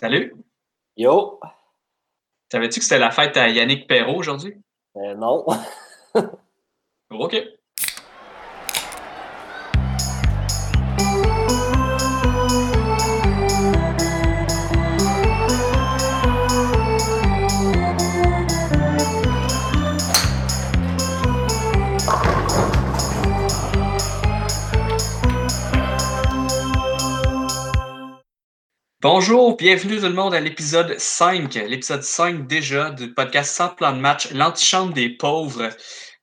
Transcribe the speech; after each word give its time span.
Salut. 0.00 0.34
Yo. 0.98 1.40
Savais-tu 2.52 2.80
que 2.80 2.84
c'était 2.84 2.98
la 2.98 3.10
fête 3.10 3.36
à 3.38 3.48
Yannick 3.48 3.88
Perrault 3.88 4.18
aujourd'hui? 4.18 4.54
Euh, 4.96 5.14
non. 5.14 5.46
OK. 7.10 7.34
Bonjour, 29.08 29.56
bienvenue 29.56 29.98
tout 29.98 30.06
le 30.06 30.14
monde 30.14 30.34
à 30.34 30.40
l'épisode 30.40 30.98
5, 30.98 31.54
l'épisode 31.54 32.02
5 32.02 32.48
déjà 32.48 32.90
du 32.90 33.14
podcast 33.14 33.54
Sans 33.54 33.68
plan 33.68 33.92
de 33.92 34.00
match, 34.00 34.32
l'antichambre 34.32 34.92
des 34.94 35.10
pauvres. 35.10 35.68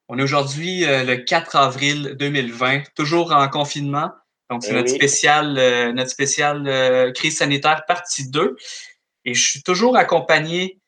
On 0.09 0.19
est 0.19 0.21
aujourd'hui 0.21 0.83
euh, 0.83 1.05
le 1.05 1.15
4 1.15 1.55
avril 1.55 2.17
2020, 2.19 2.93
toujours 2.93 3.31
en 3.31 3.47
confinement. 3.47 4.11
Donc, 4.49 4.63
c'est 4.65 4.71
Eh 4.71 4.73
notre 4.73 4.91
oui. 4.91 4.97
spécial, 4.97 5.57
euh, 5.57 5.93
notre 5.93 6.09
spécial 6.09 6.67
euh, 6.67 7.13
crise 7.13 7.37
sanitaire 7.37 7.85
partie 7.87 8.29
2. 8.29 8.57
Et 9.23 9.33
je 9.33 9.49
suis 9.49 9.63
toujours 9.63 9.95
accompagné 9.95 10.81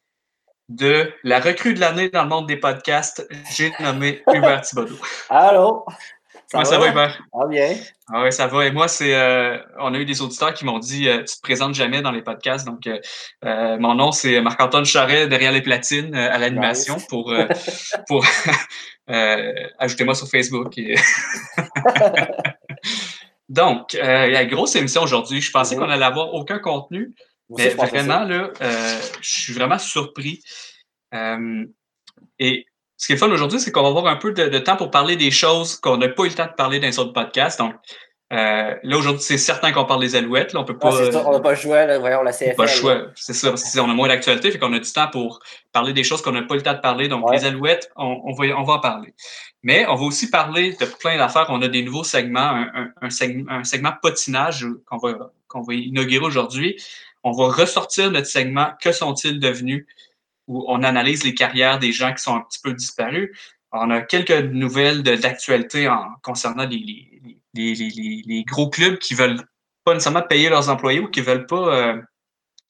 de 0.67 1.09
la 1.23 1.39
recrue 1.39 1.75
de 1.75 1.79
l'année 1.79 2.09
dans 2.09 2.23
le 2.23 2.29
monde 2.29 2.47
des 2.47 2.57
podcasts. 2.57 3.25
J'ai 3.55 3.71
nommé 3.79 4.21
Hubert 4.33 4.63
Thibodeau. 4.63 4.97
Allô? 5.29 5.85
Comment 6.51 6.65
ça 6.65 6.77
va, 6.77 6.89
Hubert? 6.89 7.19
Ah 7.33 7.47
bien? 7.47 7.75
Ah 8.13 8.21
ouais, 8.23 8.31
ça 8.31 8.47
va. 8.47 8.65
Et 8.65 8.71
moi, 8.71 8.87
c'est, 8.87 9.15
euh, 9.15 9.57
on 9.79 9.93
a 9.93 9.97
eu 9.97 10.05
des 10.05 10.21
auditeurs 10.21 10.53
qui 10.53 10.63
m'ont 10.65 10.77
dit, 10.79 11.07
euh, 11.09 11.19
tu 11.23 11.35
te 11.35 11.41
présentes 11.41 11.73
jamais 11.73 12.01
dans 12.01 12.11
les 12.11 12.21
podcasts. 12.21 12.65
Donc, 12.65 12.85
euh, 12.87 12.99
euh, 13.43 13.77
mon 13.79 13.95
nom, 13.95 14.11
c'est 14.11 14.39
Marc-Antoine 14.41 14.85
Charret, 14.85 15.27
derrière 15.27 15.51
les 15.51 15.61
platines, 15.61 16.13
à 16.15 16.37
l'animation, 16.37 16.95
Nice. 16.95 17.07
pour, 17.07 17.33
pour 18.07 18.25
ajoutez-moi 19.79 20.13
sur 20.15 20.27
Facebook. 20.29 20.77
et- 20.77 20.95
Donc, 23.49 23.93
il 23.93 23.99
y 23.99 24.01
a 24.01 24.41
une 24.41 24.49
grosse 24.49 24.75
émission 24.75 25.03
aujourd'hui. 25.03 25.41
Je 25.41 25.51
pensais 25.51 25.75
Mhm. 25.75 25.81
qu'on 25.83 25.89
allait 25.89 26.05
avoir 26.05 26.33
aucun 26.33 26.59
contenu, 26.59 27.13
Moi 27.49 27.59
mais 27.61 27.69
vraiment, 27.69 28.19
ça. 28.19 28.25
là, 28.25 28.49
je 29.21 29.29
suis 29.41 29.53
vraiment 29.53 29.77
surpris. 29.77 30.41
Et 32.39 32.65
ce 32.97 33.07
qui 33.07 33.13
est 33.13 33.17
fun 33.17 33.29
aujourd'hui, 33.31 33.59
c'est 33.59 33.71
qu'on 33.71 33.81
va 33.83 33.89
avoir 33.89 34.07
un 34.07 34.15
peu 34.15 34.31
de, 34.31 34.47
de 34.47 34.59
temps 34.59 34.75
pour 34.77 34.91
parler 34.91 35.15
des 35.15 35.31
choses 35.31 35.75
qu'on 35.77 35.97
n'a 35.97 36.09
pas 36.09 36.23
eu 36.23 36.29
le 36.29 36.33
temps 36.35 36.45
de 36.45 36.53
parler 36.53 36.79
dans 36.79 36.87
les 36.87 36.97
autres 36.99 37.13
podcasts. 37.13 37.59
Donc, 37.59 37.73
euh, 38.33 38.73
là, 38.81 38.97
aujourd'hui, 38.97 39.21
c'est 39.21 39.37
certain 39.37 39.71
qu'on 39.71 39.85
parle 39.85 40.01
des 40.01 40.15
Alouettes. 40.15 40.53
Là, 40.53 40.61
on 40.61 40.63
peut 40.63 40.75
Ah, 40.81 40.89
pas. 40.89 41.11
ça, 41.11 41.23
on 41.27 41.31
n'a 41.31 41.39
pas 41.39 41.51
le 41.51 41.55
choix, 41.57 41.85
là, 41.85 41.99
voyons 41.99 42.23
la 42.23 42.31
CFL. 42.31 42.55
pas 42.55 42.63
le 42.63 42.69
choix. 42.69 43.01
C'est 43.15 43.33
ça, 43.33 43.49
parce 43.49 43.75
qu'on 43.75 43.89
a 43.89 43.93
moins 43.93 44.07
d'actualité, 44.07 44.49
fait 44.49 44.57
qu'on 44.59 44.73
a 44.73 44.79
du 44.79 44.91
temps 44.91 45.07
pour 45.11 45.39
parler 45.71 45.93
des 45.93 46.03
choses 46.03 46.21
qu'on 46.23 46.31
n'a 46.31 46.41
pas 46.41 46.55
eu 46.55 46.57
le 46.57 46.63
temps 46.63 46.73
de 46.73 46.79
parler. 46.79 47.07
Donc, 47.07 47.29
Ouais. 47.29 47.37
les 47.37 47.45
Alouettes, 47.45 47.91
on, 47.95 48.21
on 48.25 48.33
va, 48.33 48.45
on 48.57 48.63
va 48.63 48.73
en 48.73 48.79
parler. 48.79 49.13
Mais 49.61 49.85
on 49.87 49.95
va 49.95 50.03
aussi 50.05 50.29
parler 50.29 50.71
de 50.79 50.85
plein 50.85 51.17
d'affaires. 51.17 51.45
On 51.49 51.61
a 51.61 51.67
des 51.67 51.83
nouveaux 51.83 52.03
segments, 52.03 52.39
un, 52.39 52.67
un, 52.75 52.87
un 53.01 53.09
segment, 53.09 53.51
un 53.51 53.63
segment 53.63 53.91
potinage 54.01 54.65
qu'on 54.87 54.97
va, 54.97 55.31
qu'on 55.47 55.61
va 55.61 55.73
inaugurer 55.73 56.25
aujourd'hui. 56.25 56.81
On 57.23 57.31
va 57.31 57.47
ressortir 57.53 58.09
notre 58.11 58.27
segment 58.27 58.69
Que 58.81 58.91
sont-ils 58.91 59.39
devenus? 59.39 59.85
Où 60.47 60.65
on 60.67 60.83
analyse 60.83 61.23
les 61.23 61.33
carrières 61.33 61.79
des 61.79 61.91
gens 61.91 62.13
qui 62.13 62.21
sont 62.23 62.35
un 62.35 62.41
petit 62.41 62.59
peu 62.63 62.73
disparus. 62.73 63.29
On 63.71 63.89
a 63.89 64.01
quelques 64.01 64.31
nouvelles 64.31 65.03
de- 65.03 65.15
d'actualité 65.15 65.87
en 65.89 66.05
concernant 66.23 66.65
les, 66.65 66.77
les, 66.77 67.37
les, 67.53 67.73
les, 67.75 67.89
les- 67.89 68.21
les 68.25 68.43
gros 68.43 68.69
clubs 68.69 68.97
qui 68.99 69.13
veulent 69.15 69.41
pas 69.83 69.93
nécessairement 69.93 70.21
payer 70.21 70.49
leurs 70.49 70.69
employés 70.69 70.99
ou 70.99 71.09
qui 71.09 71.21
veulent 71.21 71.45
pas 71.45 71.75
euh, 71.75 72.01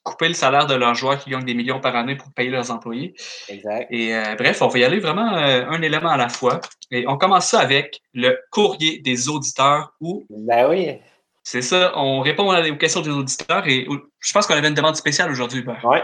couper 0.04 0.28
le 0.28 0.34
salaire 0.34 0.68
de 0.68 0.76
leurs 0.76 0.94
joueurs 0.96 1.18
qui 1.20 1.30
gagnent 1.30 1.46
des 1.46 1.54
millions 1.54 1.80
par 1.80 1.96
année 1.96 2.16
pour 2.16 2.32
payer 2.34 2.50
leurs 2.50 2.72
employés. 2.72 3.14
Exact. 3.50 3.88
Et 3.92 4.16
euh, 4.16 4.36
bref, 4.36 4.62
on 4.62 4.68
va 4.68 4.80
y 4.80 4.84
aller 4.84 5.00
vraiment 5.00 5.36
euh, 5.36 5.66
un 5.68 5.82
élément 5.82 6.10
à 6.10 6.18
la 6.18 6.30
fois. 6.30 6.62
Et 6.92 7.08
on 7.08 7.18
commence 7.18 7.48
ça 7.50 7.60
avec 7.60 8.02
le 8.14 8.38
courrier 8.52 9.00
des 9.00 9.30
auditeurs 9.30 9.94
où 10.00 10.26
Ben 10.30 10.68
oui. 10.70 10.98
c'est 11.44 11.62
ça, 11.62 11.94
on 11.98 12.22
répond 12.22 12.50
à- 12.52 12.68
aux 12.70 12.76
questions 12.78 13.02
des 13.02 13.10
auditeurs 13.12 13.68
et 13.68 13.88
je 14.20 14.34
pense 14.34 14.46
qu'on 14.48 14.56
avait 14.56 14.68
une 14.68 14.74
demande 14.76 14.96
spéciale 14.96 15.32
aujourd'hui. 15.32 15.60
Hubert. 15.62 15.84
Ouais. 15.86 16.04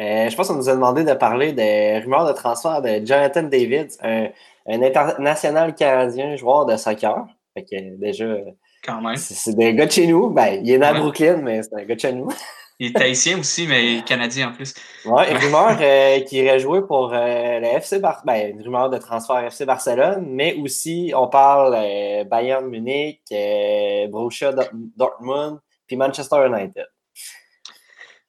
Euh, 0.00 0.28
je 0.28 0.36
pense 0.36 0.48
qu'on 0.48 0.54
nous 0.56 0.68
a 0.68 0.74
demandé 0.74 1.04
de 1.04 1.12
parler 1.14 1.52
des 1.52 1.98
rumeurs 2.00 2.26
de 2.26 2.32
transfert 2.32 2.82
de 2.82 3.04
Jonathan 3.06 3.44
David, 3.44 3.90
un, 4.02 4.26
un 4.66 4.82
international 4.82 5.74
canadien 5.74 6.34
joueur 6.36 6.66
de 6.66 6.76
soccer. 6.76 7.26
Fait 7.54 7.64
que 7.64 7.76
euh, 7.76 7.94
déjà, 7.98 8.24
Quand 8.84 9.00
même. 9.00 9.16
c'est 9.16 9.54
des 9.54 9.72
gars 9.74 9.86
de 9.86 9.92
chez 9.92 10.06
nous. 10.08 10.30
Ben, 10.30 10.60
il 10.64 10.70
est 10.72 10.78
né 10.78 10.86
à 10.86 10.92
Ouais. 10.92 10.98
Brooklyn, 11.00 11.36
mais 11.42 11.62
c'est 11.62 11.74
un 11.74 11.84
gars 11.84 11.94
de 11.94 12.00
chez 12.00 12.12
nous. 12.12 12.28
Il 12.80 12.88
est 12.88 13.00
haïtien 13.00 13.38
aussi, 13.38 13.68
mais 13.68 14.02
canadien 14.04 14.48
en 14.48 14.52
plus. 14.52 14.74
Ouais, 15.04 15.30
une 15.30 15.36
rumeur 15.36 15.78
euh, 15.80 16.18
qui 16.22 16.38
irait 16.38 16.58
jouer 16.58 16.82
pour 16.84 17.12
euh, 17.14 17.60
le 17.60 17.66
FC 17.66 18.00
Bar 18.00 18.22
ben, 18.26 18.50
une 18.50 18.62
rumeur 18.62 18.90
de 18.90 18.98
transfert 18.98 19.44
FC 19.44 19.64
Barcelone, 19.64 20.26
mais 20.28 20.56
aussi 20.56 21.12
on 21.16 21.28
parle 21.28 21.76
euh, 21.78 22.24
Bayern 22.24 22.66
Munich, 22.66 23.20
Borussia 24.10 24.52
Dort- 24.52 24.70
Dortmund, 24.96 25.60
puis 25.86 25.96
Manchester 25.96 26.46
United. 26.48 26.84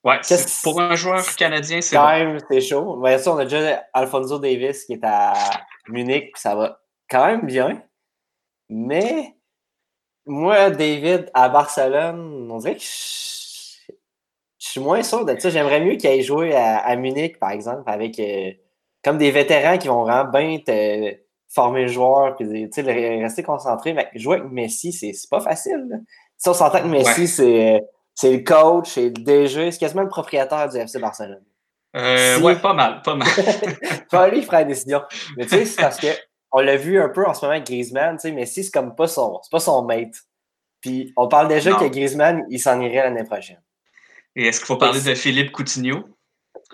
Ouais, 0.06 0.20
pour 0.64 0.80
un 0.80 0.96
joueur 0.96 1.26
canadien, 1.36 1.82
c'est 1.82 1.96
Quand 1.96 2.04
bon. 2.04 2.10
même, 2.12 2.40
c'est 2.50 2.62
chaud. 2.62 2.98
Bien 3.02 3.18
sûr, 3.18 3.34
on 3.34 3.38
a 3.38 3.44
déjà 3.46 3.84
Alfonso 3.94 4.38
Davis 4.40 4.86
qui 4.86 4.94
est 4.94 5.04
à 5.04 5.34
Munich, 5.90 6.32
puis 6.34 6.42
ça 6.42 6.56
va 6.56 6.80
quand 7.10 7.26
même 7.26 7.46
bien. 7.46 7.82
Mais 8.70 9.34
moi, 10.26 10.70
David 10.70 11.30
à 11.34 11.50
Barcelone, 11.50 12.50
on 12.52 12.58
dirait 12.60 12.76
que 12.76 12.82
je, 12.82 13.92
je 14.60 14.68
suis 14.68 14.80
moins 14.80 15.02
sûr 15.04 15.26
de 15.26 15.38
ça. 15.40 15.50
J'aimerais 15.50 15.82
mieux 15.82 15.96
qu'il 15.96 16.10
aille 16.10 16.22
jouer 16.24 16.56
à, 16.56 16.78
à 16.78 16.96
Munich, 16.96 17.40
par 17.40 17.52
exemple, 17.52 17.84
avec 17.88 18.20
euh, 18.20 18.52
comme 19.04 19.18
des 19.18 19.32
vétérans 19.32 19.78
qui 19.78 19.88
vont 19.88 20.04
vraiment 20.04 20.30
bien 20.30 20.60
te 20.60 21.16
former 21.54 21.84
le 21.84 21.88
joueur, 21.88 22.36
puis 22.36 22.70
rester 22.76 23.44
concentré. 23.44 23.94
Mais 23.94 24.10
jouer 24.16 24.38
avec 24.38 24.52
Messi, 24.52 24.92
c'est 24.94 25.14
c'est 25.14 25.30
pas 25.30 25.40
facile. 25.42 25.86
là. 25.90 25.98
Si 26.38 26.50
on 26.50 26.54
s'entend 26.54 26.82
que 26.82 26.88
Messi, 26.88 27.22
Ouais. 27.22 27.28
c'est 27.28 27.82
c'est 28.16 28.31
le 28.31 28.44
coach, 28.44 28.90
c'est 28.90 29.03
le 29.06 29.09
DG, 29.12 29.72
c'est 29.72 29.78
quasiment 29.80 30.02
le 30.03 30.09
propriétaire 30.09 30.68
du 30.70 30.78
FC 30.78 30.98
Barcelone. 31.00 31.44
Euh, 31.96 32.38
Si- 32.38 32.44
Ouais, 32.44 32.56
pas 32.56 32.74
mal, 32.74 33.02
pas 33.03 33.16
mal. 33.16 33.28
Pas 34.12 34.28
lui 34.30 34.40
qui 34.40 34.46
fera 34.46 34.59
la 34.59 34.64
décision. 34.66 35.02
Mais 35.38 35.44
tu 35.44 35.50
sais, 35.52 35.66
c'est 35.66 35.81
parce 35.81 35.98
que 36.00 36.08
on 36.52 36.59
l'a 36.62 36.76
vu 36.78 37.00
un 37.00 37.09
peu 37.09 37.26
en 37.28 37.34
ce 37.34 37.42
moment 37.42 37.53
avec 37.53 37.66
Griezmann, 37.68 38.16
tu 38.18 38.22
sais, 38.22 38.31
Messi, 38.31 38.64
c'est 38.64 38.72
comme 38.72 38.96
pas 38.96 39.08
son, 39.08 39.40
c'est 39.44 39.52
pas 39.52 39.59
son 39.59 39.84
mate. 39.84 40.16
Puis 40.81 41.14
on 41.18 41.28
parle 41.28 41.48
déjà 41.50 41.72
Non. 41.72 41.78
que 41.78 41.86
Griezmann, 41.86 42.46
il 42.50 42.59
s'en 42.59 42.80
irait 42.81 43.03
l'année 43.03 43.24
prochaine. 43.24 43.62
Et 44.36 44.47
est-ce 44.47 44.59
qu'il 44.59 44.68
faut 44.68 44.78
parler 44.78 45.02
de 45.02 45.16
Philippe 45.16 45.52
Coutinho? 45.52 46.03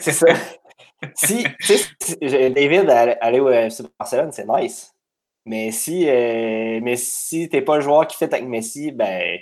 c'est 0.00 0.12
ça. 0.12 0.26
Si, 1.14 1.44
tu 1.60 1.66
sais, 1.76 1.84
si- 2.00 2.16
David, 2.50 2.88
aller 2.90 3.16
aller 3.20 3.40
au 3.40 3.50
FC 3.50 3.84
Barcelone, 3.98 4.32
c'est 4.32 4.46
nice. 4.48 4.92
Mais 5.46 5.70
si, 5.70 6.08
euh, 6.08 6.80
mais 6.82 6.96
si 6.96 7.48
t'es 7.48 7.60
pas 7.60 7.76
le 7.76 7.82
joueur 7.82 8.06
qui 8.06 8.16
fait 8.16 8.32
avec 8.32 8.46
Messi, 8.46 8.90
ben, 8.92 9.38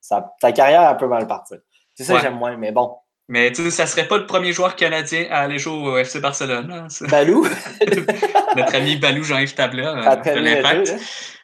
ça, 0.00 0.32
ta 0.40 0.52
carrière 0.52 0.88
elle 0.90 0.96
peut 0.96 1.06
mal 1.08 1.26
partir. 1.26 1.58
C'est 1.94 2.04
ça 2.04 2.14
Ouais. 2.14 2.18
que 2.20 2.24
j'aime 2.26 2.36
moins, 2.38 2.56
mais 2.56 2.72
bon. 2.72 2.94
Mais 3.28 3.52
tu 3.52 3.62
sais, 3.62 3.70
ça 3.70 3.86
serait 3.86 4.08
pas 4.08 4.18
le 4.18 4.26
premier 4.26 4.52
joueur 4.52 4.74
canadien 4.74 5.26
à 5.30 5.40
aller 5.40 5.58
jouer 5.58 5.74
au 5.76 5.96
FC 5.98 6.20
Barcelone. 6.20 6.70
hein, 6.72 6.88
ça. 6.88 7.06
Balou, 7.06 7.46
Notre 8.56 8.74
ami 8.74 8.96
Balou 8.96 9.22
Jean-Yves 9.22 9.54
Tabla 9.54 9.90
euh, 10.12 10.16
de 10.34 10.40
l'Impact. 10.40 10.94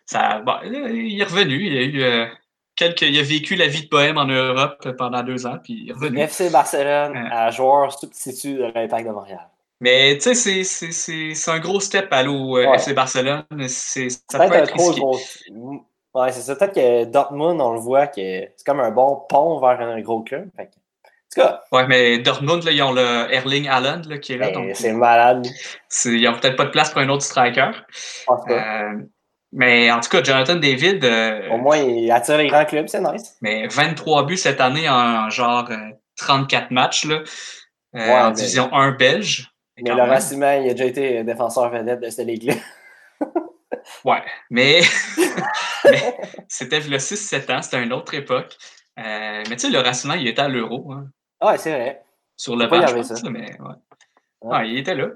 Ça, 0.04 0.40
bon, 0.44 0.54
il 0.64 1.20
est 1.20 1.24
revenu. 1.24 1.64
Il 1.64 1.76
a 1.76 1.82
eu 1.82 2.02
euh, 2.02 2.26
quelques, 2.74 3.02
il 3.02 3.18
a 3.18 3.22
vécu 3.22 3.54
la 3.54 3.66
vie 3.68 3.84
de 3.84 3.88
bohème 3.88 4.18
en 4.18 4.24
Europe 4.26 4.88
pendant 4.98 5.22
deux 5.22 5.46
ans, 5.46 5.58
puis 5.62 5.82
il 5.84 5.90
est 5.90 5.92
revenu. 5.92 6.18
FC 6.20 6.50
Barcelone 6.50 7.12
Ouais. 7.12 7.28
à 7.30 7.50
joueur 7.50 7.96
substitut 7.96 8.54
de 8.54 8.72
l'Impact 8.74 9.06
de 9.06 9.12
Montréal. 9.12 9.48
Mais 9.80 10.16
tu 10.18 10.34
sais, 10.34 10.64
c'est- 10.64 11.50
un 11.50 11.58
gros 11.60 11.80
step 11.80 12.08
à 12.12 12.16
aller 12.18 12.28
au 12.28 12.56
euh, 12.56 12.66
Ouais. 12.68 12.76
FC 12.76 12.94
Barcelone. 12.94 13.44
C'est- 13.68 14.08
Ça 14.30 14.38
peut 14.38 14.44
un 14.44 14.62
être 14.62 14.72
trop 14.74 14.88
risqué. 14.88 15.00
gros. 15.00 15.18
Ouais, 16.18 16.32
c'est 16.32 16.40
ça. 16.40 16.56
Peut-être 16.56 16.74
que 16.74 17.04
Dortmund, 17.04 17.60
on 17.60 17.72
le 17.74 17.80
voit 17.80 18.06
que 18.06 18.14
c'est 18.56 18.64
comme 18.64 18.80
un 18.80 18.90
bon 18.90 19.22
pont 19.28 19.60
vers 19.60 19.80
un 19.80 20.00
gros 20.00 20.22
club. 20.22 20.48
Fait 20.56 20.62
En 20.64 20.68
tout 21.34 21.40
cas, 21.42 21.62
Ouais, 21.72 21.86
mais 21.86 22.18
Dortmund, 22.20 22.62
là, 22.64 22.70
ils 22.72 22.82
ont 22.82 22.92
le 22.92 23.32
Erling 23.32 23.68
Haaland 23.68 24.02
là, 24.08 24.16
qui 24.18 24.32
est 24.32 24.38
là. 24.38 24.50
ben, 24.50 24.74
c'est 24.74 24.92
malade. 24.92 25.46
ils 26.06 26.22
n'ont 26.22 26.32
peut-être 26.38 26.56
pas 26.56 26.64
de 26.64 26.70
place 26.70 26.90
pour 26.90 27.00
un 27.02 27.08
autre 27.10 27.22
striker. 27.22 27.70
Pas. 28.26 28.40
Euh, 28.48 29.02
mais 29.52 29.90
en 29.90 30.00
tout 30.00 30.08
cas, 30.08 30.22
Jonathan 30.22 30.56
David, 30.56 31.04
euh, 31.04 31.50
Au 31.50 31.58
moins, 31.58 31.76
il 31.76 32.10
attire 32.10 32.38
les 32.38 32.48
grands 32.48 32.64
clubs, 32.64 32.88
c'est 32.88 33.00
nice. 33.02 33.36
mais 33.42 33.66
23 33.68 34.24
buts 34.24 34.36
cette 34.38 34.60
année 34.60 34.88
en 34.88 35.28
genre 35.30 35.66
euh, 35.70 35.76
34 36.16 36.70
matchs 36.70 37.04
là, 37.04 37.16
euh, 37.16 37.22
Ouais, 37.98 38.10
en 38.12 38.28
mais- 38.28 38.34
division 38.36 38.72
1 38.72 38.92
belge. 38.92 39.50
Mais 39.78 39.94
même. 39.94 40.08
Raciment, 40.08 40.52
il 40.52 40.70
a 40.70 40.72
déjà 40.72 40.86
été 40.86 41.22
défenseur 41.24 41.68
vedette 41.70 42.00
de 42.00 42.08
cette 42.08 42.26
ligue-là. 42.26 42.54
Ouais, 44.04 44.22
mais, 44.50 44.80
mais 45.84 46.16
c'était 46.48 46.80
le 46.80 46.98
6-7 46.98 47.52
ans, 47.52 47.62
c'était 47.62 47.82
une 47.82 47.92
autre 47.92 48.14
époque. 48.14 48.56
Euh, 48.98 49.42
mais 49.48 49.56
tu 49.56 49.66
sais, 49.66 49.70
le 49.70 49.78
Racement, 49.80 50.14
il 50.14 50.26
était 50.28 50.42
à 50.42 50.48
l'Euro, 50.48 50.92
hein, 50.92 51.08
Ouais, 51.42 51.58
c'est 51.58 51.70
vrai. 51.72 52.02
sur 52.36 52.56
le 52.56 52.66
banc, 52.66 52.86
je 52.86 52.94
pense, 52.94 53.14
ça. 53.14 53.30
mais 53.30 53.52
ouais. 53.60 53.74
Ouais. 54.42 54.56
Ouais, 54.58 54.68
il 54.70 54.78
était 54.78 54.94
là. 54.94 55.08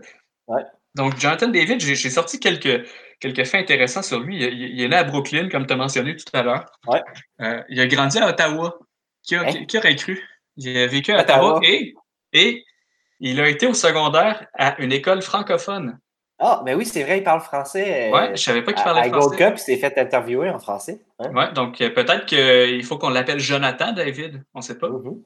Ouais. 0.49 0.63
Donc, 0.95 1.17
Jonathan 1.19 1.49
David, 1.49 1.81
j'ai 1.81 2.11
sorti 2.11 2.41
quelques, 2.41 2.87
quelques 3.21 3.45
faits 3.47 3.63
intéressants 3.63 4.03
sur 4.03 4.19
lui. 4.21 4.43
Il, 4.45 4.53
il 4.75 4.83
est 4.83 4.89
né 4.89 4.97
à 4.97 5.05
Brooklyn, 5.05 5.49
comme 5.49 5.67
tu 5.67 5.73
as 5.73 5.77
mentionné 5.77 6.17
tout 6.17 6.25
à 6.33 6.43
l'heure. 6.43 6.67
Ouais. 6.87 7.03
Euh, 7.41 7.63
il 7.69 7.81
a 7.81 7.87
grandi 7.87 8.19
à 8.19 8.29
Ottawa. 8.29 8.77
Qui, 9.23 9.37
a- 9.37 9.43
Hein? 9.43 9.47
qui- 9.53 9.67
qui 9.67 9.79
aurait 9.79 9.95
cru? 9.97 10.21
Il 10.57 10.77
a 10.77 10.87
vécu 10.89 11.13
à 11.13 11.21
Ottawa 11.21 11.61
et, 11.63 11.95
et 12.33 12.65
il 13.21 13.41
a 13.41 13.49
été 13.49 13.67
au 13.67 13.75
secondaire 13.75 14.47
à 14.55 14.79
une 14.83 14.93
école 14.93 15.23
francophone. 15.23 15.99
Ah, 16.43 16.63
mais 16.65 16.75
oui, 16.75 16.87
c'est 16.87 17.03
vrai, 17.03 17.19
il 17.19 17.23
parle 17.23 17.41
français. 17.41 18.09
Euh, 18.09 18.13
ouais, 18.13 18.31
je 18.35 18.43
savais 18.43 18.63
pas 18.63 18.73
qu'il 18.73 18.83
parlait 18.83 19.01
à, 19.01 19.05
français. 19.05 19.17
À 19.17 19.21
Gold 19.21 19.37
Cup, 19.37 19.55
il 19.57 19.61
s'est 19.61 19.77
fait 19.77 19.99
interviewer 19.99 20.49
en 20.49 20.59
français. 20.59 21.03
Hein? 21.19 21.31
Ouais, 21.35 21.53
donc 21.53 21.81
euh, 21.83 21.91
peut-être 21.91 22.25
qu'il 22.25 22.83
faut 22.83 22.97
qu'on 22.97 23.11
l'appelle 23.11 23.39
Jonathan 23.39 23.93
David. 23.93 24.43
On 24.55 24.61
ne 24.61 24.65
sait 24.65 24.79
pas. 24.79 24.89
Mm-hmm. 24.89 25.23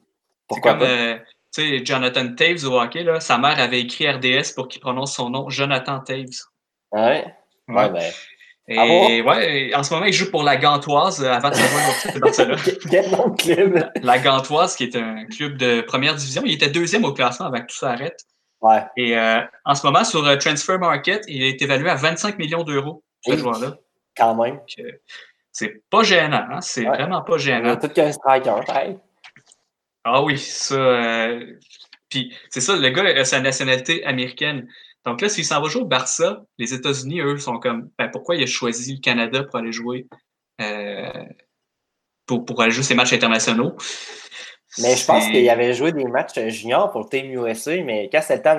Pourquoi 0.49 0.73
comme, 0.73 0.83
euh, 0.83 1.15
tu 1.53 1.61
sais, 1.61 1.85
Jonathan 1.85 2.35
Taves 2.35 2.65
au 2.65 2.81
hockey, 2.81 3.03
là, 3.03 3.21
sa 3.21 3.37
mère 3.37 3.57
avait 3.59 3.79
écrit 3.79 4.09
RDS 4.09 4.53
pour 4.55 4.67
qu'il 4.67 4.81
prononce 4.81 5.15
son 5.15 5.29
nom, 5.29 5.49
Jonathan 5.49 6.01
Taves. 6.01 6.43
Ouais? 6.91 7.25
Ouais, 7.69 7.75
ouais 7.75 7.89
ben. 7.89 8.11
Et 8.67 9.21
ouais, 9.21 9.71
en 9.73 9.83
ce 9.83 9.93
moment, 9.93 10.07
il 10.07 10.13
joue 10.13 10.29
pour 10.31 10.43
la 10.43 10.57
Gantoise 10.57 11.23
avant 11.23 11.51
de 11.51 12.17
au 12.17 12.19
Barcelone. 12.19 12.59
Quel 12.89 13.09
bon 13.11 13.31
club! 13.31 13.89
La 14.01 14.17
Gantoise, 14.17 14.75
qui 14.75 14.85
est 14.85 14.95
un 14.95 15.25
club 15.25 15.55
de 15.57 15.81
première 15.81 16.15
division. 16.15 16.41
Il 16.45 16.55
était 16.55 16.69
deuxième 16.69 17.05
au 17.05 17.13
classement 17.13 17.45
avant 17.45 17.61
que 17.61 17.67
tout 17.67 17.77
s'arrête. 17.77 18.25
Ouais. 18.65 18.83
Et 18.97 19.15
euh, 19.15 19.41
en 19.63 19.75
ce 19.75 19.85
moment, 19.85 20.03
sur 20.03 20.25
euh, 20.25 20.37
Transfer 20.37 20.79
Market, 20.79 21.23
il 21.27 21.43
est 21.43 21.61
évalué 21.61 21.87
à 21.87 21.95
25 21.95 22.39
millions 22.39 22.63
d'euros, 22.63 23.03
ce 23.21 23.31
oui, 23.31 23.37
joueur-là. 23.37 23.75
Quand 24.17 24.35
même. 24.41 24.59
C'est 25.51 25.83
pas 25.91 26.01
gênant, 26.01 26.47
hein? 26.51 26.61
C'est 26.61 26.81
ouais. 26.81 26.97
vraiment 26.97 27.21
pas 27.21 27.37
gênant. 27.37 27.77
Tout 27.77 27.89
qu'un 27.89 28.11
striker, 28.11 28.55
pareil. 28.65 28.97
Ah 30.03 30.23
oui, 30.23 30.39
ça. 30.39 30.75
Euh... 30.75 31.45
Puis 32.09 32.35
c'est 32.49 32.61
ça, 32.61 32.75
le 32.75 32.89
gars 32.89 33.03
a 33.03 33.23
sa 33.23 33.39
nationalité 33.39 34.03
américaine. 34.03 34.67
Donc 35.05 35.21
là, 35.21 35.29
s'il 35.29 35.45
s'en 35.45 35.61
va 35.61 35.69
jouer 35.69 35.83
au 35.83 35.85
Barça, 35.85 36.41
les 36.57 36.73
États-Unis, 36.73 37.21
eux, 37.21 37.37
sont 37.37 37.59
comme 37.59 37.91
ben, 37.99 38.09
pourquoi 38.09 38.35
il 38.35 38.43
a 38.43 38.47
choisi 38.47 38.95
le 38.95 38.99
Canada 38.99 39.43
pour 39.43 39.57
aller 39.57 39.71
jouer 39.71 40.07
euh, 40.59 41.23
pour, 42.25 42.45
pour 42.45 42.59
aller 42.63 42.71
jouer 42.71 42.83
ses 42.83 42.95
matchs 42.95 43.13
internationaux? 43.13 43.75
Mais 44.81 44.95
je 44.95 45.05
pense 45.05 45.27
qu'il 45.27 45.49
avait 45.49 45.73
joué 45.73 45.91
des 45.91 46.05
matchs 46.05 46.39
juniors 46.47 46.91
pour 46.91 47.01
le 47.01 47.07
Team 47.07 47.31
USA, 47.31 47.81
mais 47.83 48.09
quand 48.11 48.21
c'était 48.21 48.35
le 48.35 48.41
temps 48.43 48.57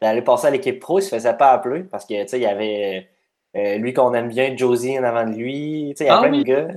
d'aller 0.00 0.22
passer 0.22 0.48
à 0.48 0.50
l'équipe 0.50 0.80
pro, 0.80 0.98
il 0.98 1.02
se 1.02 1.08
faisait 1.08 1.36
pas 1.36 1.52
appeler 1.52 1.84
parce 1.84 2.04
que 2.04 2.22
tu 2.22 2.28
sais, 2.28 2.38
il 2.38 2.42
y 2.42 2.46
avait 2.46 3.08
euh, 3.56 3.76
lui 3.78 3.92
qu'on 3.92 4.14
aime 4.14 4.28
bien, 4.28 4.56
Josie 4.56 4.98
en 4.98 5.04
avant 5.04 5.24
de 5.24 5.34
lui. 5.36 5.88
Tu 5.90 5.98
sais, 5.98 6.04
il 6.04 6.06
y 6.08 6.10
a 6.10 6.16
ah, 6.16 6.22
plein 6.22 6.32
oui. 6.32 6.38
de 6.38 6.44
gars. 6.44 6.68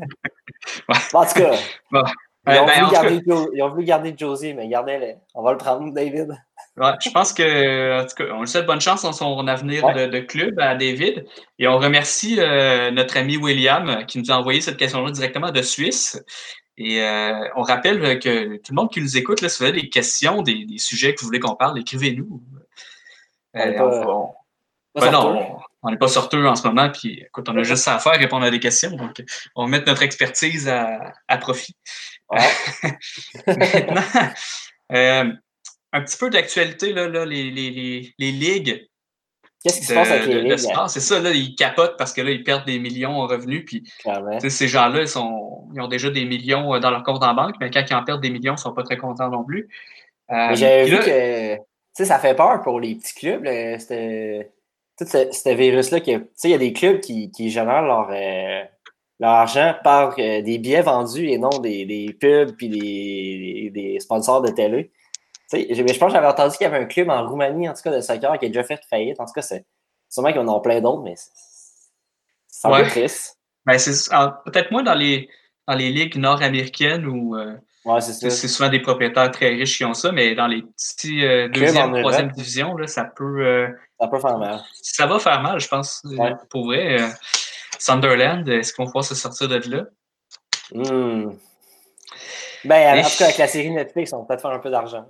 Ouais. 0.89 0.95
En 1.13 1.25
tout 1.25 1.33
cas. 1.39 1.51
Bon. 1.91 2.01
Ils, 2.47 2.59
ont 2.59 2.65
ben, 2.65 2.79
voulu 2.79 2.91
garder, 2.91 3.23
tout 3.23 3.29
cas, 3.29 3.35
Jo- 3.35 3.51
ils 3.53 3.61
ont 3.63 3.69
voulu 3.69 3.83
garder 3.85 4.15
Josie, 4.15 4.53
mais 4.53 4.67
gardez-le. 4.67 5.13
On 5.33 5.41
va 5.41 5.51
le 5.51 5.57
prendre, 5.57 5.91
David. 5.91 6.37
ouais, 6.77 6.91
je 7.03 7.09
pense 7.09 7.33
que, 7.33 8.01
en 8.01 8.05
tout 8.05 8.15
cas, 8.15 8.33
on 8.33 8.41
lui 8.41 8.47
souhaite 8.47 8.67
bonne 8.67 8.81
chance 8.81 9.01
dans 9.01 9.13
son 9.13 9.47
avenir 9.47 9.83
Ouais. 9.83 9.93
de, 9.93 10.11
de 10.11 10.19
club 10.19 10.59
à 10.59 10.75
David. 10.75 11.25
Et 11.57 11.67
on 11.67 11.77
remercie 11.77 12.37
euh, 12.39 12.91
notre 12.91 13.17
ami 13.17 13.37
William 13.37 13.89
euh, 13.89 14.03
qui 14.03 14.19
nous 14.19 14.31
a 14.31 14.35
envoyé 14.35 14.61
cette 14.61 14.77
question-là 14.77 15.11
directement 15.11 15.51
de 15.51 15.61
Suisse. 15.63 16.23
Et 16.77 17.01
euh, 17.01 17.47
on 17.55 17.61
rappelle 17.61 18.19
que 18.19 18.57
tout 18.57 18.71
le 18.71 18.75
monde 18.75 18.91
qui 18.91 19.01
nous 19.01 19.17
écoute, 19.17 19.41
là, 19.41 19.49
si 19.49 19.59
vous 19.59 19.69
avez 19.69 19.81
des 19.81 19.89
questions, 19.89 20.41
des, 20.41 20.65
des 20.65 20.77
sujets 20.77 21.13
que 21.15 21.21
vous 21.21 21.27
voulez 21.27 21.39
qu'on 21.39 21.55
parle, 21.55 21.79
écrivez-nous. 21.79 22.41
On 23.53 23.59
Euh, 23.59 23.73
pas- 23.77 24.07
on- 24.07 24.27
Pas 24.93 25.11
Ben 25.11 25.91
n'est 25.91 25.97
pas 25.97 26.07
sorteux 26.07 26.47
en 26.47 26.55
ce 26.55 26.65
moment, 26.67 26.89
puis 26.89 27.21
écoute, 27.21 27.47
on 27.49 27.57
a 27.57 27.63
juste 27.63 27.83
ça 27.83 27.95
à 27.95 27.99
faire, 27.99 28.13
répondre 28.13 28.45
à 28.45 28.49
des 28.51 28.59
questions. 28.59 28.91
Donc, 28.91 29.21
on 29.55 29.63
va 29.65 29.69
mettre 29.69 29.87
notre 29.87 30.01
expertise 30.03 30.67
à, 30.67 31.13
à 31.27 31.37
profit. 31.37 31.75
Maintenant, 33.47 34.01
euh, 34.91 35.31
un 35.93 36.01
petit 36.01 36.17
peu 36.17 36.29
d'actualité, 36.29 36.91
là, 36.93 37.07
là, 37.07 37.25
les, 37.25 37.51
les, 37.51 37.69
les, 37.71 38.13
les 38.17 38.31
ligues 38.31 38.87
Qu'est-ce 39.65 39.79
qui 39.79 39.85
se 39.85 39.93
passe 39.95 40.09
avec 40.11 40.27
les 40.27 40.41
ligues? 40.43 40.51
C'est 40.87 40.99
ça, 40.99 41.19
là, 41.19 41.31
ils 41.31 41.55
capotent 41.55 41.97
parce 41.97 42.13
que 42.13 42.21
là, 42.21 42.29
ils 42.31 42.43
perdent 42.43 42.65
des 42.65 42.77
millions 42.79 43.19
en 43.19 43.25
revenus, 43.27 43.65
puis 43.65 43.83
ces 44.49 44.67
gens-là, 44.67 45.01
ils, 45.01 45.07
sont, 45.07 45.63
ils 45.73 45.81
ont 45.81 45.87
déjà 45.87 46.09
des 46.11 46.23
millions 46.25 46.75
euh, 46.75 46.79
dans 46.79 46.91
leur 46.91 47.03
compte 47.03 47.23
en 47.23 47.33
banque, 47.33 47.55
mais 47.59 47.71
quand 47.71 47.83
ils 47.89 47.93
en 47.95 48.03
perdent 48.03 48.21
des 48.21 48.29
millions, 48.29 48.53
ils 48.53 48.57
ne 48.57 48.59
sont 48.59 48.73
pas 48.73 48.83
très 48.83 48.97
contents 48.97 49.29
non 49.29 49.43
plus. 49.43 49.67
Euh, 50.31 50.55
j'avais 50.55 50.85
vu 50.85 50.91
là, 50.91 51.57
que, 51.97 52.03
ça 52.05 52.19
fait 52.19 52.35
peur 52.35 52.61
pour 52.61 52.79
les 52.79 52.95
petits 52.95 53.15
clubs, 53.15 53.43
là, 53.43 53.79
c'était- 53.79 54.51
tout 54.97 55.05
ce, 55.05 55.29
ce 55.31 55.49
virus-là. 55.49 55.99
que- 55.99 56.17
Tu 56.17 56.27
sais, 56.35 56.47
il 56.49 56.51
y 56.51 56.55
a 56.55 56.57
des 56.59 56.71
clubs 56.71 56.99
qui, 57.01 57.29
qui 57.31 57.49
génèrent 57.49 57.81
leur, 57.81 58.07
euh, 58.11 58.63
leur 59.19 59.29
argent 59.31 59.73
par 59.83 60.15
euh, 60.19 60.41
des 60.41 60.57
billets 60.57 60.81
vendus 60.83 61.27
et 61.27 61.37
non 61.37 61.49
des, 61.59 61.85
des 61.85 62.13
pubs 62.13 62.55
puis 62.55 62.69
des, 62.69 62.79
des, 62.79 63.71
des 63.73 63.99
sponsors 63.99 64.41
de 64.41 64.49
télé. 64.51 64.91
Je 65.53 65.97
pense 65.99 66.09
que 66.09 66.13
j'avais 66.13 66.27
entendu 66.27 66.57
qu'il 66.57 66.65
y 66.65 66.67
avait 66.67 66.79
un 66.79 66.85
club 66.85 67.09
en 67.09 67.27
Roumanie, 67.27 67.69
en 67.69 67.73
tout 67.73 67.81
cas, 67.83 67.91
de 67.91 68.01
soccer 68.01 68.37
qui 68.39 68.45
a 68.45 68.49
déjà 68.49 68.63
fait 68.63 68.79
faillite. 68.89 69.19
En 69.19 69.25
tout 69.25 69.33
cas, 69.33 69.41
c'est 69.41 69.65
sûrement 70.09 70.31
qu'ils 70.31 70.41
en 70.41 70.47
ont 70.47 70.59
plein 70.61 70.81
d'autres, 70.81 71.03
mais 71.03 71.15
c'est 72.47 72.67
Ouais. 72.67 72.83
peu 72.83 72.89
triste. 72.89 73.37
ben, 73.65 73.77
c'est 73.77 74.09
peut-être 74.45 74.71
moins 74.71 74.83
dans 74.83 74.93
les, 74.95 75.29
dans 75.67 75.75
les 75.75 75.89
ligues 75.89 76.15
nord-américaines 76.17 77.05
où 77.05 77.35
euh, 77.35 77.55
Ouais, 77.85 78.01
c'est 78.01 78.47
souvent 78.47 78.69
des 78.69 78.79
propriétaires 78.79 79.29
très 79.29 79.49
riches 79.49 79.77
qui 79.77 79.85
ont 79.85 79.93
ça, 79.93 80.11
mais 80.11 80.33
dans 80.33 80.47
les 80.47 80.63
petits 80.63 81.23
euh, 81.23 81.47
deuxième, 81.49 81.95
troisième 81.99 82.31
division, 82.31 82.75
là, 82.75 82.87
ça 82.87 83.03
peut. 83.03 83.45
euh, 83.45 83.67
Ça 83.99 84.07
peut 84.07 84.19
faire 84.19 84.39
mal. 84.39 84.59
ça 84.81 85.05
va 85.05 85.19
faire 85.19 85.39
mal, 85.43 85.59
je 85.59 85.67
pense. 85.67 86.01
euh, 86.05 86.17
Ouais. 86.17 86.33
Pour 86.49 86.65
vrai. 86.65 86.97
Sunderland, 87.77 88.47
est-ce 88.49 88.73
qu'on 88.73 88.85
va 88.85 88.87
pouvoir 88.87 89.03
se 89.03 89.13
sortir 89.13 89.47
de 89.47 89.57
là? 89.69 89.83
Hmm. 90.73 91.33
Ben, 92.63 92.99
en 92.99 93.03
tout 93.07 93.17
cas, 93.19 93.25
avec 93.25 93.37
la 93.37 93.47
série 93.47 93.69
Netflix, 93.69 94.11
on 94.13 94.21
peut 94.21 94.27
peut-être 94.29 94.41
faire 94.41 94.51
un 94.51 94.59
peu 94.59 94.71
d'argent. 94.71 95.05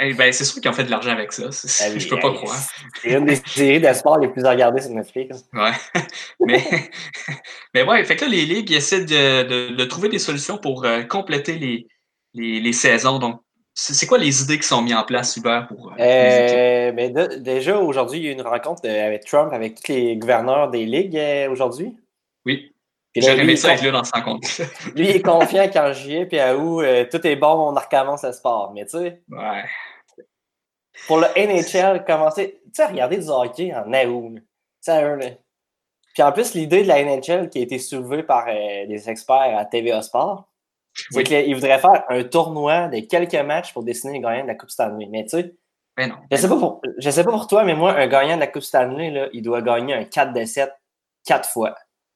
Eh 0.00 0.14
ben, 0.14 0.32
c'est 0.32 0.44
sûr 0.44 0.60
qu'ils 0.60 0.70
ont 0.70 0.74
fait 0.74 0.84
de 0.84 0.90
l'argent 0.90 1.10
avec 1.12 1.32
ça. 1.32 1.50
c'est- 1.52 1.84
Ah 1.94 1.98
je 1.98 2.08
peux 2.08 2.18
pas 2.18 2.32
croire. 2.32 2.56
C'est 3.02 3.10
une 3.12 3.24
des 3.26 3.36
séries 3.36 3.80
de 3.80 3.92
sport 3.92 4.18
les 4.18 4.28
plus 4.28 4.44
regardées 4.44 4.82
sur 4.82 4.90
Netflix. 4.90 5.44
Ouais. 5.52 5.70
mais, 6.40 6.62
mais 7.74 7.82
ouais, 7.84 8.04
fait 8.04 8.16
que 8.16 8.24
là, 8.24 8.30
les 8.30 8.44
ligues 8.46 8.70
ils 8.70 8.76
essaient 8.76 9.04
de, 9.04 9.42
de- 9.70 9.74
de 9.76 9.84
trouver 9.84 10.08
des 10.08 10.18
solutions 10.18 10.58
pour 10.58 10.84
euh, 10.84 11.02
compléter 11.04 11.54
les, 11.58 11.86
les, 12.34 12.60
les 12.60 12.72
saisons. 12.72 13.18
Donc, 13.18 13.40
c'est 13.76 14.06
quoi 14.06 14.18
les 14.18 14.42
idées 14.42 14.58
qui 14.58 14.66
sont 14.66 14.82
mises 14.82 14.94
en 14.94 15.02
place, 15.04 15.36
Hubert, 15.36 15.66
pour 15.68 15.92
euh, 15.92 15.94
les? 15.98 16.04
Euh, 16.04 16.92
mais 16.94 17.10
de- 17.10 17.36
déjà, 17.36 17.78
aujourd'hui, 17.78 18.18
il 18.18 18.24
y 18.24 18.28
a 18.28 18.30
eu 18.30 18.34
une 18.34 18.42
rencontre 18.42 18.88
avec 18.88 19.24
Trump, 19.24 19.52
avec 19.52 19.80
tous 19.82 19.92
les 19.92 20.16
gouverneurs 20.16 20.70
des 20.70 20.84
ligues 20.84 21.18
aujourd'hui? 21.50 21.96
Oui. 22.46 22.73
J'aurais 23.16 23.34
lui, 23.36 23.42
aimé 23.42 23.56
ça 23.56 23.74
être 23.74 23.82
là 23.82 23.90
dans 23.92 24.04
ce 24.04 24.12
rencontre. 24.12 24.48
con- 24.56 24.64
lui, 24.96 25.08
il 25.10 25.16
est 25.16 25.22
confiant 25.22 25.68
qu'en 25.70 25.92
juillet 25.92 26.26
puis 26.26 26.38
à 26.40 26.56
août, 26.56 26.82
euh, 26.82 27.04
tout 27.10 27.24
est 27.26 27.36
bon, 27.36 27.70
on 27.70 27.74
recommence 27.74 28.24
le 28.24 28.32
sport. 28.32 28.72
Mais 28.74 28.84
tu 28.84 28.98
sais, 28.98 29.22
ouais. 29.30 29.64
pour 31.06 31.18
le 31.18 31.26
NHL, 31.36 32.04
commencer, 32.04 32.60
tu 32.64 32.70
sais, 32.74 32.82
à 32.82 32.88
regarder 32.88 33.18
du 33.18 33.28
hockey 33.28 33.72
en 33.74 33.92
août. 34.08 34.38
Sérieux, 34.80 35.16
là. 35.16 35.26
Puis 36.12 36.22
en 36.22 36.32
plus, 36.32 36.54
l'idée 36.54 36.82
de 36.82 36.88
la 36.88 37.02
NHL 37.02 37.48
qui 37.50 37.58
a 37.58 37.62
été 37.62 37.78
soulevée 37.78 38.22
par 38.22 38.46
euh, 38.48 38.86
des 38.86 39.10
experts 39.10 39.56
à 39.58 39.64
TVA 39.64 40.00
Sport, 40.02 40.48
c'est 41.10 41.16
Oui. 41.18 41.24
qu'ils 41.24 41.54
voudraient 41.54 41.80
faire 41.80 42.04
un 42.08 42.22
tournoi 42.22 42.86
de 42.88 43.00
quelques 43.00 43.34
matchs 43.34 43.72
pour 43.72 43.82
dessiner 43.82 44.18
le 44.18 44.22
gagnant 44.24 44.42
de 44.42 44.48
la 44.48 44.54
Coupe 44.54 44.70
Stanley. 44.70 45.06
Mais 45.10 45.24
tu 45.24 45.30
sais, 45.30 45.54
Ben 45.96 46.08
non. 46.10 46.16
Je 46.30 46.36
sais, 46.36 46.48
pas 46.48 46.56
pour, 46.56 46.80
je 46.98 47.10
sais 47.10 47.24
pas 47.24 47.32
pour 47.32 47.48
toi, 47.48 47.64
mais 47.64 47.74
moi, 47.74 47.92
un 47.98 48.06
gagnant 48.06 48.36
de 48.36 48.40
la 48.40 48.46
Coupe 48.46 48.62
Stanley, 48.62 49.10
là, 49.10 49.28
il 49.32 49.42
doit 49.42 49.60
gagner 49.60 49.94
un 49.94 50.04
4 50.04 50.32
de 50.32 50.44
7 50.44 50.70
quatre 51.26 51.48
fois. 51.48 51.74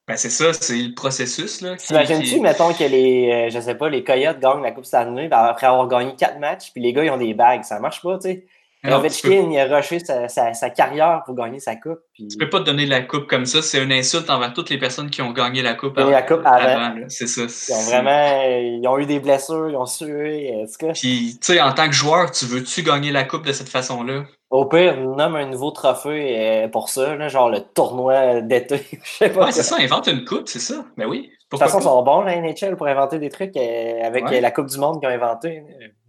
Ben, 0.08 0.16
c'est 0.16 0.30
ça, 0.30 0.54
c'est 0.54 0.74
le 0.76 0.94
processus. 0.94 1.60
Là, 1.60 1.76
T'imagines-tu, 1.76 2.24
qui- 2.36 2.40
mettons, 2.40 2.72
que 2.72 2.84
les, 2.84 3.30
euh, 3.30 3.50
je 3.50 3.60
sais 3.60 3.74
pas, 3.74 3.90
les 3.90 4.02
Coyotes 4.02 4.40
gagnent 4.40 4.62
la 4.62 4.70
Coupe 4.72 4.86
Stanley 4.86 5.28
ben, 5.28 5.36
après 5.44 5.66
avoir 5.66 5.86
gagné 5.86 6.14
quatre 6.16 6.38
matchs, 6.38 6.72
puis 6.72 6.82
les 6.82 6.94
gars, 6.94 7.04
ils 7.04 7.10
ont 7.10 7.18
des 7.18 7.34
bagues. 7.34 7.62
Ça 7.62 7.78
marche 7.78 8.00
pas, 8.02 8.16
tu 8.16 8.22
sais. 8.30 8.44
Non, 8.84 9.02
tu, 9.02 9.22
peux, 9.22 9.28
Ovechkin, 9.30 9.50
il 9.50 9.58
a 9.58 9.76
rushé 9.76 9.98
sa, 9.98 10.28
sa, 10.28 10.54
sa 10.54 10.70
carrière 10.70 11.22
pour 11.26 11.34
gagner 11.34 11.58
sa 11.58 11.74
coupe. 11.74 11.98
Puis... 12.14 12.28
tu 12.28 12.38
peux 12.38 12.48
pas 12.48 12.60
te 12.60 12.64
donner 12.64 12.86
la 12.86 13.00
coupe 13.02 13.26
comme 13.26 13.44
ça. 13.44 13.60
C'est 13.60 13.82
une 13.82 13.92
insulte 13.92 14.30
envers 14.30 14.52
toutes 14.52 14.70
les 14.70 14.78
personnes 14.78 15.10
qui 15.10 15.20
ont 15.20 15.32
gagné 15.32 15.62
la 15.62 15.74
coupe, 15.74 15.96
Gagné 15.96 16.12
la 16.12 16.22
coupe 16.22 16.42
avant. 16.44 16.94
C'est 17.08 17.26
ça. 17.26 17.42
Ils 17.42 17.74
ont 17.74 17.90
vraiment 17.90 18.42
ils 18.42 18.86
ont 18.86 18.98
eu 18.98 19.06
des 19.06 19.18
blessures, 19.18 19.68
ils 19.68 19.76
ont 19.76 19.86
sué. 19.86 20.54
En 20.54 20.64
tout 20.66 20.86
cas, 20.86 20.92
Puis, 20.92 21.38
tu 21.40 21.54
sais, 21.54 21.60
en 21.60 21.72
tant 21.72 21.86
que 21.86 21.94
joueur, 21.94 22.30
tu 22.30 22.44
veux-tu 22.46 22.82
gagner 22.82 23.10
la 23.10 23.24
coupe 23.24 23.44
de 23.44 23.52
cette 23.52 23.68
façon-là? 23.68 24.24
au 24.50 24.64
pire, 24.64 24.98
nomme 24.98 25.36
un 25.36 25.44
nouveau 25.44 25.70
trophée 25.72 26.64
euh, 26.64 26.68
pour 26.68 26.88
ça, 26.88 27.14
là, 27.16 27.28
genre 27.28 27.50
le 27.50 27.60
tournoi 27.60 28.40
d'été. 28.40 28.80
Je 29.04 29.10
sais 29.10 29.28
pas. 29.28 29.44
Ouais, 29.44 29.52
c'est 29.52 29.62
ça, 29.62 29.76
invente 29.78 30.06
une 30.06 30.24
coupe, 30.24 30.48
c'est 30.48 30.58
ça. 30.58 30.86
Ben 30.96 31.06
oui. 31.06 31.24
de 31.28 31.48
toute 31.50 31.58
façon, 31.60 31.80
ils 31.80 31.82
sont 31.82 32.02
bons, 32.02 32.22
la 32.22 32.34
NHL, 32.40 32.76
pour 32.76 32.86
inventer 32.86 33.18
des 33.18 33.28
trucs 33.28 33.54
euh, 33.58 34.02
avec 34.02 34.24
Ouais. 34.24 34.38
euh, 34.38 34.40
la 34.40 34.50
Coupe 34.50 34.68
du 34.68 34.78
Monde 34.78 35.00
qu'ils 35.00 35.08
ont 35.10 35.12
inventé. 35.12 35.62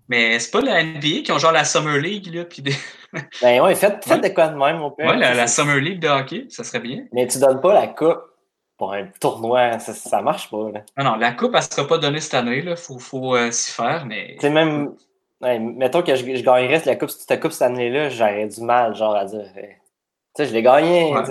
Mais 0.09 0.39
c'est 0.39 0.51
pas 0.51 0.61
la 0.61 0.83
NBA 0.83 1.21
qui 1.23 1.31
ont 1.31 1.37
genre 1.37 1.51
la 1.51 1.63
Summer 1.63 1.97
League, 1.97 2.33
là, 2.33 2.43
puis 2.43 2.61
des... 2.61 2.73
Ben 3.41 3.61
ouais, 3.61 3.75
faites, 3.75 4.03
faites 4.03 4.21
Ouais. 4.21 4.29
de 4.29 4.33
quoi 4.33 4.47
de 4.49 4.57
même, 4.57 4.81
au 4.81 4.91
pire. 4.91 5.07
ouais, 5.07 5.17
la, 5.17 5.47
Summer 5.47 5.77
League 5.77 5.99
de 5.99 6.07
hockey, 6.07 6.45
ça 6.49 6.63
serait 6.63 6.79
bien. 6.79 7.05
Mais 7.13 7.27
tu 7.27 7.39
donnes 7.39 7.61
pas 7.61 7.73
la 7.73 7.87
coupe 7.87 8.19
pour 8.77 8.93
un 8.93 9.07
tournoi, 9.19 9.77
ça, 9.79 9.93
ça 9.93 10.21
marche 10.21 10.49
pas. 10.49 10.69
Là. 10.73 10.81
Non, 10.97 11.03
non, 11.03 11.15
la 11.15 11.31
coupe, 11.33 11.53
elle 11.55 11.63
sera 11.63 11.87
pas 11.87 11.97
donnée 11.97 12.19
cette 12.19 12.33
année, 12.33 12.61
là. 12.61 12.75
Faut, 12.75 12.97
faut 12.99 13.35
euh, 13.35 13.51
s'y 13.51 13.71
faire, 13.71 14.05
mais. 14.05 14.35
Tu 14.35 14.41
sais, 14.41 14.49
même, 14.49 14.93
ouais, 15.41 15.59
mettons 15.59 16.01
que 16.01 16.15
je, 16.15 16.23
je 16.23 16.43
gagnerais 16.43 16.81
la 16.85 16.95
coupe, 16.95 17.09
cette 17.09 17.39
coupe 17.41 17.51
cette 17.51 17.63
année-là, 17.63 18.09
j'aurais 18.09 18.47
du 18.47 18.61
mal, 18.61 18.95
genre, 18.95 19.15
à 19.15 19.25
dire, 19.25 19.45
eh, 19.57 19.61
tu 19.61 19.75
sais, 20.37 20.45
je 20.45 20.53
l'ai 20.53 20.61
gagné. 20.63 21.13
Ouais. 21.13 21.23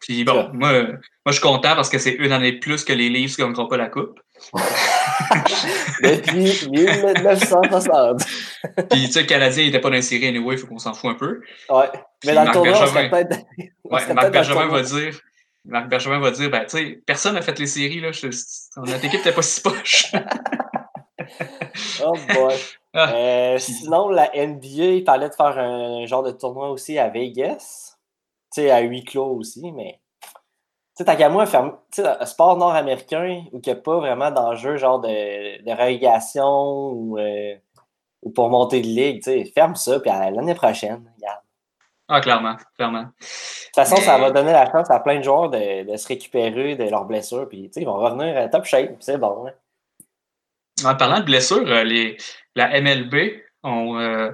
Puis 0.00 0.24
bon, 0.24 0.50
moi, 0.52 0.82
moi, 0.82 0.96
je 1.26 1.32
suis 1.32 1.40
content 1.40 1.74
parce 1.74 1.88
que 1.88 1.98
c'est 1.98 2.12
une 2.12 2.32
année 2.32 2.52
de 2.52 2.58
plus 2.58 2.84
que 2.84 2.92
les 2.92 3.08
Leafs 3.08 3.36
qui 3.36 3.42
gagneront 3.42 3.66
pas 3.66 3.76
la 3.76 3.88
coupe. 3.88 4.20
Depuis 6.02 6.68
1960. 6.70 8.22
Puis, 8.90 9.06
tu 9.06 9.12
sais, 9.12 9.20
le 9.22 9.26
Canadien, 9.26 9.64
il 9.64 9.68
était 9.68 9.80
pas 9.80 9.88
dans 9.88 9.96
la 9.96 10.02
série 10.02 10.26
anyway, 10.28 10.56
faut 10.56 10.66
qu'on 10.66 10.78
s'en 10.78 10.94
fout 10.94 11.10
un 11.10 11.14
peu. 11.14 11.40
Ouais. 11.70 11.88
Puis 12.20 12.28
Mais 12.30 12.34
dans 12.34 12.44
le 12.44 12.50
tournoi, 12.52 12.72
on 12.76 12.80
Bergevin- 12.80 12.88
serait 12.88 13.10
peut-être. 13.10 13.38
Ouais, 13.84 14.14
Marc 14.14 14.30
Bergevin 14.30 14.68
va 14.68 14.82
dire. 14.82 15.20
Marc 15.64 15.88
Bergevin 15.88 16.18
va 16.20 16.30
dire, 16.30 16.50
ben, 16.50 16.64
tu 16.64 16.78
sais, 16.78 17.02
personne 17.04 17.34
n'a 17.34 17.42
fait 17.42 17.58
les 17.58 17.66
séries, 17.66 18.00
là. 18.00 18.12
je- 18.12 18.26
notre 18.76 19.04
équipe 19.04 19.14
n'était 19.20 19.32
pas 19.32 19.42
si 19.42 19.60
poche. 19.60 20.12
oh 22.04 22.14
boy. 22.32 22.54
Ah, 22.94 23.12
euh, 23.12 23.58
sinon, 23.58 24.08
la 24.08 24.30
NBA, 24.34 24.66
il 24.96 25.04
parlait 25.04 25.28
de 25.28 25.34
faire 25.34 25.58
un 25.58 26.06
genre 26.06 26.22
de 26.22 26.30
tournoi 26.32 26.70
aussi 26.70 26.98
à 26.98 27.08
Vegas. 27.08 27.96
Tu 28.54 28.62
sais, 28.62 28.70
à 28.70 28.80
huis 28.80 29.04
clos 29.04 29.36
aussi, 29.36 29.70
mais. 29.72 30.00
Tu 30.98 31.04
sais, 31.04 31.12
tant 31.12 31.16
qu'à 31.16 31.28
moi, 31.28 31.46
sais, 31.46 32.04
un 32.04 32.26
sport 32.26 32.56
nord-américain 32.56 33.44
où 33.52 33.60
il 33.62 33.62
n'y 33.64 33.72
a 33.72 33.76
pas 33.76 33.98
vraiment 33.98 34.32
d'enjeu, 34.32 34.76
genre 34.78 34.98
de, 34.98 35.62
de 35.62 35.70
relégation 35.70 36.88
ou, 36.90 37.16
euh, 37.20 37.54
ou, 38.22 38.30
pour 38.30 38.50
monter 38.50 38.80
de 38.80 38.88
ligue, 38.88 39.22
tu 39.22 39.30
sais, 39.30 39.44
ferme 39.44 39.76
ça, 39.76 40.00
puis 40.00 40.10
l'année 40.10 40.56
prochaine, 40.56 41.08
regarde. 41.16 41.38
Ah, 42.08 42.20
clairement, 42.20 42.56
clairement. 42.74 43.02
De 43.02 43.06
toute 43.06 43.74
façon, 43.76 43.94
ça 43.94 44.18
va 44.18 44.32
donner 44.32 44.50
la 44.50 44.68
chance 44.72 44.90
à 44.90 44.98
plein 44.98 45.18
de 45.18 45.22
joueurs 45.22 45.50
de, 45.50 45.88
de 45.88 45.96
se 45.96 46.08
récupérer 46.08 46.74
de 46.74 46.90
leurs 46.90 47.04
blessures, 47.04 47.48
puis 47.48 47.70
ils 47.76 47.84
vont 47.86 47.94
revenir 47.94 48.36
à 48.36 48.48
top 48.48 48.64
shape, 48.64 48.96
c'est 48.98 49.18
bon. 49.18 49.46
Hein. 49.46 49.52
En 50.84 50.96
parlant 50.96 51.20
de 51.20 51.26
blessures, 51.26 51.70
euh, 51.70 51.84
les, 51.84 52.16
la 52.56 52.80
MLB 52.80 53.40
ont, 53.62 54.00
euh, 54.00 54.32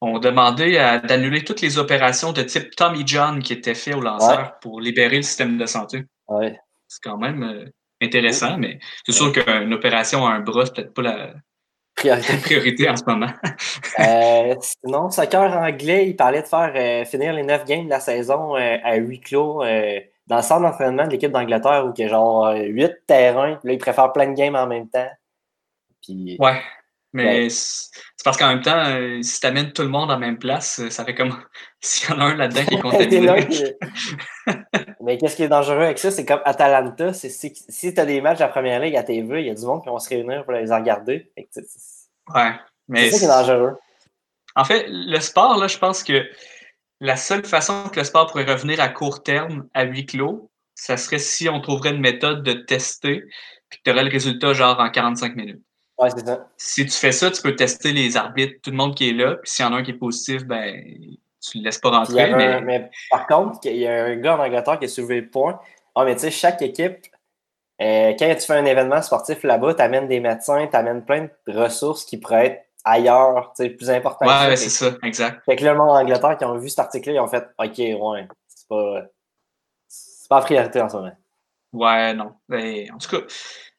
ont 0.00 0.18
demandé 0.18 0.72
d'annuler 1.04 1.44
toutes 1.44 1.60
les 1.60 1.78
opérations 1.78 2.32
de 2.32 2.42
type 2.42 2.74
Tommy 2.74 3.02
John 3.06 3.42
qui 3.42 3.52
étaient 3.52 3.74
faites 3.74 3.94
au 3.94 4.00
lanceur 4.00 4.58
pour 4.60 4.80
libérer 4.80 5.16
le 5.16 5.22
système 5.22 5.58
de 5.58 5.66
santé. 5.66 6.04
Ouais. 6.28 6.58
C'est 6.88 7.02
quand 7.02 7.18
même 7.18 7.42
euh, 7.42 7.66
intéressant, 8.02 8.56
mais 8.56 8.78
c'est 9.04 9.12
sûr 9.12 9.32
qu'une 9.32 9.72
opération 9.74 10.26
à 10.26 10.30
un 10.32 10.40
bras, 10.40 10.64
c'est 10.66 10.74
peut-être 10.74 10.94
pas 10.94 11.02
la 11.02 11.34
priorité. 12.42 12.88
en 12.88 12.96
ce 12.96 13.04
moment. 13.06 13.30
euh, 13.98 14.54
sinon, 14.60 15.10
soccer 15.10 15.54
anglais, 15.54 16.08
il 16.08 16.16
parlait 16.16 16.42
de 16.42 16.46
faire 16.46 17.06
finir 17.06 17.34
les 17.34 17.42
neuf 17.42 17.64
games 17.66 17.84
de 17.84 17.90
la 17.90 18.00
saison 18.00 18.54
à 18.54 18.94
huis 18.96 19.20
clos 19.20 19.62
dans 20.26 20.36
le 20.36 20.42
centre 20.42 20.62
d'entraînement 20.62 21.04
de 21.06 21.10
l'équipe 21.10 21.30
d'Angleterre 21.32 21.84
où 21.86 21.92
il 21.96 22.02
y 22.02 22.04
a 22.06 22.08
genre 22.08 22.54
huit 22.54 22.92
terrains. 23.06 23.58
Là, 23.62 23.72
ils 23.72 23.78
préfèrent 23.78 24.12
plein 24.12 24.28
de 24.28 24.34
games 24.34 24.54
en 24.54 24.66
même 24.66 24.88
temps. 24.88 25.10
Puis, 26.00 26.36
ouais. 26.38 26.62
Mais 27.12 27.50
c'est 27.50 27.90
parce 28.24 28.36
qu'en 28.36 28.48
même 28.48 28.62
temps, 28.62 28.84
euh, 28.86 29.20
si 29.22 29.40
tu 29.40 29.46
amènes 29.46 29.72
tout 29.72 29.82
le 29.82 29.88
monde 29.88 30.10
en 30.10 30.18
même 30.18 30.38
place, 30.38 30.78
euh, 30.78 30.90
ça 30.90 31.04
fait 31.04 31.14
comme 31.14 31.36
s'il 31.80 32.08
y 32.08 32.12
en 32.12 32.20
a 32.20 32.24
un 32.24 32.34
là-dedans 32.36 32.64
qui 32.64 32.74
est 32.74 32.80
contaminé. 32.82 33.46
mais 35.00 35.18
qu'est-ce 35.18 35.36
qui 35.36 35.42
est 35.42 35.48
dangereux 35.48 35.82
avec 35.82 35.98
ça? 35.98 36.10
C'est 36.10 36.24
comme 36.24 36.40
Atalanta, 36.44 37.12
c'est 37.12 37.30
si, 37.30 37.52
si 37.68 37.94
tu 37.94 38.00
as 38.00 38.06
des 38.06 38.20
matchs 38.20 38.38
de 38.38 38.44
la 38.44 38.48
première 38.48 38.80
ligue 38.80 38.96
à 38.96 39.02
TV, 39.02 39.40
il 39.40 39.46
y 39.46 39.50
a 39.50 39.54
du 39.54 39.64
monde 39.64 39.82
qui 39.82 39.88
vont 39.88 39.98
se 39.98 40.08
réunir 40.08 40.44
pour 40.44 40.52
les 40.52 40.70
regarder. 40.72 41.32
Ouais. 41.36 42.52
C'est 42.94 43.10
ça 43.10 43.18
qui 43.18 43.24
est 43.24 43.28
dangereux. 43.28 43.76
En 44.56 44.64
fait, 44.64 44.86
le 44.88 45.18
sport, 45.20 45.58
là, 45.58 45.66
je 45.66 45.78
pense 45.78 46.02
que 46.02 46.28
la 47.00 47.16
seule 47.16 47.44
façon 47.44 47.88
que 47.88 47.98
le 47.98 48.04
sport 48.04 48.26
pourrait 48.26 48.44
revenir 48.44 48.80
à 48.80 48.88
court 48.88 49.22
terme, 49.22 49.68
à 49.74 49.84
huis 49.84 50.06
clos, 50.06 50.50
ça 50.74 50.96
serait 50.96 51.18
si 51.18 51.48
on 51.48 51.60
trouverait 51.60 51.90
une 51.90 52.00
méthode 52.00 52.42
de 52.42 52.52
tester, 52.52 53.22
puis 53.68 53.78
que 53.78 53.82
tu 53.84 53.90
aurais 53.90 54.04
le 54.04 54.10
résultat 54.10 54.52
genre 54.52 54.78
en 54.78 54.90
45 54.90 55.36
minutes. 55.36 55.62
Si 56.56 56.86
tu 56.86 56.92
fais 56.92 57.12
ça, 57.12 57.30
tu 57.30 57.42
peux 57.42 57.54
tester 57.56 57.92
les 57.92 58.16
arbitres, 58.16 58.60
tout 58.62 58.70
le 58.70 58.76
monde 58.76 58.94
qui 58.94 59.10
est 59.10 59.12
là, 59.12 59.36
puis 59.36 59.50
s'il 59.50 59.64
y 59.64 59.68
en 59.68 59.72
a 59.72 59.76
un 59.76 59.82
qui 59.82 59.90
est 59.90 59.94
positif, 59.94 60.44
ben 60.44 60.82
tu 61.40 61.58
le 61.58 61.64
laisses 61.64 61.78
pas 61.78 61.90
rentrer. 61.90 62.60
Mais... 62.62 62.90
par 63.10 63.26
contre, 63.26 63.58
il 63.64 63.76
y 63.76 63.86
a 63.86 64.04
un 64.04 64.16
gars 64.16 64.36
en 64.36 64.40
Angleterre 64.40 64.78
qui 64.78 64.84
a 64.84 64.88
soulevé 64.88 65.20
le 65.20 65.30
point. 65.30 65.58
Ah, 65.94 66.04
mais 66.04 66.14
tu 66.14 66.22
sais, 66.22 66.30
chaque 66.30 66.62
équipe, 66.62 67.06
euh, 67.82 68.12
quand 68.18 68.34
tu 68.34 68.46
fais 68.46 68.56
un 68.56 68.64
événement 68.64 69.02
sportif 69.02 69.42
là-bas, 69.42 69.74
tu 69.74 69.82
amènes 69.82 70.06
des 70.06 70.20
médecins, 70.20 70.66
tu 70.66 70.76
amènes 70.76 71.04
plein 71.04 71.28
de 71.46 71.58
ressources 71.58 72.04
qui 72.04 72.18
pourraient 72.18 72.46
être 72.46 72.66
ailleurs, 72.84 73.52
tu 73.56 73.64
sais, 73.64 73.70
plus 73.70 73.90
importantes. 73.90 74.28
Ouais, 74.28 74.56
c'est 74.56 74.70
ça, 74.70 74.96
exact. 75.02 75.42
Fait 75.44 75.56
que 75.56 75.64
le 75.64 75.74
monde 75.74 75.90
en 75.90 75.96
Angleterre 75.96 76.36
qui 76.38 76.44
ont 76.44 76.56
vu 76.56 76.68
cet 76.68 76.80
article-là, 76.80 77.14
ils 77.14 77.20
ont 77.20 77.28
fait 77.28 77.46
OK, 77.58 77.78
ouais, 77.78 78.28
c'est 78.46 78.68
pas. 78.68 79.02
C'est 79.88 80.28
pas 80.28 80.38
en 80.38 80.42
priorité 80.42 80.80
en 80.80 80.88
ce 80.88 80.96
moment. 80.96 81.12
Ouais, 81.72 82.14
non. 82.14 82.34
Ben, 82.48 82.86
en 82.94 82.98
tout 82.98 83.08
cas, 83.08 83.26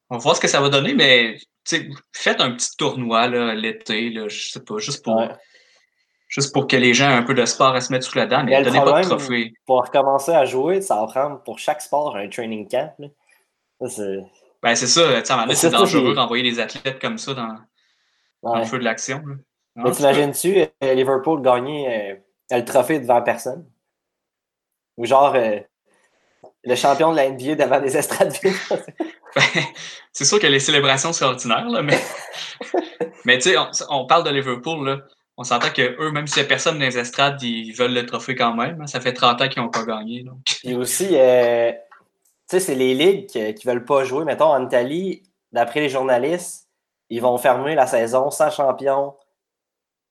on 0.09 0.17
va 0.17 0.21
voir 0.21 0.35
ce 0.35 0.41
que 0.41 0.47
ça 0.47 0.59
va 0.59 0.69
donner, 0.69 0.93
mais 0.93 1.37
faites 1.65 2.41
un 2.41 2.51
petit 2.51 2.75
tournoi 2.77 3.27
l'été, 3.55 4.13
je 4.27 4.51
sais 4.51 4.63
pas, 4.63 4.77
juste 4.77 5.03
pour, 5.03 5.21
juste 6.27 6.53
pour 6.53 6.67
que 6.67 6.75
les 6.75 6.93
gens 6.93 7.09
aient 7.09 7.15
un 7.15 7.23
peu 7.23 7.33
de 7.33 7.45
sport 7.45 7.75
à 7.75 7.81
se 7.81 7.91
mettre 7.91 8.05
sous 8.05 8.17
la 8.17 8.25
dent, 8.25 8.43
mais, 8.43 8.61
donnez 8.63 8.79
pas 8.79 9.01
de 9.01 9.07
trophée. 9.07 9.53
Pour 9.65 9.81
recommencer 9.85 10.31
à 10.31 10.45
jouer, 10.45 10.81
ça 10.81 10.95
va 10.95 11.07
prendre 11.07 11.43
pour 11.43 11.59
chaque 11.59 11.81
sport 11.81 12.15
un 12.15 12.27
training 12.29 12.67
camp. 12.67 12.95
c'est... 13.87 14.19
Ben, 14.63 14.75
c'est 14.75 14.87
ça, 14.87 15.23
c'est 15.55 15.69
dangereux 15.71 16.13
d'envoyer 16.13 16.43
des 16.43 16.59
athlètes 16.59 16.99
comme 16.99 17.17
ça 17.17 17.33
dans, 17.33 18.59
le 18.59 18.65
feu 18.65 18.77
de 18.77 18.83
l'action. 18.83 19.23
Mais 19.75 19.91
t'imagines-tu 19.91 20.65
euh, 20.83 20.93
Liverpool 20.93 21.41
gagner 21.41 22.11
euh, 22.11 22.15
le 22.51 22.65
trophée 22.65 22.99
devant 22.99 23.21
personne? 23.21 23.65
Ou 24.97 25.05
genre 25.05 25.33
euh, 25.35 25.59
le 26.63 26.75
champion 26.75 27.11
de 27.11 27.17
la 27.17 27.29
NBA 27.29 27.55
devant 27.55 27.79
des 27.79 27.97
estrades 27.97 28.33
c'est 30.11 30.25
sûr 30.25 30.39
que 30.39 30.47
les 30.47 30.59
célébrations 30.59 31.13
sont 31.13 31.25
ordinaires, 31.25 31.67
mais, 31.83 31.99
mais 33.25 33.37
tu 33.37 33.51
sais, 33.51 33.55
on, 33.89 34.05
parle 34.05 34.25
de 34.25 34.29
Liverpool, 34.29 34.85
là. 34.85 34.97
on 35.37 35.43
s'entend 35.43 35.69
qu'eux, 35.69 36.11
même 36.11 36.27
s'il 36.27 36.41
n'y 36.41 36.45
a 36.45 36.49
personne 36.49 36.77
dans 36.79 36.85
les 36.85 36.97
estrades, 36.97 37.41
ils 37.41 37.71
veulent 37.71 37.93
le 37.93 38.05
trophée 38.05 38.35
quand 38.35 38.53
même. 38.53 38.81
Hein. 38.81 38.87
Ça 38.87 38.99
fait 38.99 39.13
30 39.13 39.41
ans 39.41 39.47
qu'ils 39.47 39.61
n'ont 39.61 39.69
pas 39.69 39.85
gagné. 39.85 40.23
Donc. 40.23 40.39
Et 40.63 40.75
aussi, 40.75 41.09
euh, 41.13 41.71
tu 41.71 41.77
sais, 42.47 42.59
c'est 42.59 42.75
les 42.75 42.93
ligues 42.93 43.27
qui 43.27 43.39
ne 43.39 43.71
veulent 43.71 43.85
pas 43.85 44.03
jouer. 44.03 44.25
Mettons, 44.25 44.51
en 44.51 44.65
Italie, 44.65 45.23
d'après 45.51 45.79
les 45.79 45.89
journalistes, 45.89 46.67
ils 47.09 47.21
vont 47.21 47.37
fermer 47.37 47.75
la 47.75 47.87
saison 47.87 48.29
sans 48.29 48.51
champion 48.51 49.15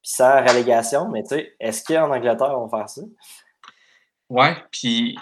puis 0.02 0.12
sans 0.12 0.40
relégation. 0.40 1.08
Mais 1.08 1.22
tu 1.22 1.30
sais, 1.30 1.54
est-ce 1.60 1.84
qu'en 1.84 2.10
Angleterre, 2.10 2.58
on 2.58 2.66
va 2.66 2.78
faire 2.78 2.88
ça? 2.88 3.02
Ouais, 4.30 4.56
puis 4.70 5.18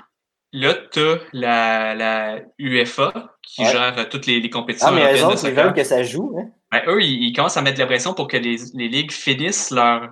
Là, 0.58 0.74
tu 0.90 0.98
as 0.98 1.18
la, 1.32 1.94
la, 1.94 2.40
UEFA 2.58 3.12
qui 3.42 3.64
gère 3.64 4.08
toutes 4.08 4.26
les, 4.26 4.40
les, 4.40 4.50
compétitions. 4.50 4.88
Ah, 4.90 4.92
mais 4.92 5.16
eux 5.16 5.24
autres, 5.24 5.46
ils 5.46 5.54
veulent 5.54 5.72
que 5.72 5.84
ça 5.84 6.02
joue. 6.02 6.36
Hein? 6.36 6.48
Ben, 6.72 6.82
eux, 6.88 7.00
ils, 7.00 7.32
commencent 7.32 7.56
à 7.56 7.62
mettre 7.62 7.78
la 7.78 7.86
pression 7.86 8.12
pour 8.12 8.26
que 8.26 8.36
les, 8.36 8.56
les 8.74 8.88
ligues 8.88 9.12
finissent 9.12 9.70
leur 9.70 10.08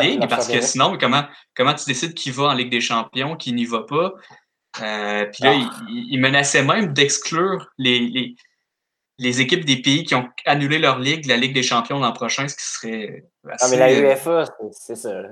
ligue, 0.00 0.28
parce 0.28 0.48
que 0.48 0.60
sinon, 0.60 0.98
comment, 0.98 1.24
comment 1.54 1.74
tu 1.74 1.84
décides 1.86 2.14
qui 2.14 2.32
va 2.32 2.44
en 2.44 2.54
Ligue 2.54 2.70
des 2.70 2.80
Champions, 2.80 3.36
qui 3.36 3.52
n'y 3.52 3.66
va 3.66 3.82
pas? 3.82 4.14
Euh, 4.82 5.26
puis 5.26 5.44
là, 5.44 5.52
ah. 5.54 5.80
ils, 5.88 6.18
menaçaient 6.18 6.64
même 6.64 6.92
d'exclure 6.92 7.70
les, 7.78 8.00
les, 8.00 8.34
les, 9.18 9.40
équipes 9.40 9.64
des 9.64 9.80
pays 9.80 10.02
qui 10.02 10.16
ont 10.16 10.28
annulé 10.44 10.80
leur 10.80 10.98
ligue 10.98 11.26
la 11.26 11.36
Ligue 11.36 11.54
des 11.54 11.62
Champions 11.62 12.00
l'an 12.00 12.12
prochain, 12.12 12.48
ce 12.48 12.56
qui 12.56 12.64
serait. 12.64 13.24
Assez... 13.48 13.64
Ah, 13.64 13.68
mais 13.70 13.76
la 13.76 13.92
UEFA, 13.92 14.44
c'est 14.72 14.96
ça. 14.96 15.22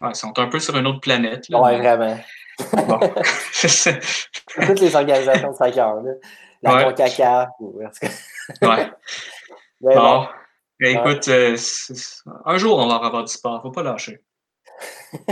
Ouais, 0.00 0.10
ils 0.10 0.16
sont 0.16 0.36
un 0.36 0.48
peu 0.48 0.58
sur 0.58 0.76
une 0.76 0.88
autre 0.88 1.00
planète. 1.00 1.48
Là, 1.48 1.60
ouais, 1.60 1.78
vraiment. 1.78 2.18
Bon. 2.58 2.98
Toutes 4.66 4.80
les 4.80 4.96
organisations 4.96 5.50
de 5.50 5.56
soccer, 5.56 5.94
là. 5.94 6.12
La 6.62 6.74
ouais. 6.74 6.84
CONCACAF. 6.84 7.48
ouais. 7.60 8.90
bon. 9.80 10.26
Écoute, 10.80 11.28
euh, 11.28 11.56
un 12.44 12.58
jour, 12.58 12.78
on 12.78 12.88
va 12.88 12.96
avoir 12.96 13.24
du 13.24 13.32
sport. 13.32 13.62
Faut 13.62 13.70
pas 13.70 13.82
lâcher. 13.82 14.20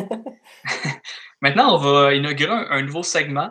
Maintenant, 1.40 1.74
on 1.74 1.78
va 1.78 2.14
inaugurer 2.14 2.52
un, 2.70 2.82
nouveau 2.82 3.02
segment, 3.02 3.50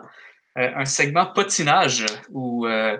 euh, 0.58 0.70
un 0.74 0.84
segment 0.84 1.26
potinage, 1.26 2.06
où 2.30 2.66
euh, 2.66 2.98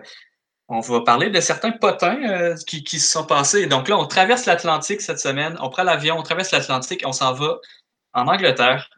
on 0.69 0.81
va 0.81 1.01
parler 1.01 1.31
de 1.31 1.41
certains 1.41 1.73
potins 1.73 2.55
qui, 2.67 2.85
qui, 2.85 3.01
se 3.01 3.11
sont 3.11 3.27
passés. 3.27 3.67
Donc 3.67 3.89
là, 3.89 3.99
on 3.99 4.07
traverse 4.07 4.47
l'Atlantique 4.47 5.01
cette 5.01 5.19
semaine, 5.19 5.57
on 5.61 5.71
prend 5.71 5.83
l'avion, 5.83 6.17
on 6.19 6.23
traverse 6.23 6.53
l'Atlantique, 6.53 7.03
on 7.05 7.13
s'en 7.13 7.33
va 7.33 7.59
en 8.13 8.29
Angleterre 8.29 8.89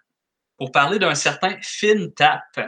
pour 0.59 0.73
parler 0.73 0.99
d'un 0.99 1.15
certain 1.15 1.57
FinTap. 1.61 2.41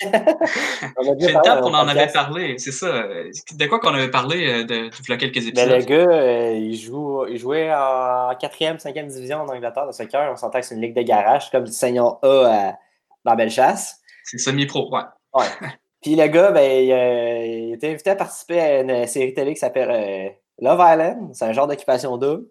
FinTap, 0.00 1.60
on 1.62 1.74
en 1.74 1.88
avait 1.88 2.12
parlé, 2.12 2.58
c'est 2.58 2.72
ça. 2.72 3.04
De 3.54 3.66
quoi 3.66 3.80
qu'on 3.80 3.94
avait 3.94 4.10
parlé 4.10 4.46
euh, 4.46 4.64
de, 4.64 4.88
de, 4.88 5.16
quelques 5.16 5.34
ben, 5.34 5.48
épisodes? 5.48 5.70
le 5.70 5.84
gars, 5.84 6.12
euh, 6.12 6.52
il, 6.52 6.76
joue, 6.76 7.26
il 7.26 7.38
jouait 7.38 7.72
en 7.72 8.32
4e, 8.32 8.78
5e 8.78 9.06
division 9.06 9.38
en 9.38 9.48
Angleterre 9.48 9.86
de 9.86 9.92
soccer. 9.92 10.30
On 10.30 10.36
s'entend 10.36 10.60
que 10.60 10.66
c'est 10.66 10.74
une 10.74 10.82
ligue 10.82 10.94
de 10.94 11.02
garage, 11.02 11.50
comme 11.50 11.64
du 11.64 11.72
Seigneur 11.72 12.18
A 12.22 12.74
dans 13.24 13.34
Bellechasse. 13.34 14.00
C'est 14.24 14.38
semi-pro, 14.38 14.94
ouais. 14.94 15.02
ouais. 15.34 15.46
Puis 16.02 16.16
le 16.16 16.26
gars, 16.26 16.50
ben, 16.50 16.60
euh, 16.60 17.46
il, 17.46 17.72
était 17.74 17.90
invité 17.90 18.10
à 18.10 18.16
participer 18.16 18.60
à 18.60 18.80
une 18.80 19.06
série 19.06 19.32
télé 19.32 19.54
qui 19.54 19.60
s'appelle 19.60 20.36
Love 20.58 20.80
Island. 20.80 21.30
C'est 21.34 21.46
un 21.46 21.52
genre 21.52 21.66
d'occupation 21.66 22.18
double. 22.18 22.44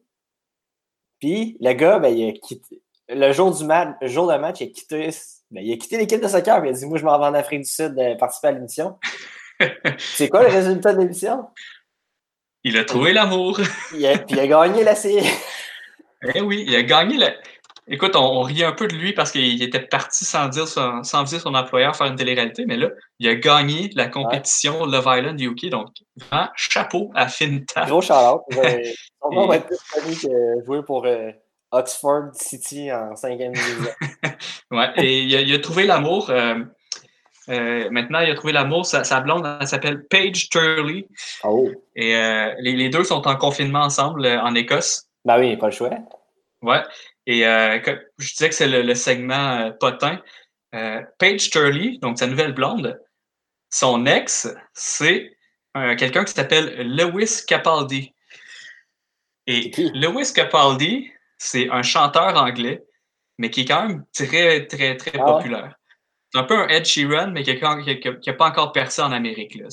Puis 1.19 1.55
le 1.61 1.73
gars, 1.73 1.99
ben, 1.99 2.09
il 2.09 2.29
a 2.29 2.31
quitté, 2.33 2.81
le 3.13 3.31
jour 3.33 3.55
du 3.55 3.63
match, 3.65 3.89
le 4.01 4.07
jour 4.07 4.31
de 4.31 4.37
match, 4.37 4.61
il 4.61 4.69
a 4.69 4.71
quitté, 4.71 5.09
ben, 5.51 5.63
il 5.63 5.73
a 5.73 5.77
quitté 5.77 5.97
l'équipe 5.97 6.21
de 6.21 6.27
soccer. 6.27 6.63
Il 6.65 6.69
a 6.69 6.71
dit 6.71 6.85
Moi, 6.85 6.97
je 6.97 7.05
m'en 7.05 7.17
vais 7.19 7.25
en 7.25 7.33
Afrique 7.33 7.61
du 7.61 7.69
Sud 7.69 7.95
de 7.95 8.17
participer 8.17 8.47
à 8.47 8.51
l'émission. 8.51 8.97
C'est 9.97 10.29
quoi 10.29 10.43
le 10.43 10.49
résultat 10.49 10.93
de 10.93 10.99
l'émission? 10.99 11.47
Il 12.63 12.77
a 12.77 12.85
trouvé 12.85 13.13
l'amour. 13.13 13.59
puis 13.89 13.99
il 13.99 14.39
a 14.39 14.47
gagné 14.47 14.83
la 14.83 14.95
série. 14.95 15.27
Eh 16.35 16.39
oui, 16.39 16.65
il 16.67 16.75
a 16.75 16.83
gagné 16.83 17.17
la. 17.17 17.31
Écoute, 17.87 18.15
on, 18.15 18.43
riait 18.43 18.65
un 18.65 18.73
peu 18.73 18.87
de 18.87 18.93
lui 18.93 19.11
parce 19.11 19.31
qu'il 19.31 19.63
était 19.63 19.79
parti 19.79 20.23
sans 20.23 20.49
dire 20.49 20.67
son, 20.67 21.01
sans 21.01 21.23
dire 21.23 21.41
son 21.41 21.55
employeur 21.55 21.95
faire 21.95 22.05
une 22.05 22.15
télé-réalité, 22.15 22.65
mais 22.67 22.77
là, 22.77 22.89
il 23.17 23.27
a 23.27 23.33
gagné 23.33 23.89
la 23.95 24.07
compétition 24.07 24.85
Love 24.85 25.07
Island 25.07 25.41
UK. 25.41 25.69
Donc, 25.69 25.87
vraiment, 26.15 26.47
chapeau 26.55 27.09
à 27.15 27.27
Finta. 27.27 27.85
Gros 27.85 28.01
shout-out. 28.01 28.41
On 29.21 29.47
va 29.47 29.55
être 29.55 29.65
plus 29.65 29.79
connu 29.91 30.15
que 30.15 30.63
jouer 30.63 30.83
pour. 30.83 31.07
Euh, 31.07 31.31
Oxford 31.71 32.31
City 32.33 32.91
en 32.91 33.15
cinquième 33.15 33.53
division. 33.53 33.91
ouais, 34.71 34.91
et 34.97 35.21
il 35.21 35.53
a, 35.53 35.59
trouvé 35.59 35.85
l'amour. 35.85 36.29
Euh, 36.29 36.55
Euh, 37.49 37.89
maintenant, 37.89 38.19
il 38.19 38.29
a 38.29 38.35
trouvé 38.35 38.53
l'amour. 38.53 38.85
Sa, 38.85 39.03
sa 39.03 39.19
blonde, 39.19 39.45
elle 39.59 39.67
s'appelle 39.67 40.05
Paige 40.05 40.47
Turley. 40.49 41.07
Oh. 41.43 41.69
Et 41.95 42.15
euh, 42.15 42.53
les, 42.59 42.73
les 42.73 42.89
deux 42.89 43.03
sont 43.03 43.27
en 43.27 43.35
confinement 43.35 43.81
ensemble 43.81 44.25
en 44.27 44.53
Écosse. 44.53 45.09
Ben 45.25 45.39
oui, 45.39 45.57
pas 45.57 45.65
le 45.65 45.71
choix. 45.71 45.89
Ouais. 46.61 46.83
Et 47.25 47.41
je 47.41 48.29
disais 48.29 48.49
que 48.49 48.55
c'est 48.55 48.67
le, 48.67 48.83
le 48.83 48.95
segment 48.95 49.71
potin. 49.79 50.21
Paige 51.17 51.49
Turley, 51.49 51.97
donc 52.01 52.19
sa 52.19 52.27
nouvelle 52.27 52.53
blonde, 52.53 53.01
son 53.71 54.05
ex, 54.05 54.47
c'est 54.73 55.35
quelqu'un 55.97 56.23
qui 56.23 56.33
s'appelle 56.33 56.87
Lewis 56.95 57.41
Capaldi. 57.47 58.13
Et? 59.47 59.71
Lewis 59.95 60.31
Capaldi, 60.33 61.11
c'est 61.43 61.69
un 61.71 61.81
chanteur 61.81 62.35
anglais, 62.37 62.83
mais 63.39 63.49
qui 63.49 63.61
est 63.61 63.65
quand 63.65 63.87
même 63.87 64.03
très, 64.13 64.67
très, 64.67 64.95
très 64.95 65.11
Ah 65.19 65.23
populaire. 65.23 65.73
C'est 66.31 66.39
un 66.39 66.43
peu 66.43 66.55
un 66.57 66.67
Ed 66.67 66.85
Sheeran, 66.85 67.31
mais 67.31 67.41
qui 67.43 67.57
n'a 67.57 68.33
pas 68.33 68.47
encore 68.47 68.71
percé 68.71 69.01
en 69.01 69.11
Amérique. 69.11 69.55
Là. 69.55 69.65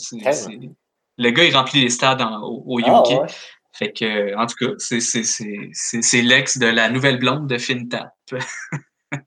Le 1.19 1.31
gars, 1.31 1.45
il 1.45 1.55
remplit 1.55 1.83
les 1.83 1.91
stades 1.91 2.23
en- 2.23 2.41
au, 2.43 2.63
au 2.67 2.79
UK. 2.81 2.85
Ah, 2.89 3.03
ouais. 3.21 3.27
Fait 3.73 3.93
que, 3.93 4.35
en 4.37 4.47
tout 4.47 4.57
cas, 4.57 4.73
c'est- 4.79 5.01
c'est- 5.01 5.23
c'est 5.25 5.69
c'est- 5.73 6.03
c'est 6.03 6.23
l'ex 6.23 6.57
de 6.59 6.67
la 6.67 6.89
nouvelle 6.89 7.19
blonde 7.19 7.47
de 7.47 7.59
FinTap. 7.59 8.13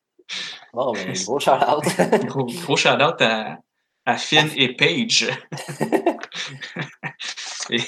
Bon, 0.73 0.93
ben, 0.93 1.13
gros 1.25 1.39
shout-out. 1.45 1.83
Gros, 2.25 2.45
gros 2.45 2.77
shout-out 2.77 3.21
à, 3.21 3.57
à 4.05 4.17
Finn 4.17 4.49
et 4.55 4.73
Paige. 4.75 5.29
Et, 7.69 7.81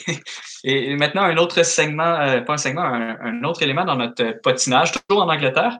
et 0.63 0.95
maintenant, 0.95 1.23
un 1.23 1.37
autre 1.37 1.63
segment, 1.63 2.19
euh, 2.19 2.41
pas 2.41 2.53
un 2.53 2.57
segment, 2.57 2.83
un, 2.83 3.19
un 3.19 3.43
autre 3.43 3.63
élément 3.63 3.85
dans 3.85 3.95
notre 3.95 4.31
patinage, 4.41 4.91
toujours 4.91 5.23
en 5.23 5.29
Angleterre. 5.29 5.79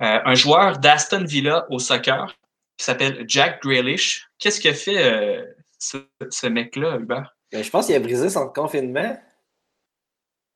Euh, 0.00 0.18
un 0.24 0.34
joueur 0.34 0.78
d'Aston 0.78 1.24
Villa 1.24 1.66
au 1.68 1.78
soccer 1.78 2.34
qui 2.76 2.84
s'appelle 2.84 3.24
Jack 3.28 3.62
Grealish. 3.62 4.28
Qu'est-ce 4.38 4.60
que 4.60 4.72
fait 4.72 4.96
euh, 4.96 5.44
ce, 5.78 5.98
ce 6.30 6.46
mec-là, 6.46 6.96
Hubert? 6.96 7.36
Ben, 7.52 7.62
je 7.62 7.68
pense 7.68 7.86
qu'il 7.86 7.94
a 7.94 8.00
brisé 8.00 8.30
son 8.30 8.48
confinement. 8.48 9.20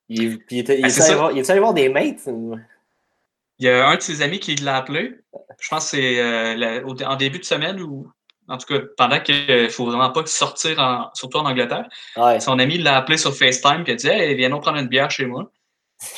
Il, 0.09 0.41
était, 0.51 0.79
il 0.79 0.83
Ben, 0.83 1.03
allé 1.03 1.15
voir, 1.15 1.33
il 1.33 1.39
était 1.39 1.51
allé 1.51 1.61
voir 1.61 1.75
des 1.75 1.89
mates. 1.89 2.27
Il 2.27 3.67
y 3.67 3.69
a 3.69 3.87
un 3.87 3.97
de 3.97 4.01
ses 4.01 4.23
amis 4.23 4.41
qui 4.41 4.55
l'a 4.57 4.77
appelé. 4.77 5.15
Je 5.61 5.69
pense 5.69 5.91
que 5.91 5.97
c'est 5.99 7.05
en 7.05 7.17
début 7.17 7.39
de 7.39 7.45
semaine 7.45 7.81
ou 7.81 8.11
en 8.49 8.59
tout 8.59 8.67
cas 8.67 8.81
pendant 8.97 9.21
qu'il 9.21 9.47
ne 9.47 9.69
faut 9.69 9.87
vraiment 9.87 10.11
pas 10.11 10.25
sortir, 10.27 10.79
en- 10.79 11.11
surtout 11.15 11.39
en 11.39 11.47
Angleterre. 11.47 11.89
Ouais. 12.17 12.41
Son 12.41 12.59
ami 12.59 12.79
l'a 12.79 12.97
appelé 12.97 13.17
sur 13.17 13.35
FaceTime 13.37 13.85
et 13.87 13.93
a 13.93 13.95
dit 13.95 14.09
Hey, 14.09 14.35
viens 14.35 14.49
nous 14.51 14.61
prendre 14.61 14.79
une 14.79 14.89
bière 14.89 15.11
chez 15.11 15.27
moi. 15.27 15.51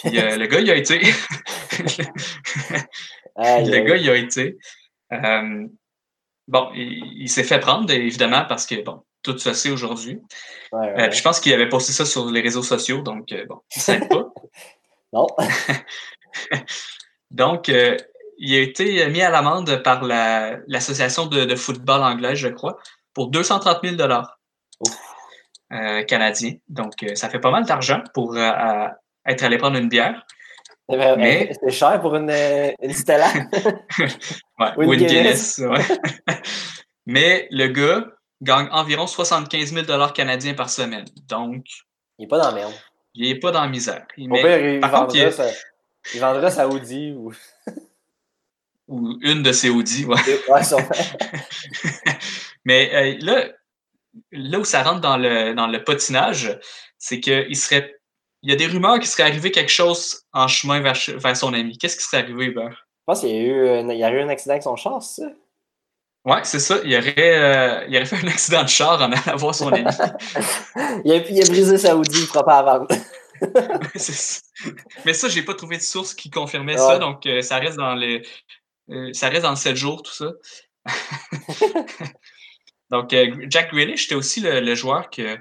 Puis 0.04 0.18
euh, 0.18 0.36
le 0.36 0.46
gars, 0.46 0.60
il 0.60 0.70
a 0.70 0.74
été. 0.76 1.00
Le 3.38 3.80
gars, 3.86 3.96
il 3.96 4.08
a 4.10 4.16
été. 4.16 4.56
Euh, 5.12 5.66
bon, 6.48 6.70
il, 6.74 7.22
il 7.22 7.28
s'est 7.28 7.44
fait 7.44 7.60
prendre, 7.60 7.90
évidemment, 7.92 8.44
parce 8.48 8.66
que 8.66 8.82
bon, 8.82 9.02
tout 9.22 9.36
se 9.38 9.52
sait 9.52 9.70
aujourd'hui. 9.70 10.18
Ouais, 10.72 10.88
Euh, 10.88 10.96
ouais. 10.96 11.08
puis 11.10 11.18
je 11.18 11.22
pense 11.22 11.38
qu'il 11.40 11.52
avait 11.52 11.68
posté 11.68 11.92
ça 11.92 12.06
sur 12.06 12.30
les 12.30 12.40
réseaux 12.40 12.62
sociaux, 12.62 13.02
donc 13.02 13.30
euh, 13.32 13.44
bon, 13.46 13.60
ça 13.68 13.94
aide 13.94 14.08
pas. 14.08 14.24
Non. 15.12 15.26
Donc, 17.30 17.68
euh, 17.68 17.96
il 18.38 18.54
a 18.54 18.60
été 18.60 19.06
mis 19.08 19.22
à 19.22 19.30
l'amende 19.30 19.82
par 19.82 20.02
la- 20.04 20.58
l'Association 20.66 21.26
de, 21.26 21.44
de 21.44 21.56
football 21.56 22.02
anglaise, 22.02 22.38
je 22.38 22.48
crois, 22.48 22.76
pour 23.14 23.28
230 23.30 23.78
000 23.82 23.96
Ouf. 24.80 24.90
euh, 25.72 26.02
canadiens. 26.04 26.54
Donc, 26.68 27.02
euh, 27.02 27.14
ça 27.14 27.28
fait 27.30 27.40
pas 27.40 27.50
mal 27.50 27.64
d'argent 27.64 28.02
pour 28.14 28.36
euh, 28.36 28.86
être 29.26 29.42
allé 29.42 29.56
prendre 29.58 29.78
une 29.78 29.88
bière. 29.88 30.24
Mais- 30.88 31.16
Mais- 31.16 31.52
C'est 31.60 31.70
cher 31.70 32.00
pour 32.00 32.14
une, 32.16 32.30
une 32.82 32.92
Stella. 32.92 33.28
Ouais, 34.58 34.68
Ou 34.76 34.82
une 34.84 34.88
ou 34.88 34.92
une 34.92 35.06
Guinness. 35.06 35.58
Guinness. 35.58 35.88
ouais. 35.88 35.96
Mais 37.06 37.48
le 37.50 37.68
gars 37.68 38.04
gagne 38.42 38.68
environ 38.70 39.06
75 39.06 39.72
000 39.72 39.86
canadiens 40.14 40.54
par 40.54 40.70
semaine. 40.70 41.04
Donc, 41.28 41.64
Il 42.18 42.24
est 42.24 42.28
pas 42.28 42.38
dans 42.38 42.46
la 42.50 42.52
merde. 42.54 42.72
il 43.14 43.28
n'est 43.32 43.38
pas 43.40 43.50
dans 43.50 43.62
la 43.62 43.68
misère. 43.68 44.06
Il 44.16 44.28
par 44.80 44.90
contre, 44.92 45.14
vendra, 45.14 45.26
il- 45.28 45.32
sa, 45.32 45.44
il 46.14 46.20
vendra 46.20 46.50
sa 46.50 46.68
Audi 46.68 47.12
ou. 47.16 47.32
Ou 48.88 49.18
une 49.22 49.42
de 49.42 49.52
ses 49.52 49.68
Audi, 49.70 50.04
ouais. 50.04 50.16
Ouais. 50.48 50.60
Mais 52.64 52.90
euh, 52.94 53.16
là, 53.24 53.44
là 54.32 54.58
où 54.58 54.64
ça 54.64 54.82
rentre 54.82 55.00
dans 55.00 55.16
le, 55.16 55.54
dans 55.54 55.66
le 55.66 55.82
patinage, 55.84 56.58
c'est 56.98 57.20
qu'il 57.20 57.56
serait. 57.56 57.94
Il 58.42 58.50
y 58.50 58.52
a 58.52 58.56
des 58.56 58.66
rumeurs 58.66 58.98
qu'il 58.98 59.08
serait 59.08 59.24
arrivé 59.24 59.50
quelque 59.50 59.72
chose 59.72 60.22
en 60.32 60.46
chemin 60.46 60.80
vers, 60.80 60.96
vers 61.16 61.36
son 61.36 61.52
ami. 61.52 61.78
Qu'est-ce 61.78 61.96
qui 61.96 62.04
serait 62.04 62.18
arrivé, 62.18 62.46
Hubert? 62.46 62.70
Je 63.00 63.02
pense 63.06 63.20
qu'il 63.20 63.30
y 63.30 63.32
a 63.38 63.42
eu, 63.42 63.68
un- 63.68 63.90
il 63.90 63.98
y 63.98 64.04
a 64.04 64.10
eu 64.12 64.20
un 64.20 64.28
accident 64.28 64.52
avec 64.52 64.62
son 64.62 64.76
char, 64.76 65.02
c'est 65.02 65.22
ça? 65.22 65.28
Ouais, 66.24 66.40
c'est 66.44 66.58
ça. 66.60 66.78
Il 66.84 66.94
aurait, 66.96 67.14
euh, 67.18 67.84
il 67.88 67.96
aurait 67.96 68.04
fait 68.04 68.16
un 68.24 68.28
accident 68.28 68.62
de 68.64 68.68
char 68.68 69.00
en 69.00 69.12
allant 69.12 69.36
voir 69.36 69.54
son 69.54 69.72
ami. 69.72 69.84
Il 71.04 71.12
a, 71.12 71.16
il 71.16 71.42
a 71.42 71.46
brisé 71.46 71.78
sa 71.78 71.96
Audi, 71.96 72.18
il 72.18 72.22
ne 72.22 72.26
fera 72.26 72.44
pas 72.44 72.58
à 72.58 72.62
vendre. 72.78 72.88
Mais 75.04 75.12
ça, 75.14 75.28
j'ai 75.28 75.42
pas 75.42 75.54
trouvé 75.54 75.76
de 75.76 75.82
source 75.82 76.14
qui 76.14 76.30
confirmait 76.30 76.72
Ouais. 76.74 76.78
ça, 76.78 76.98
donc 76.98 77.26
euh, 77.26 77.42
ça 77.42 77.58
reste 77.58 77.76
dans 77.76 77.94
les. 77.94 78.22
Euh, 78.90 79.12
ça 79.12 79.28
reste 79.28 79.42
dans 79.42 79.50
le 79.50 79.56
7 79.56 79.76
jours, 79.76 80.02
tout 80.02 80.12
ça. 80.12 80.32
donc, 82.90 83.12
euh, 83.12 83.34
Jack 83.48 83.72
Grealish, 83.72 84.02
c'était 84.04 84.14
aussi 84.14 84.40
le, 84.40 84.60
le 84.60 84.74
joueur 84.74 85.10
que, 85.10 85.38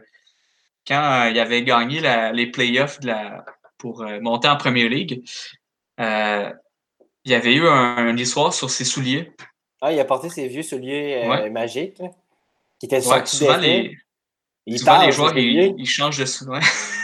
quand 0.87 1.25
euh, 1.25 1.29
il 1.29 1.39
avait 1.39 1.63
gagné 1.63 1.99
la- 1.99 2.31
les 2.31 2.47
playoffs 2.47 2.99
de 2.99 3.07
la, 3.07 3.45
pour 3.77 4.03
monter 4.21 4.47
en 4.47 4.57
Premier 4.57 4.87
League, 4.89 5.23
il 5.99 7.31
y 7.31 7.33
avait 7.33 7.53
eu 7.55 7.67
un, 7.67 8.09
une 8.09 8.19
histoire 8.19 8.53
sur 8.53 8.69
ses 8.69 8.85
souliers. 8.85 9.31
Ah, 9.81 9.91
il 9.91 9.99
a 9.99 10.05
porté 10.05 10.29
ses 10.29 10.47
vieux 10.47 10.63
souliers 10.63 11.21
euh, 11.23 11.29
Ouais. 11.29 11.49
magiques, 11.49 11.99
là, 11.99 12.09
qui 12.79 12.85
étaient 12.87 13.05
Ouais, 13.07 13.25
souvent, 13.25 13.57
les, 13.57 13.95
Il 14.65 14.79
souvent, 14.79 14.91
parle, 14.93 15.05
les 15.05 15.11
ces 15.11 15.17
joueurs, 15.17 15.29
souliers. 15.29 15.73
ils, 15.77 15.81
ils 15.81 15.85
changent 15.89 16.17
de 16.17 16.25
souliers. 16.25 16.59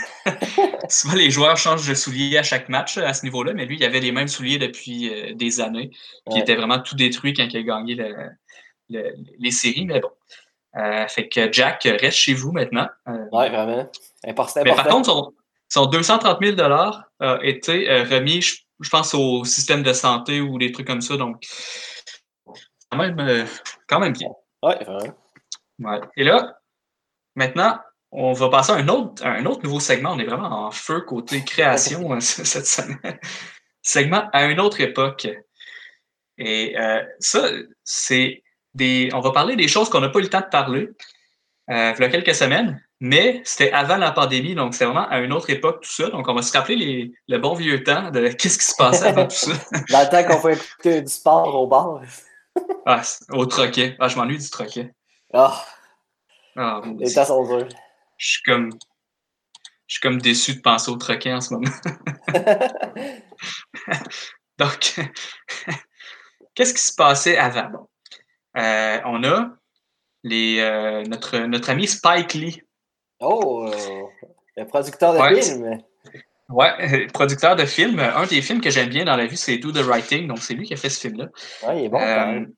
souvent, 0.90 1.14
les 1.14 1.30
joueurs 1.30 1.56
changent 1.56 1.86
de 1.88 1.94
souliers 1.94 2.36
à 2.38 2.42
chaque 2.42 2.68
match 2.68 2.98
à 2.98 3.12
ce 3.14 3.24
niveau-là, 3.24 3.52
mais 3.54 3.66
lui, 3.66 3.76
il 3.76 3.84
avait 3.84 4.00
les 4.00 4.12
mêmes 4.12 4.28
souliers 4.28 4.58
depuis 4.58 5.08
euh, 5.12 5.34
des 5.34 5.60
années. 5.60 5.90
Puis 6.26 6.36
il 6.36 6.38
était 6.40 6.56
vraiment 6.56 6.78
tout 6.80 6.94
détruit 6.96 7.32
quand 7.34 7.46
il 7.50 7.56
a 7.56 7.62
gagné 7.62 7.94
le- 7.94 8.30
le- 8.90 9.14
les 9.38 9.50
séries, 9.50 9.86
mais 9.86 10.00
bon. 10.00 10.10
Euh, 10.76 11.06
fait 11.08 11.28
que 11.28 11.52
Jack 11.52 11.82
reste 11.84 12.16
chez 12.16 12.32
vous 12.34 12.50
maintenant. 12.52 12.88
Euh, 13.08 13.26
Ouais, 13.30 13.50
vraiment. 13.50 13.90
Important. 14.26 14.62
mais 14.64 14.74
par 14.74 14.86
contre, 14.88 15.06
son, 15.10 15.34
son 15.68 15.86
230 15.86 16.38
000 16.42 16.60
a 16.60 17.38
été 17.42 17.90
euh, 17.90 18.04
remis, 18.04 18.40
je, 18.40 18.56
je 18.80 18.88
pense, 18.88 19.12
au 19.14 19.44
système 19.44 19.82
de 19.82 19.92
santé 19.92 20.40
ou 20.40 20.58
des 20.58 20.72
trucs 20.72 20.86
comme 20.86 21.02
ça. 21.02 21.16
Donc, 21.16 21.42
quand 22.90 22.98
même, 22.98 23.18
euh, 23.20 23.44
quand 23.86 24.00
même 24.00 24.12
bien. 24.14 24.28
Ouais, 24.62 24.82
vraiment. 24.84 25.14
Ouais. 25.80 26.00
Et 26.16 26.24
là, 26.24 26.58
maintenant, 27.34 27.78
on 28.12 28.32
va 28.32 28.48
passer 28.50 28.72
à 28.72 28.76
un 28.76 28.88
autre, 28.88 29.24
à 29.24 29.30
un 29.30 29.46
autre 29.46 29.62
nouveau 29.64 29.80
segment. 29.80 30.12
On 30.12 30.18
est 30.18 30.24
vraiment 30.24 30.66
en 30.66 30.70
feu 30.70 31.00
côté 31.00 31.42
création 31.44 32.12
euh, 32.12 32.20
cette 32.20 32.66
semaine. 32.66 33.18
segment 33.82 34.28
à 34.32 34.44
une 34.44 34.60
autre 34.60 34.80
époque. 34.80 35.28
Et 36.38 36.78
euh, 36.78 37.02
ça, 37.18 37.48
c'est 37.84 38.42
des. 38.74 39.08
On 39.14 39.20
va 39.20 39.32
parler 39.32 39.56
des 39.56 39.68
choses 39.68 39.88
qu'on 39.88 40.00
n'a 40.00 40.08
pas 40.10 40.18
eu 40.18 40.22
le 40.22 40.28
temps 40.30 40.40
de 40.40 40.46
parler 40.46 40.90
euh, 41.70 41.92
il 41.96 42.02
y 42.02 42.04
a 42.04 42.08
quelques 42.08 42.34
semaines, 42.34 42.82
mais 43.00 43.40
c'était 43.44 43.70
avant 43.72 43.96
la 43.96 44.10
pandémie, 44.10 44.54
donc 44.54 44.74
c'est 44.74 44.84
vraiment 44.84 45.08
à 45.08 45.20
une 45.20 45.32
autre 45.32 45.48
époque, 45.48 45.82
tout 45.82 45.92
ça. 45.92 46.08
Donc, 46.10 46.28
on 46.28 46.34
va 46.34 46.42
se 46.42 46.52
rappeler 46.52 46.76
les, 46.76 47.12
le 47.28 47.38
bon 47.38 47.54
vieux 47.54 47.82
temps 47.84 48.10
de 48.10 48.28
qu'est-ce 48.38 48.58
qui 48.58 48.64
se 48.66 48.74
passait 48.76 49.06
avant 49.06 49.26
tout 49.28 49.36
ça. 49.36 49.52
Dans 49.88 50.00
le 50.00 50.08
temps 50.10 50.24
qu'on 50.28 50.40
pouvait 50.40 50.54
écouter 50.54 51.02
du 51.02 51.12
sport 51.12 51.54
au 51.54 51.66
bar. 51.68 52.00
Ah, 52.84 53.02
au 53.30 53.46
troquet. 53.46 53.96
Ah, 54.00 54.08
je 54.08 54.16
m'ennuie 54.16 54.38
du 54.38 54.50
troquet. 54.50 54.92
Ah, 55.32 55.64
Ah, 56.56 56.80
mon 56.84 56.96
les 56.98 57.06
Dieu. 57.06 57.14
temps 57.14 57.24
sont 57.24 57.44
durs. 57.46 57.68
Je 58.22 58.28
suis 58.34 58.42
comme 58.42 58.70
je 59.88 59.94
suis 59.96 60.00
comme 60.00 60.20
déçu 60.22 60.54
de 60.54 60.60
penser 60.60 60.90
au 60.90 60.96
troquet 60.96 61.32
en 61.32 61.40
ce 61.40 61.54
moment. 61.54 61.70
Donc, 64.58 65.00
qu'est-ce 66.54 66.74
qui 66.74 66.80
se 66.80 66.94
passait 66.94 67.36
avant? 67.36 67.68
Bon, 67.70 67.88
euh, 68.58 69.00
on 69.06 69.24
a 69.24 69.50
les, 70.22 70.60
euh, 70.60 71.02
notre, 71.04 71.38
notre 71.40 71.70
ami 71.70 71.86
Spike 71.88 72.34
Lee, 72.34 72.62
Oh, 73.20 73.66
euh, 73.68 74.02
le 74.56 74.66
producteur 74.66 75.14
de 75.14 75.18
Ouais. 75.18 75.42
film. 75.42 75.78
ouais, 76.48 77.06
producteur 77.08 77.56
de 77.56 77.64
films. 77.64 77.98
Un 78.00 78.26
des 78.26 78.42
films 78.42 78.60
que 78.60 78.70
j'aime 78.70 78.88
bien 78.88 79.04
dans 79.04 79.16
la 79.16 79.26
vie, 79.26 79.36
c'est 79.36 79.58
Do 79.58 79.72
the 79.72 79.84
Writing. 79.84 80.26
Donc, 80.28 80.38
c'est 80.38 80.54
lui 80.54 80.66
qui 80.66 80.74
a 80.74 80.76
fait 80.76 80.90
ce 80.90 81.00
film-là. 81.00 81.26
Ouais, 81.66 81.80
il 81.80 81.84
est 81.86 81.88
bon 81.88 81.98
quand 81.98 82.04
Euh, 82.04 82.26
même. 82.26 82.52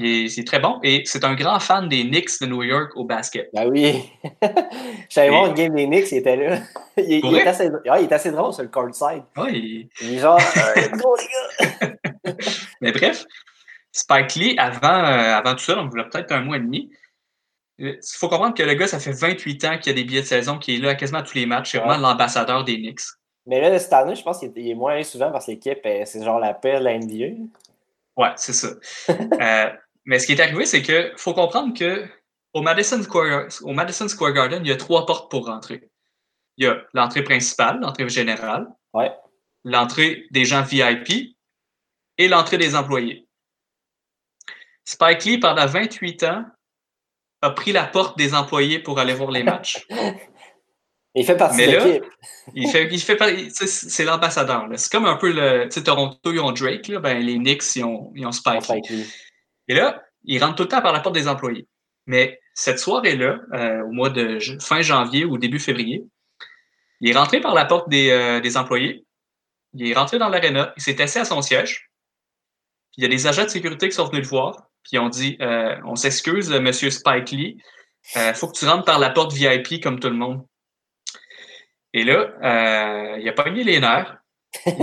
Est, 0.00 0.28
c'est 0.28 0.44
très 0.44 0.60
bon. 0.60 0.78
Et 0.82 1.02
c'est 1.04 1.24
un 1.24 1.34
grand 1.34 1.58
fan 1.60 1.88
des 1.88 2.04
Knicks 2.04 2.40
de 2.40 2.46
New 2.46 2.62
York 2.62 2.92
au 2.96 3.04
basket. 3.04 3.50
Ben 3.52 3.68
oui. 3.68 4.02
J'allais 5.10 5.30
voir 5.30 5.46
une 5.46 5.54
game 5.54 5.74
des 5.74 5.86
Knicks, 5.86 6.10
il 6.12 6.18
était 6.18 6.36
là. 6.36 6.58
Il, 6.96 7.24
est 7.36 7.46
assez, 7.46 7.68
ouais, 7.70 8.02
il 8.02 8.04
est 8.04 8.12
assez 8.12 8.30
drôle 8.30 8.52
sur 8.52 8.62
le 8.62 8.68
courtside. 8.68 9.24
Ouais, 9.36 9.52
il- 9.52 9.88
Il 10.00 10.14
est 10.14 10.18
genre, 10.18 10.38
euh, 10.56 10.88
go 10.96 11.16
les 11.16 11.88
gars! 11.88 11.94
Mais 12.80 12.92
bref, 12.92 13.24
Spike 13.90 14.34
Lee, 14.36 14.54
avant, 14.58 15.04
euh, 15.04 15.34
avant 15.34 15.54
tout 15.54 15.64
ça, 15.64 15.72
y 15.72 16.00
a 16.00 16.04
peut-être 16.04 16.30
un 16.30 16.42
mois 16.42 16.56
et 16.58 16.60
demi, 16.60 16.90
il 17.78 17.98
faut 18.16 18.28
comprendre 18.28 18.54
que 18.54 18.62
le 18.62 18.74
gars, 18.74 18.86
ça 18.86 19.00
fait 19.00 19.10
28 19.10 19.64
ans 19.64 19.78
qu'il 19.78 19.90
a 19.90 19.94
des 19.96 20.04
billets 20.04 20.20
de 20.20 20.26
saison, 20.26 20.58
qu'il 20.58 20.76
est 20.76 20.78
là 20.78 20.90
à 20.90 20.94
quasiment 20.94 21.22
tous 21.24 21.34
les 21.34 21.46
matchs. 21.46 21.72
C'est 21.72 21.78
vraiment 21.78 21.96
l'ambassadeur 21.98 22.62
des 22.62 22.76
Knicks. 22.76 23.00
Mais 23.46 23.60
là, 23.60 23.76
cette 23.80 23.92
année, 23.92 24.14
je 24.14 24.22
pense 24.22 24.38
qu'il 24.38 24.52
est- 24.56 24.74
moins 24.74 25.02
souvent 25.02 25.32
parce 25.32 25.46
que 25.46 25.50
l'équipe, 25.50 25.80
euh, 25.84 26.02
c'est 26.06 26.22
genre 26.24 26.38
la 26.38 26.54
paire 26.54 26.78
de 26.78 26.84
la 26.84 26.94
NBA. 26.96 27.34
Ouais, 28.16 28.32
c'est 28.36 28.52
ça. 28.52 28.68
Euh, 29.08 29.70
mais 30.04 30.18
ce 30.18 30.26
qui 30.26 30.32
est 30.32 30.40
arrivé, 30.40 30.66
c'est 30.66 30.82
qu'il 30.82 31.12
faut 31.16 31.34
comprendre 31.34 31.76
que 31.76 32.06
au 32.52 32.62
Madison, 32.62 33.02
Square, 33.02 33.48
au 33.62 33.72
Madison 33.72 34.06
Square 34.08 34.32
Garden, 34.32 34.62
il 34.64 34.68
y 34.68 34.72
a 34.72 34.76
trois 34.76 35.06
portes 35.06 35.30
pour 35.30 35.46
rentrer. 35.46 35.90
Il 36.56 36.64
y 36.64 36.68
a 36.68 36.76
l'entrée 36.92 37.24
principale, 37.24 37.80
l'entrée 37.80 38.08
générale, 38.08 38.68
Ouais. 38.92 39.12
l'entrée 39.64 40.26
des 40.30 40.44
gens 40.44 40.62
VIP 40.62 41.36
et 42.18 42.28
l'entrée 42.28 42.58
des 42.58 42.76
employés. 42.76 43.26
Spike 44.84 45.24
Lee, 45.24 45.38
pendant 45.38 45.66
28 45.66 46.22
ans, 46.24 46.44
a 47.42 47.50
pris 47.50 47.72
la 47.72 47.84
porte 47.84 48.16
des 48.16 48.34
employés 48.34 48.78
pour 48.78 48.98
aller 49.00 49.14
voir 49.14 49.30
les 49.32 49.42
matchs. 49.42 49.84
Il 51.14 51.24
fait 51.24 51.36
partie 51.36 51.58
Mais 51.58 51.66
de 51.68 51.72
l'équipe. 51.72 52.04
Il 52.54 52.68
fait, 52.68 52.88
il 52.90 53.00
fait 53.00 53.16
c'est 53.48 54.04
l'ambassadeur. 54.04 54.66
C'est 54.76 54.90
comme 54.90 55.06
un 55.06 55.16
peu 55.16 55.32
le. 55.32 55.64
Tu 55.64 55.72
sais, 55.72 55.84
Toronto, 55.84 56.32
ils 56.32 56.40
ont 56.40 56.50
Drake, 56.50 56.88
là, 56.88 56.98
ben, 56.98 57.18
les 57.18 57.36
Knicks, 57.36 57.76
ils 57.76 57.84
ont, 57.84 58.12
ils 58.16 58.26
ont 58.26 58.32
Spike. 58.32 58.64
Et 59.68 59.74
là, 59.74 60.02
il 60.24 60.42
rentre 60.42 60.56
tout 60.56 60.64
le 60.64 60.68
temps 60.68 60.82
par 60.82 60.92
la 60.92 61.00
porte 61.00 61.14
des 61.14 61.28
employés. 61.28 61.68
Mais 62.06 62.40
cette 62.54 62.80
soirée-là, 62.80 63.38
euh, 63.52 63.82
au 63.82 63.92
mois 63.92 64.10
de 64.10 64.38
fin 64.60 64.82
janvier 64.82 65.24
ou 65.24 65.38
début 65.38 65.60
février, 65.60 66.04
il 67.00 67.10
est 67.10 67.16
rentré 67.16 67.40
par 67.40 67.54
la 67.54 67.64
porte 67.64 67.88
des, 67.88 68.10
euh, 68.10 68.40
des 68.40 68.56
employés. 68.56 69.04
Il 69.74 69.88
est 69.88 69.94
rentré 69.94 70.18
dans 70.18 70.28
l'aréna. 70.28 70.72
Il 70.76 70.82
s'est 70.82 71.00
assis 71.00 71.18
à 71.18 71.24
son 71.24 71.42
siège. 71.42 71.90
Puis 72.92 73.02
il 73.02 73.02
y 73.04 73.06
a 73.06 73.08
des 73.08 73.26
agents 73.26 73.44
de 73.44 73.48
sécurité 73.48 73.88
qui 73.88 73.94
sont 73.94 74.06
venus 74.06 74.22
le 74.22 74.28
voir. 74.28 74.68
Puis 74.82 74.92
ils 74.94 74.98
ont 74.98 75.08
dit 75.08 75.36
euh, 75.40 75.76
On 75.84 75.94
s'excuse, 75.94 76.50
monsieur 76.50 76.90
Spike 76.90 77.30
Lee. 77.30 77.62
Il 78.16 78.34
faut 78.34 78.48
que 78.48 78.58
tu 78.58 78.66
rentres 78.66 78.84
par 78.84 78.98
la 78.98 79.10
porte 79.10 79.32
VIP 79.32 79.82
comme 79.82 79.98
tout 79.98 80.10
le 80.10 80.16
monde. 80.16 80.44
Et 81.96 82.04
là, 82.04 82.28
euh, 82.42 83.18
il 83.20 83.28
a 83.28 83.32
pogné 83.32 83.64
les 83.64 83.80
nerfs. 83.80 84.18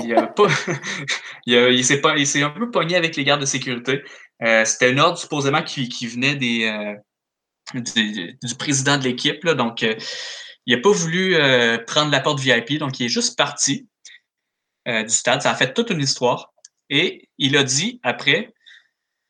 Il 0.03 0.15
a 0.15 0.27
pas. 0.27 0.47
il 1.45 1.55
a- 1.57 1.69
il 1.69 1.85
s'est 1.85 2.01
pas- 2.01 2.15
un 2.15 2.49
peu 2.49 2.71
pogné 2.71 2.95
avec 2.95 3.15
les 3.15 3.23
gardes 3.23 3.41
de 3.41 3.45
sécurité. 3.45 4.01
Euh, 4.43 4.65
C'était 4.65 4.91
un 4.91 4.97
ordre 4.97 5.17
supposément 5.17 5.61
qui, 5.61 5.87
qui 5.89 6.07
venait 6.07 6.35
des, 6.35 6.65
euh, 6.65 6.95
du, 7.79 8.37
du 8.41 8.55
président 8.57 8.97
de 8.97 9.03
l'équipe. 9.03 9.45
Donc, 9.45 9.81
il 10.65 10.75
n'a 10.75 10.81
pas 10.81 10.91
voulu 10.91 11.35
prendre 11.85 12.11
la 12.11 12.21
porte 12.21 12.39
VIP, 12.39 12.77
donc 12.79 12.99
il 12.99 13.05
est 13.05 13.09
juste 13.09 13.37
parti 13.37 13.87
du 14.87 15.09
stade. 15.09 15.41
Ça 15.41 15.51
a 15.51 15.55
fait 15.55 15.73
toute 15.73 15.89
une 15.91 16.01
histoire. 16.01 16.53
Et 16.89 17.29
il 17.37 17.55
a 17.55 17.63
dit 17.63 17.99
après 18.03 18.51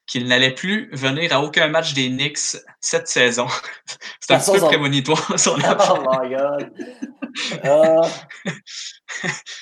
qu'il 0.07 0.27
n'allait 0.27 0.53
plus 0.55 0.89
venir 0.93 1.31
à 1.33 1.41
aucun 1.43 1.67
match 1.67 1.93
des 1.93 2.09
Knicks 2.09 2.57
cette 2.79 3.07
saison. 3.07 3.47
C'est 4.19 4.33
un 4.33 4.39
petit 4.39 4.51
peu 4.59 4.65
prémonitoire 4.67 5.39
son. 5.39 5.55
Oh 5.89 6.03
my 6.09 6.29
god. 6.29 6.73
Ah. 7.63 8.01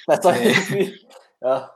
Attends, 0.07 0.33
puis- 0.67 1.05
ah. 1.43 1.75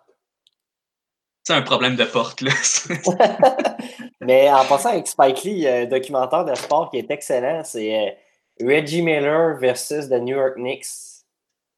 C'est 1.46 1.54
un 1.54 1.62
problème 1.62 1.96
de 1.98 2.06
porte, 2.06 2.40
là. 2.42 2.52
Mais 4.22 4.50
en 4.50 4.64
passant 4.66 4.90
avec 4.90 5.08
Spike 5.08 5.44
Lee, 5.44 5.52
il 5.52 5.58
y 5.60 5.68
a 5.68 5.76
un 5.80 5.86
documentaire 5.86 6.46
de 6.46 6.56
sport 6.56 6.90
qui 6.90 6.98
est 7.00 7.12
excellent. 7.12 7.64
C'est 7.66 7.94
euh, 7.94 8.66
Reggie 8.66 9.02
Miller 9.02 9.58
versus 9.60 10.08
the 10.08 10.14
New 10.22 10.38
York 10.38 10.56
Knicks 10.56 10.86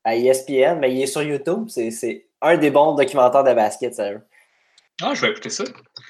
à 0.03 0.15
ESPN. 0.15 0.77
Mais 0.79 0.93
il 0.93 1.01
est 1.01 1.07
sur 1.07 1.23
YouTube. 1.23 1.65
C'est- 1.69 1.89
C'est 1.91 2.27
un 2.41 2.57
des 2.57 2.69
bons 2.69 2.93
documentaires 2.93 3.43
de 3.43 3.53
basket, 3.53 3.95
sérieux. 3.95 4.21
Ah, 5.01 5.13
je 5.15 5.21
vais 5.25 5.31
écouter 5.31 5.49
ça. 5.49 5.63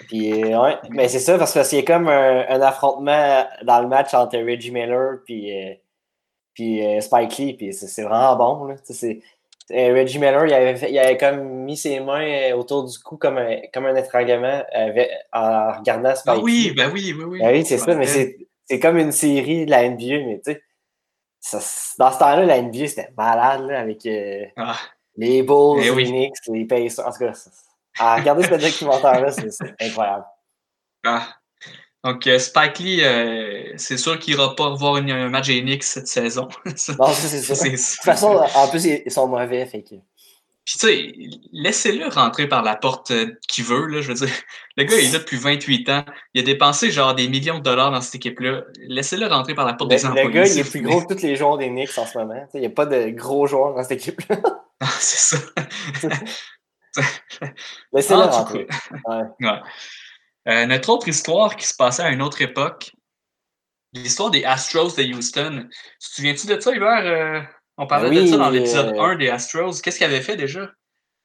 Puis, 0.09 0.43
euh, 0.43 0.61
ouais, 0.61 0.77
mais 0.89 1.07
c'est 1.07 1.19
ça, 1.19 1.37
parce 1.39 1.53
que 1.53 1.63
c'est 1.63 1.83
comme 1.85 2.07
un, 2.09 2.45
un 2.49 2.61
affrontement 2.61 3.47
dans 3.63 3.79
le 3.81 3.87
match 3.87 4.13
entre 4.13 4.37
Reggie 4.37 4.69
Miller 4.71 5.19
puis, 5.25 5.49
euh, 5.57 5.73
puis 6.55 6.83
euh, 6.83 6.99
Spike 7.01 7.37
Lee, 7.37 7.53
puis 7.53 7.73
c'est 7.73 8.01
vraiment 8.03 8.35
bon. 8.35 8.65
Là. 8.65 8.75
C'est- 8.83 9.19
euh, 9.71 9.93
Reggie 9.95 10.17
Miller, 10.19 10.45
il 10.47 10.53
avait, 10.53 10.75
fait- 10.75 10.91
il 10.91 10.97
avait 10.99 11.17
comme 11.17 11.41
mis 11.65 11.75
ses 11.77 11.99
mains 11.99 12.23
euh, 12.51 12.55
autour 12.55 12.83
du 12.85 12.97
cou 12.99 13.17
comme 13.17 13.37
un, 13.37 13.57
comme 13.73 13.85
un 13.87 13.95
étranglement 13.95 14.63
avec- 14.71 15.09
en 15.33 15.71
regardant 15.77 16.15
Spike 16.15 16.35
Ah 16.37 16.41
oui, 16.43 16.53
Lee. 16.69 16.71
ben 16.75 16.91
oui, 16.93 17.13
oui, 17.17 17.23
oui. 17.25 17.39
Ben 17.39 17.51
oui, 17.51 17.65
c'est 17.65 17.77
ça, 17.79 17.93
mais 17.95 18.05
c'est 18.05 18.79
comme 18.79 18.97
une 18.97 19.11
série 19.11 19.65
de 19.65 19.71
la 19.71 19.83
NBA, 19.89 20.25
mais 20.25 20.41
tu 20.45 20.53
sais, 20.53 20.61
dans 21.99 22.11
ce 22.11 22.17
temps-là, 22.19 22.45
la 22.45 22.57
NBA, 22.61 22.87
c'était 22.87 23.09
malade, 23.17 23.61
là, 23.67 23.79
avec 23.81 24.05
euh, 24.05 24.45
Ah, 24.55 24.77
les 25.17 25.41
Bulls, 25.43 25.81
Eh 25.83 25.89
oui. 25.91 26.05
les 26.05 26.11
Knicks, 26.11 26.37
les 26.47 26.65
Pacers. 26.65 27.05
En 27.07 27.11
tout 27.11 27.19
cas, 27.19 27.33
à 27.99 28.15
regarder 28.17 28.43
ce 28.43 28.49
documentaire-là, 28.55 29.31
c'est 29.31 29.51
c'est 29.51 29.73
incroyable. 29.81 30.25
ah. 31.05 31.27
Donc, 32.05 32.27
euh, 32.27 32.37
Spike 32.39 32.79
Lee, 32.79 33.03
euh, 33.03 33.73
c'est 33.77 33.97
sûr 33.97 34.17
qu'il 34.19 34.35
n'ira 34.35 34.55
pas 34.55 34.67
revoir 34.67 34.97
une- 34.97 35.09
un 35.11 35.27
match 35.29 35.47
des 35.47 35.61
Knicks 35.61 35.83
cette 35.83 36.07
saison. 36.07 36.47
Non, 36.65 37.07
ça, 37.07 37.13
c'est 37.13 37.41
ça. 37.41 37.55
c'est- 37.55 37.71
De 37.71 37.75
toute 37.75 38.03
façon, 38.03 38.39
en 38.55 38.67
plus, 38.67 38.85
ils 38.85 39.11
sont 39.11 39.27
mauvais, 39.27 39.65
fait 39.65 39.81
que. 39.81 39.95
Puis, 40.65 40.79
tu 40.79 40.87
sais, 40.87 41.13
laissez-le 41.51 42.07
rentrer 42.07 42.47
par 42.47 42.63
la 42.63 42.75
porte 42.75 43.11
euh, 43.11 43.37
qu'il 43.47 43.63
veut, 43.63 43.85
là. 43.87 44.01
Je 44.01 44.07
veux 44.09 44.13
dire, 44.15 44.29
le 44.77 44.83
gars, 44.83 44.97
il 44.97 45.05
est 45.09 45.11
là 45.13 45.19
depuis 45.19 45.37
28 45.37 45.89
ans. 45.89 46.05
Il 46.33 46.41
a 46.41 46.43
dépensé, 46.43 46.89
genre, 46.91 47.13
des 47.15 47.27
millions 47.27 47.57
de 47.59 47.63
dollars 47.63 47.91
dans 47.91 48.01
cette 48.01 48.15
équipe-là. 48.15 48.63
Laissez-le 48.87 49.27
rentrer 49.27 49.53
par 49.55 49.65
la 49.65 49.73
porte 49.73 49.91
Le, 49.91 49.97
des 49.97 50.03
le 50.03 50.09
employés. 50.09 50.29
gars, 50.31 50.45
il 50.47 50.59
est 50.59 50.69
plus 50.69 50.81
gros 50.81 51.01
que 51.01 51.13
tous 51.13 51.21
les 51.23 51.35
joueurs 51.35 51.57
des 51.57 51.69
Knicks 51.69 51.97
en 51.97 52.05
ce 52.05 52.17
moment. 52.17 52.47
Il 52.55 52.59
n'y 52.61 52.65
a 52.67 52.71
pas 52.71 52.85
de 52.87 53.09
gros 53.09 53.45
joueurs 53.47 53.73
dans 53.75 53.81
cette 53.83 53.93
équipe-là. 53.99 54.37
Ah, 54.81 54.87
c'est 54.99 55.37
ça. 55.37 55.41
Laissez-le 57.93 58.23
tout 58.23 58.29
rentrer. 58.29 58.67
Ouais. 59.07 59.21
Ouais. 59.39 59.59
Euh, 60.47 60.65
notre 60.65 60.89
autre 60.89 61.07
histoire 61.07 61.55
qui 61.55 61.67
se 61.67 61.73
passait 61.73 62.03
à 62.03 62.09
une 62.09 62.21
autre 62.21 62.41
époque, 62.41 62.93
l'histoire 63.93 64.29
des 64.29 64.43
Astros 64.43 64.95
de 64.95 65.03
Houston. 65.03 65.67
Tu 65.99 66.09
te 66.09 66.15
souviens-tu 66.15 66.47
de 66.47 66.59
ça, 66.59 66.73
Hubert? 66.73 67.05
Euh, 67.05 67.41
on 67.77 67.87
parlait 67.87 68.09
de 68.09 68.25
ça 68.25 68.33
oui, 68.33 68.37
dans 68.37 68.49
l'épisode 68.49 68.95
euh, 68.95 69.01
1 69.01 69.15
des 69.15 69.29
Astros. 69.29 69.81
Qu'est-ce 69.81 69.97
qu'ils 69.97 70.05
avaient 70.05 70.21
fait 70.21 70.37
déjà? 70.37 70.71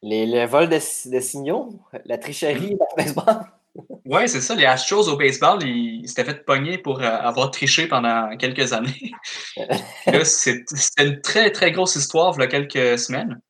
Les, 0.03 0.27
le 0.27 0.47
vol 0.47 0.69
de, 0.69 0.77
de 0.77 1.21
signaux, 1.21 1.81
la 2.07 2.19
tricherie 2.19 2.77
dans 2.77 2.87
le 2.97 3.03
baseball. 3.05 3.47
Ouais, 4.05 4.27
c'est 4.27 4.41
ça. 4.41 4.57
Les 4.57 4.65
Astros 4.65 5.09
au 5.09 5.17
baseball, 5.17 5.63
ils 5.63 6.09
s'étaient 6.09 6.25
fait 6.25 6.45
pogner 6.45 6.79
pour 6.79 7.01
euh, 7.01 7.05
avoir 7.05 7.53
triché 7.53 7.87
pendant 7.87 8.37
quelques 8.37 8.73
années. 8.73 9.13
C'était 10.25 11.07
une 11.07 11.21
très, 11.21 11.53
très 11.53 11.71
grosse 11.71 11.95
histoire, 11.95 12.35
il 12.37 12.41
y 12.41 12.45
a 12.45 12.47
quelques 12.49 12.99
semaines. 12.99 13.41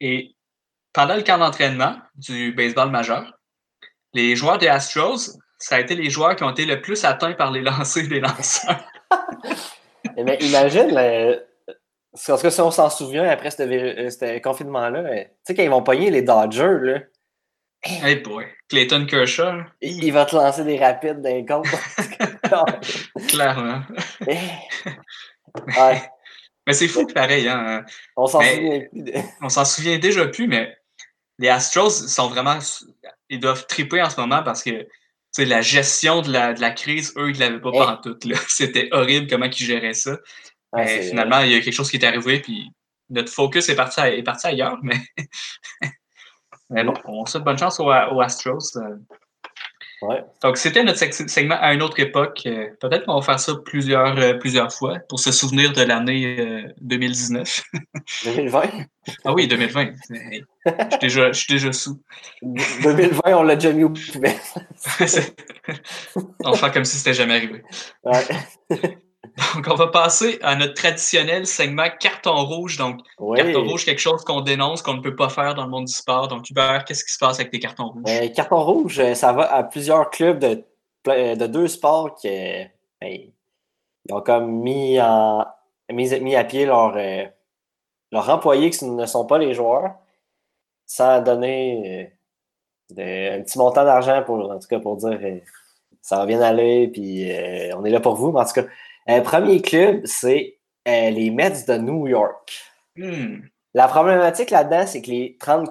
Et 0.00 0.34
pendant 0.94 1.16
le 1.16 1.22
camp 1.22 1.36
d'entraînement 1.36 1.98
du 2.14 2.52
baseball 2.52 2.90
majeur, 2.90 3.38
les 4.14 4.36
joueurs 4.36 4.58
des 4.58 4.68
Astros, 4.68 5.38
ça 5.58 5.76
a 5.76 5.80
été 5.80 5.94
les 5.94 6.10
joueurs 6.10 6.36
qui 6.36 6.44
ont 6.44 6.50
été 6.50 6.64
le 6.64 6.80
plus 6.80 7.04
atteints 7.04 7.32
par 7.32 7.50
les 7.50 7.60
lancers 7.62 8.08
des 8.08 8.20
lanceurs. 8.20 8.80
Mais 10.16 10.36
imagine, 10.40 10.90
en 10.98 11.34
tout 12.36 12.42
cas, 12.42 12.50
si 12.50 12.60
on 12.60 12.70
s'en 12.70 12.90
souvient 12.90 13.24
après 13.28 13.50
ce, 13.50 13.62
euh, 13.62 14.40
confinement-là, 14.40 15.02
tu 15.02 15.28
sais, 15.44 15.54
quand 15.54 15.62
ils 15.62 15.70
vont 15.70 15.82
pogner 15.82 16.10
les 16.10 16.22
Dodgers, 16.22 16.78
là, 16.82 16.98
Hey 17.84 18.16
boy, 18.16 18.46
Clayton 18.68 19.06
Kershaw, 19.06 19.42
là, 19.56 19.66
il 19.80 20.12
va 20.12 20.24
te 20.24 20.36
lancer 20.36 20.62
des 20.62 20.78
rapides 20.78 21.20
d'un 21.20 21.44
compte. 21.44 21.66
clairement. 23.28 23.82
ouais, 24.26 26.02
Mais 26.64 26.72
c'est 26.74 26.86
fou 26.86 27.06
pareil, 27.08 27.48
hein. 27.48 27.84
on 28.16 28.26
s'en 28.26 28.40
souvient 28.40 28.80
plus. 28.80 29.02
de- 29.02 29.12
On 29.40 29.48
s'en 29.48 29.64
souvient 29.64 29.98
déjà 29.98 30.26
plus, 30.28 30.46
mais 30.46 30.76
les 31.40 31.48
Astros 31.48 31.90
sont 31.90 32.28
vraiment. 32.28 32.58
Ils 33.32 33.40
doivent 33.40 33.66
triper 33.66 34.02
en 34.02 34.10
ce 34.10 34.20
moment 34.20 34.42
parce 34.42 34.62
que 34.62 34.86
la 35.38 35.62
gestion 35.62 36.20
de 36.20 36.30
la, 36.30 36.52
de 36.52 36.60
la 36.60 36.70
crise, 36.70 37.14
eux, 37.16 37.30
ils 37.30 37.34
ne 37.34 37.40
l'avaient 37.40 37.60
pas 37.60 37.70
Hey. 37.72 37.78
partout. 37.78 38.16
là. 38.24 38.36
C'était 38.48 38.88
horrible 38.92 39.26
comment 39.28 39.46
ils 39.46 39.52
géraient 39.56 39.94
ça. 39.94 40.18
Mais 40.74 40.86
c'est- 40.86 41.08
finalement, 41.08 41.40
il 41.40 41.50
y 41.52 41.54
a 41.54 41.60
quelque 41.60 41.72
chose 41.72 41.90
qui 41.90 41.96
est 41.96 42.04
arrivé, 42.04 42.40
puis 42.40 42.70
notre 43.08 43.32
focus 43.32 43.68
est 43.70 43.74
parti, 43.76 44.00
est 44.00 44.22
parti 44.22 44.46
ailleurs, 44.46 44.78
mais. 44.82 45.00
mais 46.70 46.84
bon, 46.84 46.94
on 47.04 47.24
souhaite 47.26 47.44
bonne 47.44 47.58
chance 47.58 47.80
aux, 47.80 47.86
aux 47.86 48.20
Astros. 48.20 48.78
Euh. 50.02 50.06
Ouais. 50.06 50.24
Donc, 50.42 50.56
c'était 50.56 50.82
notre 50.84 50.98
seg- 50.98 51.28
segment 51.28 51.56
à 51.60 51.72
une 51.74 51.82
autre 51.82 51.98
époque. 52.00 52.42
Euh, 52.46 52.68
Peut-être 52.80 53.06
qu'on 53.06 53.16
va 53.16 53.22
faire 53.22 53.38
ça 53.40 53.52
plusieurs, 53.64 54.18
euh, 54.18 54.34
plusieurs 54.34 54.72
fois 54.72 54.98
pour 55.08 55.20
se 55.20 55.30
souvenir 55.32 55.72
de 55.72 55.82
l'année 55.82 56.36
euh, 56.38 56.62
2019. 56.80 57.62
2020. 58.24 58.62
ah 59.24 59.32
oui, 59.32 59.46
2020. 59.48 59.80
Hey, 60.14 60.44
Je 60.66 60.70
suis 60.90 60.98
déjà, 61.00 61.32
je 61.32 61.38
suis 61.40 61.52
déjà 61.54 61.72
sous. 61.72 62.00
2020, 62.42 63.20
on 63.36 63.42
l'a 63.42 63.54
déjà 63.56 63.72
mis 63.72 63.84
au 63.84 63.90
poubelle. 63.90 64.34
On 66.44 66.50
va 66.50 66.56
faire 66.56 66.72
comme 66.72 66.84
si 66.84 66.96
c'était 66.96 67.14
jamais 67.14 67.36
arrivé. 67.36 67.62
Ouais. 68.04 68.24
Donc, 69.54 69.66
on 69.70 69.74
va 69.74 69.86
passer 69.88 70.38
à 70.42 70.54
notre 70.56 70.74
traditionnel 70.74 71.46
segment 71.46 71.86
carton 71.98 72.44
rouge. 72.44 72.76
Donc, 72.76 73.00
Oui. 73.18 73.38
carton 73.38 73.64
rouge, 73.66 73.84
quelque 73.84 74.00
chose 74.00 74.22
qu'on 74.24 74.40
dénonce, 74.42 74.82
qu'on 74.82 74.94
ne 74.94 75.00
peut 75.00 75.16
pas 75.16 75.28
faire 75.28 75.54
dans 75.54 75.64
le 75.64 75.70
monde 75.70 75.86
du 75.86 75.92
sport. 75.92 76.28
Donc, 76.28 76.48
Hubert, 76.50 76.84
qu'est-ce 76.84 77.04
qui 77.04 77.12
se 77.12 77.18
passe 77.18 77.38
avec 77.40 77.50
tes 77.50 77.58
cartons 77.60 77.88
rouges? 77.88 78.02
Euh, 78.08 78.28
carton 78.28 78.62
rouge, 78.62 78.98
euh, 79.00 79.14
ça 79.14 79.32
va 79.32 79.52
à 79.52 79.62
plusieurs 79.62 80.10
clubs 80.10 80.38
de, 80.38 80.64
de 81.06 81.46
deux 81.46 81.68
sports 81.68 82.14
qui 82.16 82.28
euh, 82.28 82.64
ben, 83.00 83.10
ils 84.04 84.14
ont 84.14 84.20
comme 84.20 84.50
mis, 84.62 85.00
en, 85.00 85.46
mis, 85.90 86.10
mis 86.20 86.36
à 86.36 86.44
pied 86.44 86.66
leurs 86.66 86.96
euh, 86.96 87.24
employés 88.12 88.70
qui 88.70 88.84
ne 88.84 89.06
sont 89.06 89.24
pas 89.26 89.38
les 89.38 89.54
joueurs 89.54 89.94
sans 90.86 91.20
donner 91.22 92.10
euh, 92.90 92.94
de- 92.94 93.38
un 93.38 93.42
petit 93.42 93.56
montant 93.58 93.84
d'argent 93.84 94.22
pour, 94.24 94.50
en 94.50 94.58
tout 94.58 94.68
cas, 94.68 94.78
pour 94.80 94.96
dire 94.96 95.18
euh, 95.22 95.38
ça 96.02 96.16
va 96.18 96.26
bien 96.26 96.40
aller, 96.42 96.88
puis 96.88 97.30
euh, 97.32 97.74
on 97.76 97.84
est 97.84 97.90
là 97.90 98.00
pour 98.00 98.16
vous. 98.16 98.32
Mais 98.32 98.40
en 98.40 98.44
tout 98.44 98.52
cas, 98.54 98.62
euh, 98.62 98.66
premier 99.22 99.62
club, 99.62 100.02
c'est 100.04 100.58
euh, 100.88 101.10
les 101.10 101.30
Mets 101.30 101.64
de 101.66 101.76
New 101.78 102.06
York. 102.08 102.52
Hmm. 102.96 103.40
La 103.74 103.88
problématique 103.88 104.50
là-dedans, 104.50 104.86
c'est 104.86 105.02
que 105.02 105.10
les 105.10 105.36
30, 105.38 105.70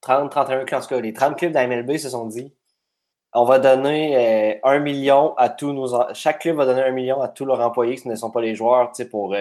30, 0.00 0.30
31 0.30 0.64
clubs, 0.64 0.80
en 0.80 0.82
tout 0.82 0.88
cas, 0.88 1.00
les 1.00 1.12
30 1.12 1.38
clubs 1.38 1.52
de 1.52 1.54
la 1.54 1.66
MLB 1.66 1.96
se 1.96 2.08
sont 2.08 2.26
dit 2.26 2.52
on 3.34 3.44
va 3.44 3.58
donner 3.58 4.60
un 4.62 4.78
million 4.78 5.34
à 5.36 5.48
tous 5.48 5.72
nos. 5.72 6.12
Chaque 6.14 6.40
club 6.40 6.56
va 6.56 6.66
donner 6.66 6.82
un 6.82 6.90
million 6.90 7.20
à 7.22 7.28
tous 7.28 7.44
leurs 7.44 7.60
employés 7.60 7.96
qui 7.96 8.08
ne 8.08 8.14
sont 8.14 8.30
pas 8.30 8.42
les 8.42 8.54
joueurs, 8.54 8.92
pour 9.10 9.34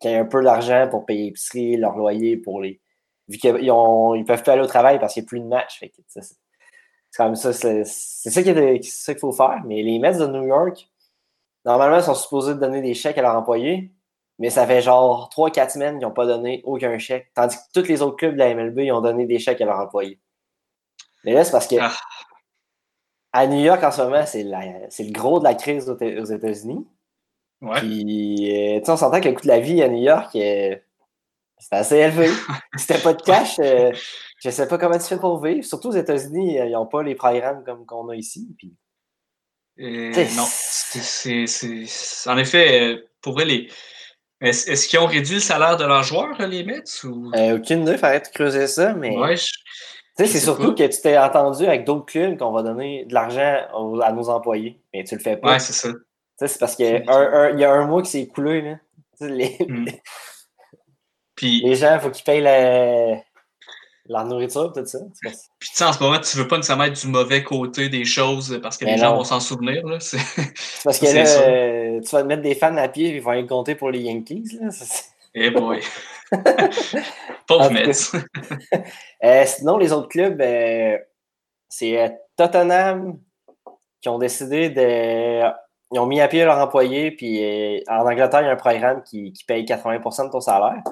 qu'ils 0.00 0.10
aient 0.10 0.16
un 0.16 0.24
peu 0.24 0.42
d'argent 0.42 0.88
pour 0.90 1.04
payer 1.04 1.26
l'épicerie, 1.26 1.76
leur 1.76 1.96
loyer, 1.96 2.36
pour 2.36 2.62
les. 2.62 2.80
Vu 3.28 3.38
qu'ils 3.38 3.56
ils 3.62 4.24
peuvent 4.26 4.42
pas 4.42 4.52
aller 4.52 4.62
au 4.62 4.66
travail 4.66 4.98
parce 4.98 5.14
qu'il 5.14 5.22
n'y 5.22 5.26
a 5.26 5.28
plus 5.28 5.40
de 5.40 5.46
match. 5.46 5.82
c'est 6.08 6.22
comme 7.16 7.34
ça, 7.36 7.52
c'est 7.52 7.84
ça 7.84 8.42
qu'il 8.42 9.18
faut 9.18 9.32
faire. 9.32 9.62
Mais 9.66 9.82
les 9.82 9.98
Mets 9.98 10.18
de 10.18 10.26
New 10.26 10.46
York, 10.46 10.88
normalement, 11.64 11.98
ils 11.98 12.02
sont 12.02 12.14
supposés 12.14 12.54
donner 12.54 12.80
des 12.82 12.94
chèques 12.94 13.18
à 13.18 13.22
leurs 13.22 13.36
employés. 13.36 13.92
Mais 14.38 14.50
ça 14.50 14.66
fait 14.66 14.82
genre 14.82 15.30
3-4 15.32 15.70
semaines 15.70 15.98
qu'ils 15.98 16.06
n'ont 16.06 16.14
pas 16.14 16.26
donné 16.26 16.60
aucun 16.64 16.98
chèque. 16.98 17.30
Tandis 17.34 17.56
que 17.56 17.80
tous 17.80 17.88
les 17.88 18.02
autres 18.02 18.16
clubs 18.16 18.32
de 18.32 18.38
la 18.38 18.52
MLB, 18.54 18.80
ils 18.80 18.92
ont 18.92 19.00
donné 19.00 19.26
des 19.26 19.38
chèques 19.38 19.60
à 19.60 19.64
leurs 19.64 19.78
employés. 19.78 20.20
Mais 21.24 21.32
là, 21.32 21.44
c'est 21.44 21.52
parce 21.52 21.68
que 21.68 21.76
ah. 21.80 21.92
à 23.32 23.46
New 23.46 23.60
York, 23.60 23.82
en 23.82 23.92
ce 23.92 24.02
moment, 24.02 24.24
c'est 24.26 24.42
le 24.42 25.12
gros 25.12 25.38
de 25.38 25.44
la 25.44 25.54
crise 25.54 25.88
aux, 25.88 26.24
États-Unis. 26.24 26.86
Ouais. 27.62 27.78
Puis, 27.78 28.50
euh, 28.50 28.80
tu 28.80 28.86
sais, 28.86 28.92
on 28.92 28.96
s'entend 28.96 29.20
que 29.20 29.28
le 29.28 29.34
coût 29.34 29.42
de 29.42 29.48
la 29.48 29.60
vie 29.60 29.82
à 29.82 29.88
New 29.88 30.02
York, 30.02 30.34
euh, 30.36 30.76
c'est 31.58 31.76
assez 31.76 31.96
élevé. 31.96 32.28
si 32.76 32.88
t'as 32.88 33.00
pas 33.00 33.14
de 33.14 33.22
cash, 33.22 33.58
euh, 33.60 33.92
je 34.42 34.50
sais 34.50 34.66
pas 34.66 34.76
comment 34.76 34.98
tu 34.98 35.04
fais 35.04 35.16
pour 35.16 35.42
vivre. 35.42 35.64
Surtout 35.64 35.88
aux 35.88 35.92
États-Unis, 35.92 36.56
ils 36.56 36.72
n'ont 36.72 36.86
pas 36.86 37.02
les 37.04 37.14
programmes 37.14 37.62
comme 37.64 37.86
qu'on 37.86 38.08
a 38.08 38.16
ici. 38.16 38.54
Puis... 38.58 38.76
non, 39.78 40.46
c'est 41.00 42.30
en 42.30 42.36
effet, 42.38 43.04
pour 43.20 43.38
les, 43.40 43.68
est-ce, 44.40 44.88
qu'ils 44.88 44.98
ont 44.98 45.06
réduit 45.06 45.36
le 45.36 45.40
salaire 45.40 45.76
de 45.76 45.84
leurs 45.84 46.02
joueurs, 46.02 46.36
les 46.46 46.64
Mets? 46.64 46.82
Ou... 47.04 47.30
Euh, 47.34 47.56
aucune 47.56 47.82
idée, 47.82 47.92
il 47.92 47.98
faudrait 47.98 48.22
creuser 48.32 48.66
ça, 48.66 48.94
mais. 48.94 49.16
Ouais, 49.16 49.36
c'est 50.16 50.26
surtout 50.40 50.74
que 50.74 50.86
tu 50.86 51.00
t'es 51.00 51.18
entendu 51.18 51.64
avec 51.66 51.84
d'autres 51.84 52.06
clubs 52.06 52.38
qu'on 52.38 52.52
va 52.52 52.62
donner 52.62 53.04
de 53.04 53.14
l'argent 53.14 54.00
à 54.02 54.12
nos 54.12 54.28
employés, 54.28 54.80
mais 54.92 55.02
tu 55.04 55.16
le 55.16 55.20
fais 55.20 55.36
pas. 55.36 55.52
Ouais, 55.52 55.58
c'est 55.58 55.72
ça. 55.72 55.88
c'est 56.36 56.58
parce 56.58 56.76
qu'il 56.76 56.86
y, 56.86 57.64
a 57.64 57.72
un 57.72 57.86
mois 57.86 58.02
qui 58.02 58.10
s'est 58.10 58.20
écoulé. 58.20 58.62
Là. 58.62 58.76
Les... 59.20 59.56
Mm. 59.66 59.86
Puis... 61.34 61.62
les 61.64 61.74
gens, 61.74 61.94
il 61.94 62.00
faut 62.00 62.10
qu'ils 62.10 62.24
payent 62.24 62.42
la 62.42 63.16
la 64.06 64.24
nourriture, 64.24 64.72
tout 64.72 64.84
ça. 64.84 64.98
Puis 65.22 65.30
tu 65.70 65.76
sais, 65.76 65.84
en 65.84 65.92
ce 65.92 66.02
moment, 66.02 66.18
tu 66.18 66.36
veux 66.36 66.46
pas 66.46 66.56
nécessairement 66.56 66.84
être 66.84 67.00
du 67.00 67.08
mauvais 67.08 67.42
côté 67.42 67.88
des 67.88 68.04
choses 68.04 68.58
parce 68.62 68.76
que 68.76 68.84
les 68.84 68.98
gens 68.98 69.16
vont 69.16 69.24
s'en 69.24 69.40
souvenir. 69.40 69.82
C'est 70.00 70.18
parce 70.84 70.98
que 71.00 71.06
là, 71.06 71.24
euh, 71.24 72.00
tu 72.00 72.10
vas 72.10 72.22
te 72.22 72.26
mettre 72.26 72.42
des 72.42 72.54
fans 72.54 72.76
à 72.76 72.88
pied 72.88 73.08
et 73.08 73.16
ils 73.16 73.22
vont 73.22 73.30
aller 73.30 73.46
compter 73.46 73.74
pour 73.74 73.90
les 73.90 74.00
Yankees. 74.00 74.58
Là. 74.60 74.68
Eh 75.34 75.50
boy! 75.50 75.80
Pauvre 77.46 77.70
Mets! 77.70 78.12
euh, 79.24 79.44
sinon, 79.46 79.78
les 79.78 79.92
autres 79.92 80.08
clubs, 80.08 80.40
euh, 80.40 80.98
c'est 81.68 82.00
euh, 82.00 82.08
Tottenham 82.36 83.18
qui 84.00 84.08
ont 84.08 84.18
décidé 84.18 84.70
de. 84.70 85.42
Ils 85.92 86.00
ont 86.00 86.06
mis 86.06 86.20
à 86.20 86.28
pied 86.28 86.44
leurs 86.44 86.58
employés, 86.58 87.12
puis 87.12 87.84
en 87.88 88.00
Angleterre, 88.00 88.40
il 88.42 88.46
y 88.46 88.48
a 88.48 88.52
un 88.52 88.56
programme 88.56 89.02
qui, 89.04 89.32
qui 89.32 89.44
paye 89.44 89.64
80% 89.64 90.26
de 90.26 90.30
ton 90.30 90.40
salaire 90.40 90.82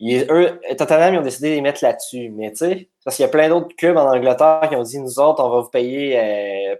eux, 0.00 0.60
Tottenham, 0.76 1.14
ils 1.14 1.18
ont 1.18 1.22
décidé 1.22 1.50
de 1.50 1.54
les 1.56 1.60
mettre 1.60 1.82
là-dessus. 1.82 2.30
Mais 2.30 2.50
tu 2.50 2.58
sais, 2.58 2.88
parce 3.04 3.16
qu'il 3.16 3.24
y 3.24 3.26
a 3.26 3.30
plein 3.30 3.48
d'autres 3.48 3.74
clubs 3.76 3.96
en 3.96 4.08
Angleterre 4.08 4.66
qui 4.68 4.76
ont 4.76 4.82
dit 4.82 5.00
nous 5.00 5.18
autres, 5.18 5.42
on 5.42 5.50
va 5.50 5.60
vous 5.60 5.70
payer 5.70 6.18
euh, 6.18 6.76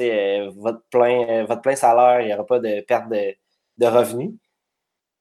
euh, 0.00 0.50
votre, 0.56 0.82
plein, 0.90 1.28
euh, 1.28 1.44
votre 1.46 1.62
plein 1.62 1.76
salaire, 1.76 2.20
il 2.20 2.28
n'y 2.28 2.34
aura 2.34 2.46
pas 2.46 2.58
de 2.58 2.80
perte 2.82 3.08
de, 3.08 3.34
de 3.78 3.86
revenus. 3.86 4.32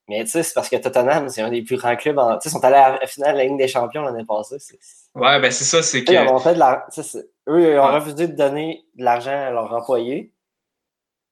Mais 0.07 0.23
tu 0.23 0.29
sais, 0.29 0.43
c'est 0.43 0.53
parce 0.53 0.69
que 0.69 0.75
Tottenham, 0.75 1.29
c'est 1.29 1.41
un 1.41 1.49
des 1.49 1.63
plus 1.63 1.77
grands 1.77 1.95
clubs. 1.95 2.15
Tu 2.15 2.23
sais, 2.41 2.49
ils 2.49 2.51
sont 2.51 2.63
allés 2.63 2.75
à 2.75 2.99
la 2.99 3.07
finale 3.07 3.33
de 3.33 3.37
la 3.39 3.45
Ligue 3.45 3.57
des 3.57 3.67
Champions 3.67 4.03
l'année 4.03 4.25
passée. 4.25 4.57
Ouais, 5.15 5.39
ben 5.39 5.51
c'est 5.51 5.63
ça, 5.63 5.81
c'est 5.81 6.03
que. 6.03 6.11
Ils 6.11 6.29
ont 6.29 6.37
fait 6.37 6.53
de 6.53 6.59
la... 6.59 6.85
Eux, 7.47 7.73
ils 7.73 7.79
ont 7.79 7.91
refusé 7.91 8.27
de 8.27 8.35
donner 8.35 8.85
de 8.93 9.03
l'argent 9.03 9.31
à 9.31 9.49
leurs 9.49 9.73
employés. 9.73 10.31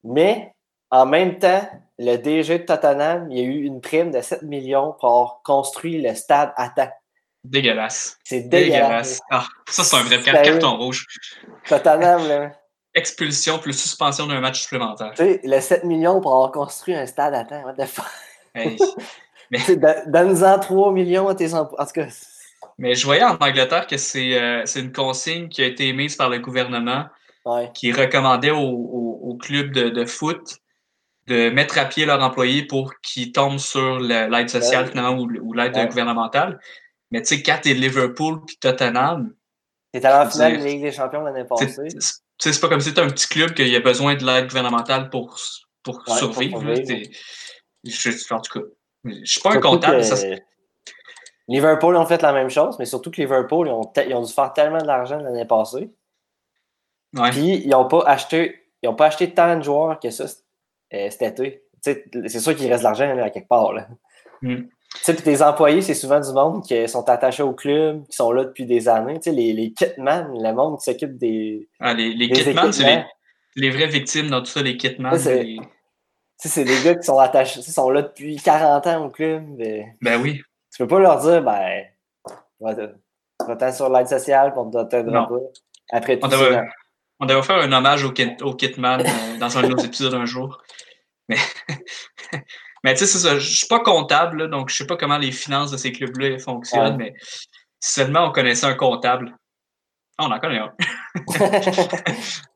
Mais 0.04 0.56
en 0.90 1.06
même 1.06 1.38
temps, 1.38 1.62
le 2.00 2.18
DG 2.18 2.60
de 2.60 2.64
Tottenham, 2.64 3.28
il 3.32 3.38
y 3.38 3.42
a 3.42 3.44
eu 3.44 3.64
une 3.64 3.82
prime 3.82 4.12
de 4.12 4.22
7 4.22 4.44
millions 4.44 4.96
pour 5.00 5.42
construire 5.44 6.10
le 6.10 6.16
stade 6.16 6.52
à 6.56 6.70
temps. 6.70 6.92
Dégueulasse. 7.44 8.18
C'est 8.24 8.42
dégueulasse. 8.42 9.20
Ah, 9.30 9.46
ça, 9.70 9.84
c'est 9.84 9.98
un 9.98 10.04
vrai 10.04 10.22
carton 10.22 10.78
rouge. 10.78 11.06
Tottenham, 11.68 12.28
là. 12.28 12.52
Expulsion 12.96 13.58
plus 13.60 13.74
suspension 13.74 14.28
d'un 14.28 14.40
match 14.40 14.62
supplémentaire. 14.62 15.12
Tu 15.16 15.24
sais, 15.24 15.42
le 15.44 15.60
7 15.60 15.84
millions 15.84 16.22
pour 16.22 16.34
avoir 16.34 16.52
construit 16.52 16.94
un 16.94 17.06
stade 17.06 17.34
à 17.34 17.44
temps. 17.44 17.64
What 17.64 17.74
the 17.74 17.88
fuck? 17.88 18.06
Hey. 18.54 18.78
Mais... 19.52 19.60
Donne-en 20.08 20.60
3 20.60 20.92
millions 20.92 21.28
à 21.28 21.36
tes 21.36 21.54
emplois. 21.54 21.82
En 21.82 21.86
tout 21.86 21.94
cas. 21.94 22.08
Mais 22.78 22.96
je 22.96 23.06
voyais 23.06 23.24
en 23.24 23.36
Angleterre 23.36 23.88
que 23.88 23.98
c'est 23.98 24.40
euh, 24.40 24.66
une 24.76 24.92
consigne 24.92 25.50
qui 25.50 25.62
a 25.62 25.66
été 25.66 25.88
émise 25.88 26.16
par 26.16 26.30
le 26.30 26.40
gouvernement 26.40 27.06
qui 27.74 27.92
recommandait 27.92 28.52
aux, 28.52 29.38
clubs 29.42 29.72
de, 29.72 29.90
de 29.90 30.06
foot 30.06 30.60
de 31.28 31.50
mettre 31.50 31.78
à 31.78 31.86
pied 31.86 32.06
leurs 32.06 32.22
employés 32.22 32.64
pour 32.64 32.94
qu'ils 33.02 33.32
tombent 33.32 33.60
sur 33.60 34.00
l'aide 34.00 34.50
sociale 34.50 34.88
finalement 34.88 35.18
ou, 35.18 35.54
l'aide 35.54 35.74
gouvernementale. 35.88 36.60
Mais 37.12 37.22
tu 37.22 37.36
sais, 37.36 37.44
quand 37.44 37.60
t'es 37.62 37.74
Liverpool 37.74 38.44
puis 38.46 38.58
Tottenham. 38.58 39.34
T'es 39.92 40.04
à 40.06 40.24
la 40.24 40.30
finale 40.30 40.54
de 40.54 40.58
la 40.58 40.64
Ligue 40.64 40.82
des 40.82 40.92
Champions 40.92 41.22
l'année 41.22 41.46
passée. 41.46 41.88
C'est 42.40 42.60
pas 42.60 42.68
comme 42.68 42.82
si 42.82 42.94
t'es 42.94 43.02
un 43.02 43.10
petit 43.10 43.28
club 43.28 43.54
qu'il 43.54 43.68
y 43.68 43.76
a 43.76 43.80
besoin 43.80 44.16
de 44.16 44.26
l'aide 44.26 44.48
gouvernementale 44.48 45.10
pour, 45.10 45.38
pour 45.84 46.04
survivre. 46.08 46.62
je, 47.84 48.34
en 48.34 48.42
tout 48.42 48.60
cas, 48.60 48.66
je 49.06 49.32
suis 49.32 49.42
pas 49.42 49.54
un 49.54 49.60
comptable. 49.60 50.02
Liverpool 51.48 51.96
ont 51.98 52.06
fait 52.06 52.22
la 52.22 52.34
même 52.34 52.50
chose, 52.50 52.78
mais 52.80 52.86
surtout 52.86 53.12
que 53.12 53.18
Liverpool, 53.18 53.68
ils 53.68 53.72
ont, 53.72 53.92
ils 54.08 54.14
ont 54.14 54.24
dû 54.24 54.34
faire 54.34 54.54
tellement 54.54 54.82
d'argent 54.82 55.18
l'année 55.18 55.46
passée. 55.46 55.94
Puis 57.32 57.62
ils 57.64 57.70
n'ont 57.70 57.88
pas 57.88 58.04
acheté. 58.06 58.60
Ils 58.82 58.90
n'ont 58.90 58.96
pas 58.96 59.06
acheté 59.06 59.34
tant 59.34 59.56
de 59.56 59.64
joueurs 59.64 60.00
que 60.00 60.10
ça 60.10 60.26
euh, 60.94 61.10
cet 61.10 61.40
été. 61.40 61.64
C'est 61.82 62.40
sûr 62.40 62.56
qu'il 62.56 62.70
reste 62.72 62.82
de 62.82 62.86
l'argent 62.86 63.18
à 63.18 63.30
quelque 63.30 63.48
part. 63.48 63.74
Là. 63.74 63.88
Mm. 64.42 64.64
Puis 65.04 65.16
tes 65.16 65.42
employés, 65.42 65.82
c'est 65.82 65.96
souvent 65.96 66.20
du 66.20 66.32
monde 66.32 66.64
qui 66.64 66.88
sont 66.88 67.10
attachés 67.10 67.44
au 67.44 67.54
club, 67.54 68.06
qui 68.08 68.16
sont 68.16 68.32
là 68.32 68.46
depuis 68.46 68.66
des 68.66 68.88
années. 68.88 69.20
sais 69.22 69.32
les, 69.32 69.52
les 69.54 69.74
kitman, 69.74 70.32
le 70.34 70.54
monde 70.54 70.78
qui 70.80 70.86
s'occupe 70.86 71.18
des. 71.18 71.68
Ah, 71.80 71.94
les, 71.94 72.14
les 72.14 72.30
kitman, 72.30 72.72
c'est 72.72 72.84
les, 72.86 73.04
les, 73.56 73.70
vraies 73.72 73.88
victimes 73.88 74.30
dans 74.30 74.40
tout 74.40 74.48
ça, 74.48 74.62
les 74.62 74.78
kitman. 74.78 75.18
C'est 75.18 76.64
des 76.64 76.84
gars 76.84 76.96
qui 76.96 77.04
sont 77.04 77.20
attachés, 77.20 77.62
sont 77.62 77.90
là 77.90 78.02
depuis 78.02 78.36
40 78.38 78.88
ans 78.88 79.06
au 79.06 79.10
club. 79.10 79.44
Ben 80.02 80.22
oui. 80.22 80.42
Tu 80.74 80.84
peux 80.84 80.88
pas 80.88 81.00
leur 81.00 81.22
dire, 81.22 81.42
ben, 81.42 81.86
va-t'en 82.60 83.72
sur 83.72 83.90
l'aide 83.90 84.08
sociale 84.08 84.54
pour 84.54 84.70
te 84.70 85.02
pas. 85.02 85.28
Après 85.92 86.20
tout, 86.20 86.28
on 86.28 86.64
devrait 87.26 87.44
faire 87.44 87.58
un 87.58 87.72
hommage 87.72 88.04
au, 88.04 88.12
Kitman 88.12 89.02
euh, 89.02 89.38
dans 89.38 89.58
un 89.58 89.64
de 89.64 89.68
nos 89.68 89.78
épisodes 89.78 90.14
un 90.14 90.26
jour. 90.26 90.62
Mais, 91.30 91.38
mais 92.84 92.94
tu 92.94 93.00
sais, 93.00 93.06
c'est 93.06 93.20
ça. 93.20 93.40
Je 93.40 93.58
suis 93.58 93.68
pas 93.68 93.80
comptable, 93.80 94.50
donc 94.50 94.70
je 94.70 94.76
sais 94.76 94.88
pas 94.88 94.98
comment 94.98 95.18
les 95.18 95.32
finances 95.32 95.72
de 95.72 95.78
ces 95.78 95.92
clubs-là 95.92 96.38
fonctionnent, 96.40 96.98
mais 96.98 97.14
si 97.80 97.94
seulement 97.94 98.28
on 98.28 98.32
connaissait 98.32 98.66
un 98.66 98.76
comptable. 98.76 99.36
On 100.20 100.32
en 100.32 100.40
connaît 100.40 100.60
un. 100.60 100.72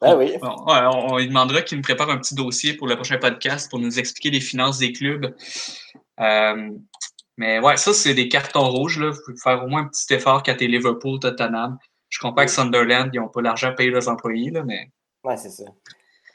ben 0.01 0.15
oui. 0.15 0.33
On, 0.41 1.17
lui 1.17 1.27
demandera 1.27 1.63
qu'il 1.63 1.77
nous 1.77 1.83
prépare 1.83 2.09
un 2.11 2.17
petit 2.19 2.35
dossier 2.35 2.75
pour 2.75 2.87
le 2.87 2.95
prochain 2.95 3.17
podcast 3.17 3.69
pour 3.69 3.79
nous 3.79 3.97
expliquer 3.97 4.29
les 4.29 4.41
finances 4.41 4.77
des 4.77 4.93
clubs. 4.93 5.35
Euh, 6.19 6.69
mais 7.37 7.59
ouais, 7.59 7.77
ça, 7.77 7.93
c'est 7.93 8.13
des 8.13 8.29
cartons 8.29 8.69
rouges. 8.69 8.99
Là. 8.99 9.09
Vous 9.09 9.19
pouvez 9.25 9.37
faire 9.43 9.63
au 9.63 9.67
moins 9.67 9.81
un 9.81 9.87
petit 9.87 10.13
effort 10.13 10.43
quand 10.43 10.55
t'es 10.55 10.67
Liverpool, 10.67 11.19
Tottenham. 11.19 11.77
Je 12.17 12.21
comprends 12.23 12.45
que 12.45 12.51
Sunderland, 12.51 13.11
ils 13.13 13.19
n'ont 13.19 13.27
pas 13.27 13.41
l'argent 13.43 13.67
à 13.67 13.73
payer 13.73 13.91
leurs 13.91 14.09
employés, 14.09 14.49
là, 14.49 14.63
mais. 14.63 14.89
Ouais, 15.23 15.37
c'est 15.37 15.51
ça. 15.51 15.65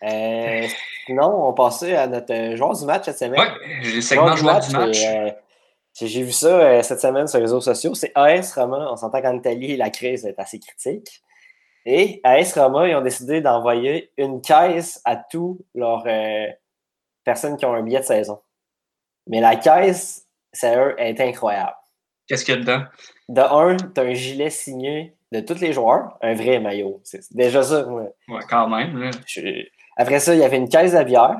Euh, 0.05 0.68
sinon, 1.07 1.49
on 1.49 1.53
passait 1.55 1.97
à 1.97 2.07
notre 2.07 2.55
joueur 2.55 2.79
du 2.79 2.85
match 2.85 3.07
cette 3.07 3.18
semaine. 3.18 3.40
Oui, 3.40 3.73
j'ai 3.83 3.97
le 3.97 4.01
segment 4.01 4.37
joueur 4.37 4.61
du 4.61 4.71
match. 4.77 5.05
Euh, 5.05 5.33
j'ai 6.01 6.23
vu 6.23 6.31
ça 6.31 6.47
euh, 6.47 6.83
cette 6.85 7.01
semaine 7.01 7.27
sur 7.27 7.38
les 7.38 7.47
réseaux 7.47 7.61
sociaux. 7.61 7.97
C'est 7.97 8.12
AS 8.14 8.55
Roma. 8.55 8.92
On 8.92 8.97
s'entend 8.97 9.21
qu'en 9.23 9.37
Italie, 9.37 9.77
la 9.77 9.90
crise 9.90 10.25
est 10.25 10.38
assez 10.38 10.61
critique. 10.61 11.21
Et 11.85 12.21
AS 12.23 12.53
Roma, 12.55 12.87
ils 12.87 12.95
ont 12.95 13.01
décidé 13.01 13.40
d'envoyer 13.40 14.12
une 14.18 14.40
caisse 14.40 15.01
à 15.05 15.16
tous 15.16 15.59
leurs 15.75 16.07
personnes 17.25 17.57
qui 17.57 17.66
ont 17.66 17.75
un 17.75 17.83
billet 17.83 17.99
de 17.99 18.05
saison. 18.05 18.40
Mais 19.27 19.40
la 19.40 19.57
caisse, 19.57 20.29
ça 20.53 20.92
est 20.97 21.21
incroyable. 21.21 21.75
Qu'est-ce 22.29 22.45
qu'il 22.45 22.55
y 22.55 22.59
a 22.59 22.61
dedans? 22.61 22.85
De 23.29 23.40
un, 23.40 23.77
tu 23.77 24.01
as 24.01 24.05
un 24.05 24.14
gilet 24.14 24.51
signé 24.51 25.16
de 25.33 25.40
tous 25.40 25.61
les 25.61 25.73
joueurs, 25.73 26.18
un 26.21 26.35
vrai 26.35 26.61
maillot. 26.61 27.01
C'est 27.05 27.21
déjà 27.35 27.62
ça. 27.62 27.88
Ouais, 27.88 28.12
quand 28.49 28.68
même. 28.68 29.11
Après 29.97 30.21
ça, 30.21 30.35
il 30.35 30.40
y 30.40 30.45
avait 30.45 30.59
une 30.59 30.68
caisse 30.68 30.92
de 30.92 31.03
bière. 31.03 31.38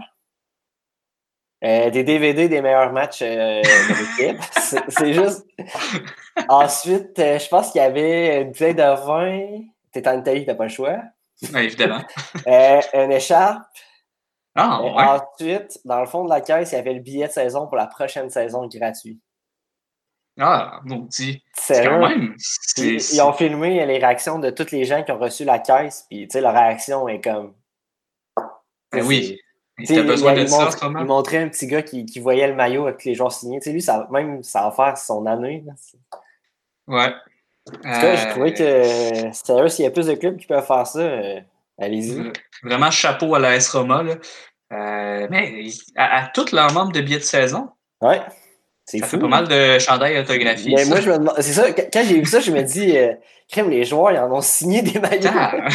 Euh, 1.65 1.91
des 1.91 2.03
DVD 2.03 2.49
des 2.49 2.61
meilleurs 2.61 2.93
matchs 2.93 3.23
euh, 3.23 3.63
de 3.63 4.27
l'équipe. 4.27 4.43
C'est 4.89 5.13
juste. 5.13 5.47
Ensuite, 6.49 7.17
euh, 7.21 7.39
je 7.39 7.49
pense 7.49 7.71
qu'il 7.71 7.81
y 7.81 7.85
avait 7.85 8.43
une 8.43 8.49
bouteille 8.49 8.75
de 8.75 9.07
vin. 9.07 9.61
T'es 9.93 10.09
en 10.09 10.19
Italie, 10.19 10.45
t'as 10.45 10.57
pas 10.57 10.65
le 10.65 10.71
choix. 10.71 10.99
Évidemment. 11.55 12.01
une 12.47 13.13
écharpe. 13.13 13.63
Ah, 14.57 14.83
ouais. 14.83 14.91
Ensuite, 14.91 15.79
dans 15.85 16.01
le 16.01 16.07
fond 16.07 16.25
de 16.25 16.31
la 16.31 16.41
caisse, 16.41 16.73
il 16.73 16.75
y 16.75 16.79
avait 16.79 16.95
le 16.95 17.01
billet 17.01 17.29
de 17.29 17.33
saison 17.33 17.69
pour 17.69 17.77
la 17.77 17.87
prochaine 17.87 18.29
saison 18.29 18.67
gratuit. 18.67 19.21
Ah, 20.45 20.81
maudit. 20.85 21.43
C'est 21.55 21.85
quand 21.85 22.09
même. 22.09 22.35
Puis, 22.77 22.97
ils 22.97 23.21
ont 23.23 23.33
filmé 23.33 23.87
les 23.87 23.99
réactions 23.99 24.39
de 24.41 24.51
toutes 24.51 24.73
les 24.73 24.85
gens 24.85 25.03
qui 25.05 25.13
ont 25.13 25.19
reçu 25.19 25.45
la 25.45 25.59
caisse, 25.61 26.05
puis 26.11 26.27
tu 26.27 26.33
sais, 26.33 26.41
leur 26.41 26.53
réaction 26.53 27.07
est 27.09 27.21
comme. 27.21 27.55
Ben 28.93 29.05
oui. 29.05 29.39
T'as 29.87 30.03
besoin 30.03 30.35
de 30.35 30.45
ça 30.47 30.65
montre-? 30.65 30.85
Il 31.01 31.07
montrait 31.07 31.39
un 31.39 31.49
petit 31.49 31.67
gars 31.67 31.83
qui, 31.83 32.05
qui 32.05 32.21
voyait 32.21 32.47
le 32.49 32.55
maillot 32.55 32.87
avec 32.87 33.05
les 33.05 33.15
joueurs 33.15 33.33
signés. 33.33 33.59
Tu 33.61 33.65
sais, 33.65 33.73
lui, 33.73 33.81
ça, 33.81 34.07
même, 34.11 34.43
ça 34.43 34.63
va 34.65 34.71
faire 34.73 34.99
son 34.99 35.25
année. 35.27 35.65
là. 35.67 35.73
Ouais. 36.89 37.15
En 37.69 37.73
tout 37.73 37.81
cas, 37.81 38.27
Euh, 38.27 38.31
trouvé 38.33 38.55
que, 38.55 38.63
euh, 38.63 39.33
sérieux, 39.33 39.69
s'il 39.69 39.85
y 39.85 39.89
a 39.89 39.91
plus 39.93 40.07
de 40.07 40.15
clubs 40.15 40.37
qui 40.37 40.47
peuvent 40.47 40.67
faire 40.67 40.87
ça, 40.87 40.99
euh, 40.99 41.41
allez-y. 41.81 42.33
Vraiment 42.63 42.91
chapeau 42.91 43.35
à 43.35 43.39
la 43.39 43.55
S 43.57 43.71
Roma. 43.71 44.03
Là. 44.03 44.15
Euh, 44.73 45.27
mais 45.31 45.65
à, 45.97 46.25
à 46.25 46.27
tous 46.29 46.53
leurs 46.53 46.73
membres 46.73 46.93
de 46.93 47.01
billets 47.01 47.19
de 47.19 47.23
saison, 47.25 47.71
Ouais, 48.01 48.21
c'est 48.85 48.99
ça 48.99 49.07
fou. 49.07 49.13
fait 49.13 49.19
pas 49.19 49.29
mal 49.29 49.49
de 49.49 49.79
chandails 49.79 50.19
autographiés. 50.19 50.75
Mais 50.75 50.85
ça. 50.85 50.91
moi, 50.91 51.01
je 51.01 51.11
me 51.11 51.19
demande, 51.19 51.35
c'est 51.39 51.53
ça, 51.53 51.73
quand 51.73 52.03
j'ai 52.05 52.19
vu 52.21 52.27
ça, 52.27 52.41
je 52.41 52.51
me 52.51 52.63
dis, 52.63 52.97
euh, 52.97 53.15
crème, 53.49 53.71
les 53.71 53.85
joueurs, 53.85 54.13
ils 54.13 54.19
en 54.19 54.33
ont 54.33 54.41
signé 54.41 54.83
des 54.83 54.99
maillots. 54.99 55.31
Ah! 55.35 55.69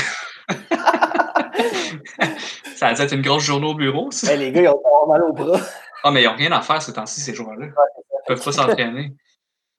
ça 2.75 2.87
a 2.87 2.93
dû 2.93 3.01
être 3.01 3.13
une 3.13 3.21
grosse 3.21 3.43
journée 3.43 3.67
au 3.67 3.75
bureau, 3.75 4.11
ça. 4.11 4.35
Les 4.35 4.51
gars, 4.51 4.61
ils 4.61 4.69
ont 4.69 4.81
pas 4.81 5.05
mal 5.07 5.23
au 5.23 5.33
bras. 5.33 5.59
Ah, 6.03 6.11
mais 6.11 6.21
ils 6.23 6.25
n'ont 6.25 6.35
rien 6.35 6.51
à 6.51 6.61
faire 6.61 6.81
ces 6.81 6.93
temps-ci, 6.93 7.21
ces 7.21 7.33
joueurs-là. 7.33 7.67
Ils 7.67 8.27
peuvent 8.27 8.43
pas 8.43 8.51
s'entraîner. 8.51 9.13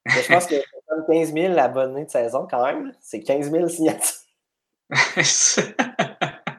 Mais 0.06 0.22
je 0.22 0.32
pense 0.32 0.46
que 0.46 0.54
c'est 0.56 0.64
comme 0.88 1.04
15 1.06 1.32
000 1.32 1.58
abonnés 1.58 2.04
de 2.04 2.10
saison 2.10 2.46
quand 2.50 2.64
même. 2.64 2.92
C'est 3.00 3.20
15 3.20 3.50
000 3.50 3.68
signatures. 3.68 4.16
Ça, 5.22 5.62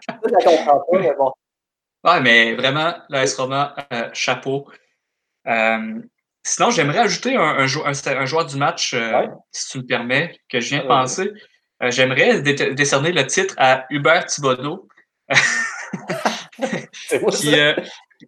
je 0.08 0.46
comprends 0.46 0.80
pas, 0.80 1.00
mais 1.00 1.14
bon. 1.16 1.32
ouais, 2.04 2.22
mais 2.22 2.56
vraiment, 2.56 2.94
la 3.10 3.24
S 3.24 3.36
Roma, 3.38 3.76
euh, 3.92 4.10
chapeau. 4.14 4.68
Euh, 5.48 6.00
sinon, 6.54 6.70
j'aimerais 6.72 7.00
ajouter 7.00 7.36
un, 7.36 7.42
un 7.42 7.68
jou- 7.68 7.84
un- 7.86 7.92
un 8.18 8.26
joueur 8.26 8.46
du 8.46 8.58
match, 8.58 8.94
euh, 8.94 9.12
Ouais. 9.22 9.28
si 9.52 9.70
tu 9.72 9.78
me 9.80 9.84
permets, 9.86 10.38
que 10.50 10.60
je 10.60 10.70
viens 10.70 10.84
de 10.84 10.88
penser. 10.88 11.32
Euh, 11.82 11.92
j'aimerais 11.92 12.42
dé- 12.42 12.74
décerner 12.74 13.12
le 13.12 13.26
titre 13.26 13.54
à 13.58 13.86
Hubert 13.90 14.26
Thibodeau. 14.26 14.88
C'est 16.94 17.22
moi, 17.22 17.32
qui, 17.32 17.52
ça. 17.52 17.56
euh, 17.58 17.76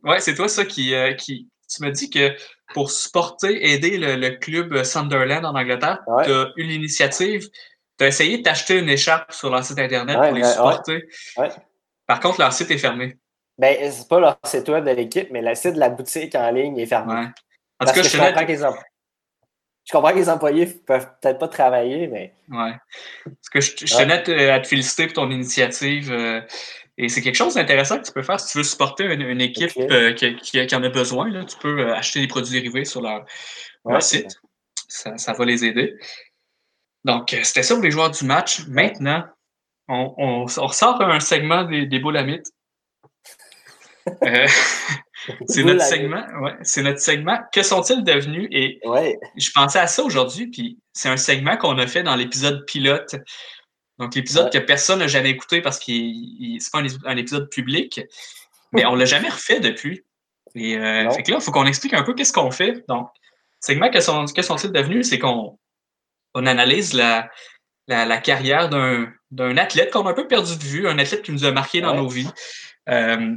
ouais, 0.03 0.19
c'est 0.19 0.35
toi 0.35 0.47
ça 0.47 0.65
qui, 0.65 0.93
qui. 1.17 1.47
Tu 1.73 1.83
me 1.83 1.89
dis 1.91 2.09
que 2.09 2.33
pour 2.73 2.91
supporter, 2.91 3.71
aider 3.71 3.97
le, 3.97 4.15
le 4.15 4.31
club 4.31 4.83
Sunderland 4.83 5.45
en 5.45 5.55
Angleterre, 5.55 5.99
Ouais. 6.07 6.25
tu 6.25 6.31
as 6.31 6.47
eu 6.57 6.63
l'initiative, 6.63 7.47
tu 7.97 8.03
as 8.05 8.07
essayé 8.07 8.37
de 8.39 8.43
t'acheter 8.43 8.77
une 8.79 8.89
écharpe 8.89 9.31
sur 9.31 9.49
leur 9.49 9.63
site 9.63 9.79
internet 9.79 10.17
Ouais, 10.17 10.27
pour 10.29 10.37
les 10.37 10.43
ouais, 10.43 10.49
supporter. 10.51 11.03
ouais. 11.37 11.49
Par 12.07 12.19
contre, 12.19 12.39
leur 12.41 12.51
site 12.51 12.71
est 12.71 12.77
fermé. 12.77 13.17
Ben, 13.57 13.77
c'est 13.91 14.07
pas 14.07 14.19
leur 14.19 14.37
site 14.45 14.67
web 14.69 14.83
de 14.85 14.91
l'équipe, 14.91 15.29
mais 15.31 15.41
le 15.41 15.53
site 15.55 15.73
de 15.75 15.79
la 15.79 15.89
boutique 15.89 16.35
en 16.35 16.51
ligne 16.51 16.77
est 16.77 16.85
fermé. 16.87 17.27
Tout 17.85 17.93
cas, 17.93 18.01
que 18.01 18.07
je 18.07 18.17
comprends, 18.17 18.45
que 18.45 18.51
les 18.51 18.63
em- 18.63 18.75
je 19.85 19.91
comprends 19.91 20.11
que 20.11 20.17
les 20.17 20.29
employés 20.29 20.65
peuvent 20.67 21.07
peut-être 21.21 21.39
pas 21.39 21.47
travailler, 21.47 22.07
mais 22.07 22.33
Ouais. 22.49 22.73
Parce 23.25 23.49
que 23.51 23.61
je, 23.61 23.75
tenais 23.97 24.13
à 24.13 24.17
te, 24.19 24.31
à 24.49 24.59
te 24.59 24.67
féliciter 24.67 25.05
pour 25.07 25.13
ton 25.15 25.31
initiative. 25.31 26.11
euh, 26.11 26.41
et 26.97 27.09
c'est 27.09 27.21
quelque 27.21 27.35
chose 27.35 27.55
d'intéressant 27.55 27.97
que 27.99 28.05
tu 28.05 28.11
peux 28.11 28.21
faire 28.21 28.39
si 28.39 28.51
tu 28.51 28.57
veux 28.59 28.63
supporter 28.63 29.05
une, 29.05 29.21
une 29.21 29.41
équipe 29.41 29.71
euh, 29.91 30.13
qui, 30.13 30.35
qui- 30.35 30.65
qui 30.67 30.75
en 30.75 30.83
a 30.83 30.89
besoin. 30.89 31.29
Là, 31.29 31.45
tu 31.45 31.57
peux 31.57 31.79
euh, 31.79 31.95
acheter 31.95 32.19
des 32.19 32.27
produits 32.27 32.51
dérivés 32.51 32.85
sur 32.85 33.01
leur, 33.01 33.25
site. 34.01 34.39
Ça, 34.87 35.17
ça 35.17 35.33
va 35.33 35.45
les 35.45 35.63
aider. 35.65 35.95
Donc, 37.05 37.33
euh, 37.33 37.39
c'était 37.43 37.63
ça 37.63 37.73
pour 37.75 37.83
les 37.83 37.89
joueurs 37.91 38.11
du 38.11 38.25
match. 38.25 38.67
Maintenant, 38.67 39.23
on, 39.87 40.13
on, 40.17 40.45
on 40.57 40.67
ressort 40.67 41.01
un 41.01 41.19
segment 41.19 41.63
des, 41.63 41.85
des 41.87 41.99
boules 41.99 42.17
à 42.17 42.23
mythes. 42.23 42.51
C'est 45.47 45.63
notre 45.63 45.83
segment. 45.83 46.23
Ouais, 46.41 46.55
c'est 46.63 46.81
notre 46.81 46.99
segment. 46.99 47.37
Que 47.53 47.61
sont-ils 47.63 48.03
devenus? 48.03 48.47
Et 48.51 48.79
ouais. 48.85 49.19
je 49.37 49.51
pensais 49.51 49.79
à 49.79 49.87
ça 49.87 50.03
aujourd'hui, 50.03 50.47
puis 50.47 50.79
c'est 50.93 51.09
un 51.09 51.17
segment 51.17 51.57
qu'on 51.57 51.77
a 51.77 51.85
fait 51.87 52.03
dans 52.03 52.15
l'épisode 52.15 52.65
pilote. 52.65 53.15
Donc, 53.99 54.15
l'épisode 54.15 54.45
Ouais. 54.45 54.49
que 54.59 54.65
personne 54.65 54.99
n'a 54.99 55.07
jamais 55.07 55.29
écouté 55.29 55.61
parce 55.61 55.77
que 55.77 55.91
c'est 56.59 56.71
pas 56.71 56.79
un, 56.79 56.87
un 57.05 57.17
épisode 57.17 57.49
public, 57.49 58.01
mais 58.71 58.85
on 58.85 58.95
l'a 58.95 59.05
jamais 59.05 59.29
refait 59.29 59.59
depuis. 59.59 60.03
Et 60.55 60.75
euh, 60.77 61.03
Non. 61.03 61.11
fait 61.11 61.23
que 61.23 61.31
là, 61.31 61.37
il 61.39 61.43
faut 61.43 61.51
qu'on 61.51 61.65
explique 61.67 61.93
un 61.93 62.03
peu 62.03 62.13
qu'est-ce 62.15 62.33
qu'on 62.33 62.51
fait. 62.51 62.83
Donc, 62.87 63.07
segment 63.59 63.89
que, 63.91 63.99
sont, 64.01 64.25
que 64.25 64.41
sont-ils 64.41 64.71
devenus? 64.71 65.07
C'est 65.09 65.19
qu'on 65.19 65.59
on 66.33 66.45
analyse 66.47 66.93
la, 66.93 67.29
la, 67.87 68.05
la 68.05 68.17
carrière 68.17 68.69
d'un, 68.69 69.07
d'un 69.29 69.55
athlète 69.57 69.91
qu'on 69.91 70.07
a 70.07 70.11
un 70.11 70.13
peu 70.13 70.27
perdu 70.27 70.57
de 70.57 70.63
vue, 70.63 70.87
un 70.87 70.97
athlète 70.97 71.21
qui 71.21 71.31
nous 71.31 71.45
a 71.45 71.51
marqué 71.51 71.79
dans 71.81 71.93
nos 71.95 72.07
vies. 72.09 72.29
Euh, 72.89 73.35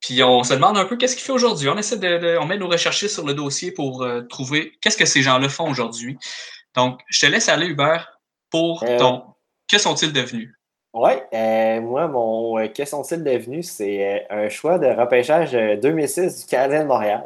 puis 0.00 0.22
on 0.22 0.42
se 0.44 0.54
demande 0.54 0.76
un 0.78 0.84
peu 0.84 0.96
qu'est-ce 0.96 1.16
qu'il 1.16 1.24
fait 1.24 1.32
aujourd'hui. 1.32 1.68
On 1.68 1.76
essaie 1.78 1.96
de, 1.98 2.18
de- 2.18 2.38
on 2.38 2.46
met 2.46 2.58
nos 2.58 2.68
recherches 2.68 3.06
sur 3.06 3.24
le 3.26 3.34
dossier 3.34 3.72
pour 3.72 4.02
euh, 4.02 4.22
trouver 4.22 4.72
qu'est-ce 4.80 4.96
que 4.96 5.06
ces 5.06 5.22
gens-là 5.22 5.48
font 5.48 5.68
aujourd'hui. 5.70 6.18
Donc, 6.74 7.00
je 7.08 7.20
te 7.20 7.26
laisse 7.26 7.48
aller, 7.48 7.66
Hubert, 7.66 8.20
pour 8.50 8.82
Euh, 8.84 8.98
ton 8.98 9.24
que 9.70 9.78
sont-ils 9.78 10.12
devenus? 10.12 10.52
Ouais, 10.92 11.26
euh, 11.34 11.80
moi, 11.80 12.06
mon 12.08 12.68
que 12.68 12.84
sont-ils 12.84 13.22
devenus? 13.24 13.68
C'est 13.70 14.26
un 14.30 14.48
choix 14.48 14.78
de 14.78 14.86
repêchage 14.86 15.54
euh, 15.54 15.76
2006 15.76 16.40
du 16.40 16.46
Canadien 16.46 16.82
de 16.84 16.88
Montréal. 16.88 17.24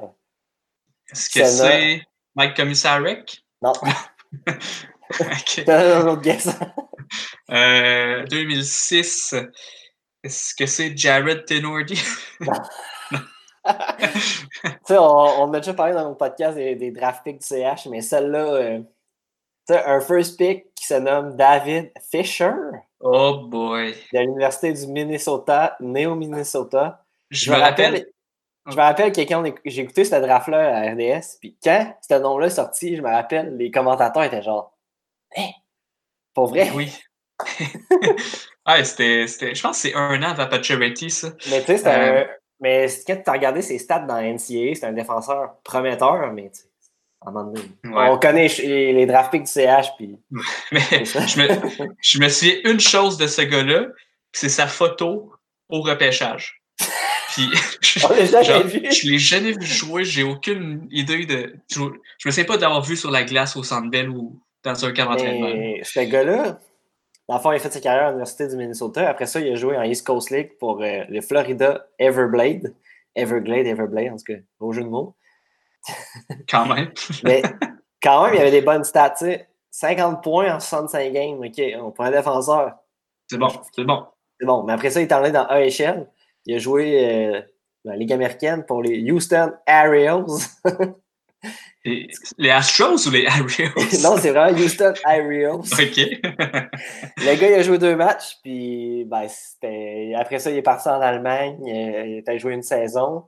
Est-ce 1.12 1.28
que 1.30 1.44
c'est 1.44 2.02
Mike 2.35 2.56
Commissarek? 2.56 3.44
Non, 3.62 3.72
OK. 5.20 5.62
t'as 5.66 6.00
un 6.00 6.06
autre 6.06 6.22
guess. 6.22 6.48
Euh, 7.50 8.24
2006, 8.26 9.35
est-ce 10.22 10.54
que 10.54 10.66
c'est 10.66 10.96
Jared 10.96 11.44
Tenordi? 11.44 12.00
On, 14.90 14.94
on 14.94 15.52
a 15.52 15.61
déjà 15.61 15.74
parlé 15.74 15.92
dans 15.92 16.09
nos 16.09 16.14
podcasts 16.14 16.56
des, 16.56 16.74
des 16.74 16.90
draft 16.90 17.22
picks 17.22 17.40
du 17.40 17.46
CH, 17.46 17.87
mais 17.87 18.00
celle-là, 18.00 18.54
euh, 18.54 18.80
un 19.68 20.00
first 20.00 20.37
pick 20.37 20.74
qui 20.74 20.87
se 20.87 20.94
nomme 20.94 21.37
David 21.37 21.92
Fisher 22.11 22.54
oh 23.00 23.46
boy. 23.46 23.94
de 24.12 24.18
l'Université 24.18 24.72
du 24.72 24.87
Minnesota, 24.87 25.76
né 25.80 26.06
au 26.06 26.14
Minnesota. 26.14 27.04
Je, 27.30 27.52
me 27.52 27.56
rappelle. 27.56 28.06
Je 28.66 28.74
me 28.74 28.80
rappelle 28.80 29.12
que 29.12 29.20
quand 29.20 29.42
on 29.42 29.44
éc- 29.44 29.61
j'ai 29.64 29.83
écouté 29.83 30.04
ce 30.04 30.16
draft-là 30.16 30.76
à 30.76 30.92
RDS, 30.92 31.38
puis 31.40 31.56
quand 31.62 31.94
ce 32.00 32.14
nom-là 32.14 32.46
est 32.46 32.50
sorti, 32.50 32.96
je 32.96 33.02
me 33.02 33.11
rappelle, 33.11 33.56
les 33.56 33.70
commentateurs 33.70 34.24
étaient 34.24 34.42
genre 34.42 34.76
Hein? 35.37 35.50
Pour 36.35 36.48
vrai? 36.48 36.70
Oui. 36.74 36.92
ah, 38.64 38.85
c'était, 38.85 39.27
c'était, 39.27 39.55
je 39.55 39.62
pense 39.62 39.83
que 39.83 39.88
c'est 39.88 39.94
un 39.94 40.23
an 40.23 40.31
avant 40.31 40.46
Pacioretty, 40.46 41.11
ça. 41.11 41.29
Mais 41.51 41.61
tu 41.61 41.66
sais, 41.66 41.79
c'est 41.79 41.88
Euh, 41.88 42.23
un. 42.23 42.27
Mais 42.61 42.88
quand 43.07 43.16
tu 43.16 43.31
as 43.31 43.33
regardé 43.33 43.62
ses 43.62 43.79
stats 43.79 44.01
dans 44.01 44.16
la 44.16 44.33
NCAA, 44.33 44.75
c'est 44.75 44.85
un 44.85 44.92
défenseur 44.92 45.55
prometteur, 45.64 46.31
mais 46.35 46.51
tu 46.51 46.61
sais, 46.61 46.68
à 47.25 47.31
un 47.31 47.33
moment 47.33 47.53
donné, 47.53 47.66
Ouais. 47.85 48.09
On 48.11 48.18
connaît 48.18 48.49
les, 48.49 49.07
draft 49.07 49.31
picks 49.31 49.44
du 49.44 49.51
CH, 49.51 49.96
puis. 49.96 50.18
Mais 50.73 50.81
je 51.05 51.40
me, 51.40 51.49
je 52.03 52.18
me 52.18 52.29
souviens 52.29 52.55
une 52.64 52.81
chose 52.81 53.16
de 53.16 53.27
ce 53.27 53.42
gars-là, 53.42 53.87
c'est 54.33 54.49
sa 54.49 54.66
photo 54.66 55.33
au 55.68 55.81
repêchage. 55.81 56.62
Puis, 57.33 57.49
je, 57.81 58.01
je 58.01 59.09
l'ai 59.09 59.18
jamais 59.18 59.53
vu 59.53 59.62
jouer, 59.64 60.05
j'ai 60.05 60.23
aucune 60.23 60.87
idée 60.90 61.25
de. 61.25 61.55
Je, 61.70 61.81
je 62.18 62.29
me 62.29 62.31
souviens 62.31 62.44
pas 62.44 62.57
d'avoir 62.59 62.83
vu 62.83 62.96
sur 62.96 63.11
la 63.11 63.23
glace 63.23 63.57
au 63.57 63.62
Centre 63.62 63.88
Bell 63.90 64.11
ou 64.11 64.40
dans 64.64 64.85
un 64.85 64.92
camp 64.92 65.07
d'entraînement. 65.07 65.49
Mais 65.49 65.81
ce 65.83 66.01
gars-là, 66.01 66.59
dans 67.30 67.36
le 67.36 67.42
fond, 67.42 67.52
il 67.52 67.56
a 67.56 67.58
fait 67.60 67.70
sa 67.70 67.78
carrière 67.78 68.06
à 68.06 68.08
l'Université 68.08 68.48
du 68.48 68.56
Minnesota. 68.56 69.08
Après 69.08 69.26
ça, 69.26 69.38
il 69.38 69.52
a 69.52 69.54
joué 69.54 69.78
en 69.78 69.84
East 69.84 70.04
Coast 70.04 70.30
League 70.30 70.58
pour 70.58 70.82
euh, 70.82 71.04
le 71.08 71.20
Florida 71.20 71.86
Everblade. 71.96 72.74
Everglade, 73.14 73.68
Everblade, 73.68 74.12
en 74.12 74.16
tout 74.16 74.24
cas, 74.26 74.40
au 74.58 74.72
jeu 74.72 74.82
de 74.82 74.88
mots. 74.88 75.14
Quand 76.48 76.66
même. 76.66 76.90
Mais 77.22 77.42
quand 78.02 78.24
même, 78.24 78.34
il 78.34 78.40
avait 78.40 78.50
des 78.50 78.62
bonnes 78.62 78.82
stats. 78.82 79.10
tu 79.10 79.26
sais. 79.26 79.48
50 79.70 80.24
points 80.24 80.56
en 80.56 80.58
65 80.58 81.12
games. 81.12 81.38
OK, 81.38 81.62
on 81.80 81.92
prend 81.92 82.06
un 82.06 82.10
défenseur. 82.10 82.74
C'est 83.28 83.38
bon, 83.38 83.48
c'est 83.76 83.84
bon. 83.84 84.06
C'est 84.40 84.46
bon. 84.46 84.64
Mais 84.64 84.72
après 84.72 84.90
ça, 84.90 85.00
il 85.00 85.04
est 85.04 85.12
allé 85.12 85.30
dans 85.30 85.46
AHL. 85.46 86.10
Il 86.46 86.56
a 86.56 86.58
joué 86.58 87.08
euh, 87.08 87.40
dans 87.84 87.92
la 87.92 87.96
Ligue 87.96 88.12
américaine 88.12 88.66
pour 88.66 88.82
les 88.82 89.08
Houston 89.08 89.52
Ariels. 89.68 90.24
Les 91.84 92.50
Astros 92.50 93.06
ou 93.06 93.10
les 93.10 93.26
Ariels? 93.28 93.72
non, 94.02 94.16
c'est 94.18 94.30
vraiment 94.32 94.56
Houston 94.58 94.92
Ariels. 95.04 95.50
OK. 95.54 95.96
Le 97.16 97.34
gars, 97.40 97.48
il 97.48 97.54
a 97.54 97.62
joué 97.62 97.78
deux 97.78 97.96
matchs, 97.96 98.36
puis 98.42 99.04
ben, 99.06 99.26
après 100.16 100.38
ça, 100.38 100.50
il 100.50 100.58
est 100.58 100.62
parti 100.62 100.88
en 100.88 101.00
Allemagne. 101.00 101.58
euh, 101.62 102.06
il 102.06 102.16
est 102.18 102.28
allé 102.28 102.38
jouer 102.38 102.52
une 102.54 102.62
saison. 102.62 103.24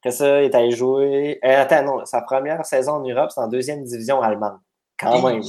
Après 0.00 0.12
ça, 0.12 0.40
il 0.40 0.46
est 0.46 0.54
allé 0.54 0.70
jouer. 0.70 1.38
euh, 1.44 1.60
attends, 1.62 1.82
non, 1.84 2.04
sa 2.06 2.22
première 2.22 2.64
saison 2.64 2.92
en 2.92 3.00
Europe, 3.06 3.30
c'est 3.34 3.40
en 3.40 3.48
deuxième 3.48 3.84
division 3.84 4.22
allemande. 4.22 4.58
Quand 4.98 5.20
même. 5.28 5.42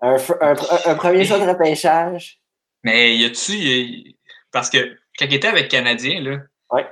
Un, 0.00 0.14
fr- 0.16 0.38
un, 0.40 0.52
un- 0.54 0.92
un 0.92 0.94
premier 0.94 1.24
choix 1.24 1.38
de 1.38 1.46
repêchage. 1.48 2.40
Mais 2.82 3.14
y 3.16 3.24
a-tu. 3.26 3.52
y 3.52 4.10
a- 4.10 4.12
Parce 4.52 4.70
que 4.70 4.78
quand 5.18 5.26
il 5.26 5.34
était 5.34 5.48
avec 5.48 5.68
Canadien, 5.68 6.20
là, 6.22 6.36
Ouais. 6.70 6.86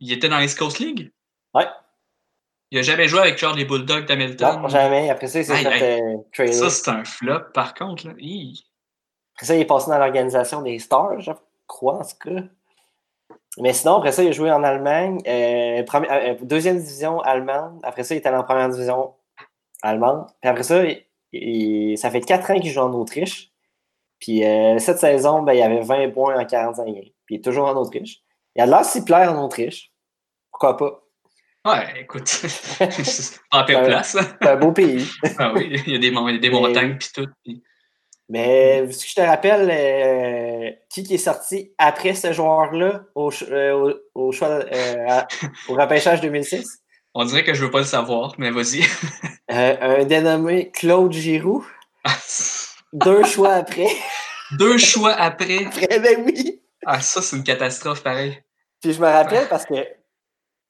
il 0.00 0.12
était 0.12 0.28
dans 0.28 0.38
l'East 0.38 0.58
Coast 0.58 0.78
League? 0.80 1.12
Ouais. 1.52 1.66
Il 2.74 2.78
a 2.78 2.82
jamais 2.82 3.06
joué 3.06 3.20
avec 3.20 3.38
genre 3.38 3.54
les 3.54 3.64
Bulldogs 3.64 4.04
d'Hamilton. 4.04 4.62
Non, 4.62 4.68
jamais. 4.68 5.08
Après 5.08 5.28
ça, 5.28 5.38
il 5.38 5.44
s'est 5.44 5.54
fait 5.78 6.00
euh. 6.02 6.16
Ça, 6.52 6.70
c'est 6.70 6.90
un 6.90 7.04
flop, 7.04 7.38
par 7.54 7.72
contre. 7.72 8.08
Là. 8.08 8.14
Hi. 8.18 8.64
Après 9.36 9.46
ça, 9.46 9.54
il 9.54 9.60
est 9.60 9.64
passé 9.64 9.90
dans 9.92 9.98
l'organisation 9.98 10.60
des 10.60 10.80
Stars, 10.80 11.20
je 11.20 11.30
crois, 11.68 11.98
en 11.98 12.02
tout 12.02 12.16
cas. 12.30 12.40
Mais 13.58 13.72
sinon, 13.72 13.94
après 13.98 14.10
ça, 14.10 14.24
il 14.24 14.30
a 14.30 14.32
joué 14.32 14.50
en 14.50 14.64
Allemagne. 14.64 15.20
euh, 15.24 15.84
premi- 15.84 16.08
euh, 16.10 16.34
deuxième 16.42 16.78
division 16.78 17.20
allemande. 17.20 17.78
Après 17.84 18.02
ça, 18.02 18.14
il 18.14 18.18
est 18.18 18.26
allé 18.26 18.36
en 18.38 18.42
première 18.42 18.68
division 18.68 19.14
allemande. 19.80 20.26
Puis 20.40 20.50
après 20.50 20.64
ça, 20.64 20.82
ça 20.82 22.10
fait 22.10 22.20
quatre 22.22 22.50
ans 22.50 22.58
qu'il 22.58 22.72
joue 22.72 22.80
en 22.80 22.92
Autriche. 22.92 23.52
Puis 24.18 24.44
euh, 24.44 24.78
cette 24.78 24.98
saison, 24.98 25.42
ben, 25.42 25.52
il 25.52 25.62
avait 25.62 25.80
20 25.82 26.10
points 26.10 26.36
en 26.40 26.44
45 26.44 26.86
games. 26.86 26.94
Puis 27.26 27.36
il 27.36 27.38
est 27.38 27.42
toujours 27.44 27.68
en 27.68 27.76
Autriche. 27.76 28.20
Il 28.56 28.62
a 28.62 28.66
de 28.66 28.70
l'air 28.72 28.84
si 28.84 29.04
plaire 29.04 29.32
en 29.32 29.44
Autriche. 29.44 29.92
Pourquoi 30.50 30.76
pas? 30.76 31.03
Ouais, 31.64 32.00
écoute, 32.00 32.30
en 33.50 33.64
pire 33.64 33.84
place. 33.84 34.16
C'est 34.42 34.48
un 34.48 34.56
beau 34.56 34.72
pays. 34.72 35.08
ah 35.38 35.52
oui, 35.54 35.80
il 35.86 35.92
y 35.92 35.96
a 35.96 35.98
des, 35.98 36.38
des 36.38 36.50
montagnes 36.50 36.98
puis 36.98 37.08
tout. 37.14 37.26
Mais 38.28 38.90
ce 38.92 39.04
que 39.04 39.10
je 39.10 39.14
te 39.14 39.20
rappelle, 39.22 39.70
euh, 39.70 40.70
qui, 40.90 41.04
qui 41.04 41.14
est 41.14 41.18
sorti 41.18 41.72
après 41.78 42.14
ce 42.14 42.32
joueur-là 42.34 43.04
au, 43.14 43.30
euh, 43.50 43.94
au, 44.14 44.32
choix, 44.32 44.60
au 45.68 45.74
repêchage 45.74 46.20
2006? 46.20 46.82
On 47.14 47.24
dirait 47.24 47.44
que 47.44 47.54
je 47.54 47.64
veux 47.64 47.70
pas 47.70 47.78
le 47.78 47.84
savoir, 47.84 48.34
mais 48.36 48.50
vas-y. 48.50 48.82
un 49.48 50.04
dénommé 50.04 50.70
Claude 50.70 51.12
Giroux. 51.12 51.66
Deux 52.92 53.24
choix 53.24 53.54
après. 53.54 53.88
Deux 54.52 54.76
choix 54.76 55.14
après? 55.14 55.64
Après, 55.64 55.98
ben 55.98 56.24
oui. 56.26 56.60
Ah, 56.84 57.00
ça, 57.00 57.22
c'est 57.22 57.36
une 57.36 57.44
catastrophe, 57.44 58.02
pareil. 58.02 58.42
Puis 58.82 58.92
je 58.92 59.00
me 59.00 59.06
rappelle 59.06 59.48
parce 59.48 59.64
que 59.64 59.74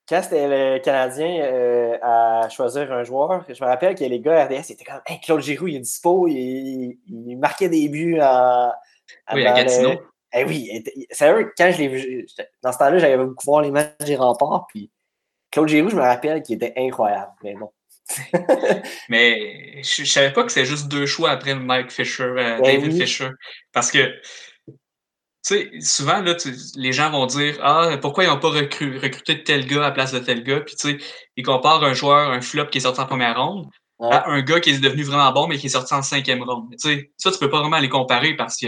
quand 0.08 0.22
c'était 0.22 0.48
le 0.48 0.78
Canadien 0.80 1.40
euh, 1.42 1.98
à 2.02 2.48
choisir 2.50 2.92
un 2.92 3.04
joueur, 3.04 3.44
je 3.48 3.62
me 3.62 3.68
rappelle 3.68 3.94
que 3.94 4.04
les 4.04 4.20
gars 4.20 4.44
RDS 4.44 4.70
étaient 4.70 4.84
comme 4.84 5.00
hey, 5.06 5.20
Claude 5.20 5.40
Giroux, 5.40 5.68
il 5.68 5.76
est 5.76 5.80
dispo, 5.80 6.28
il, 6.28 6.98
il 7.06 7.36
marquait 7.38 7.68
des 7.68 7.88
buts 7.88 8.18
à. 8.20 8.78
oui, 9.32 9.46
à 9.46 9.52
Gatineau. 9.52 10.00
Eh 10.36 10.44
oui, 10.44 10.84
sérieux, 11.10 11.52
quand 11.56 11.70
je 11.70 11.78
l'ai 11.78 11.88
vu, 11.88 12.26
dans 12.60 12.72
ce 12.72 12.78
temps-là, 12.78 12.98
j'avais 12.98 13.16
beaucoup 13.16 13.44
voir 13.44 13.62
les 13.62 13.70
matchs 13.70 13.92
des 14.00 14.16
remparts, 14.16 14.66
puis 14.68 14.90
Claude 15.50 15.68
Giroux, 15.68 15.90
je 15.90 15.96
me 15.96 16.02
rappelle 16.02 16.42
qu'il 16.42 16.56
était 16.56 16.74
incroyable, 16.76 17.30
mais 17.44 17.54
bon. 17.54 17.70
mais 19.08 19.82
je, 19.82 20.02
ne 20.02 20.06
savais 20.06 20.32
pas 20.32 20.42
que 20.42 20.50
c'était 20.50 20.66
juste 20.66 20.88
deux 20.88 21.06
choix 21.06 21.30
après 21.30 21.54
Mike 21.54 21.90
Fisher, 21.90 22.24
euh, 22.24 22.34
ben 22.34 22.62
David 22.62 23.00
Fisher. 23.00 23.30
Parce 23.72 23.90
que, 23.90 24.12
sais, 25.44 25.70
souvent, 25.80 26.20
là, 26.20 26.34
les 26.76 26.92
gens 26.92 27.10
vont 27.10 27.26
dire 27.26 27.58
Ah, 27.62 27.96
pourquoi 28.00 28.24
ils 28.24 28.28
n'ont 28.28 28.38
pas 28.38 28.48
recruté 28.48 29.44
tel 29.44 29.66
gars 29.66 29.78
à 29.78 29.80
la 29.80 29.90
place 29.90 30.12
de 30.12 30.18
tel 30.18 30.42
gars? 30.42 30.60
Puis, 30.60 30.76
tu 30.76 30.90
sais, 30.90 30.98
ils 31.36 31.44
comparent 31.44 31.84
un 31.84 31.94
joueur, 31.94 32.30
un 32.30 32.40
flop 32.40 32.66
qui 32.66 32.78
est 32.78 32.82
sorti 32.82 33.00
en 33.00 33.06
première 33.06 33.40
ronde, 33.40 33.66
un 34.00 34.42
gars 34.42 34.60
qui 34.60 34.70
est 34.70 34.82
devenu 34.82 35.02
vraiment 35.02 35.32
bon, 35.32 35.46
mais 35.46 35.56
qui 35.56 35.66
est 35.66 35.70
sorti 35.70 35.94
en 35.94 36.02
cinquième 36.02 36.42
ronde. 36.42 36.68
Tu 36.72 36.78
sais, 36.78 37.10
ça, 37.16 37.30
tu 37.30 37.38
peux 37.38 37.50
pas 37.50 37.60
vraiment 37.60 37.78
les 37.78 37.88
comparer 37.88 38.34
parce 38.34 38.56
que 38.56 38.66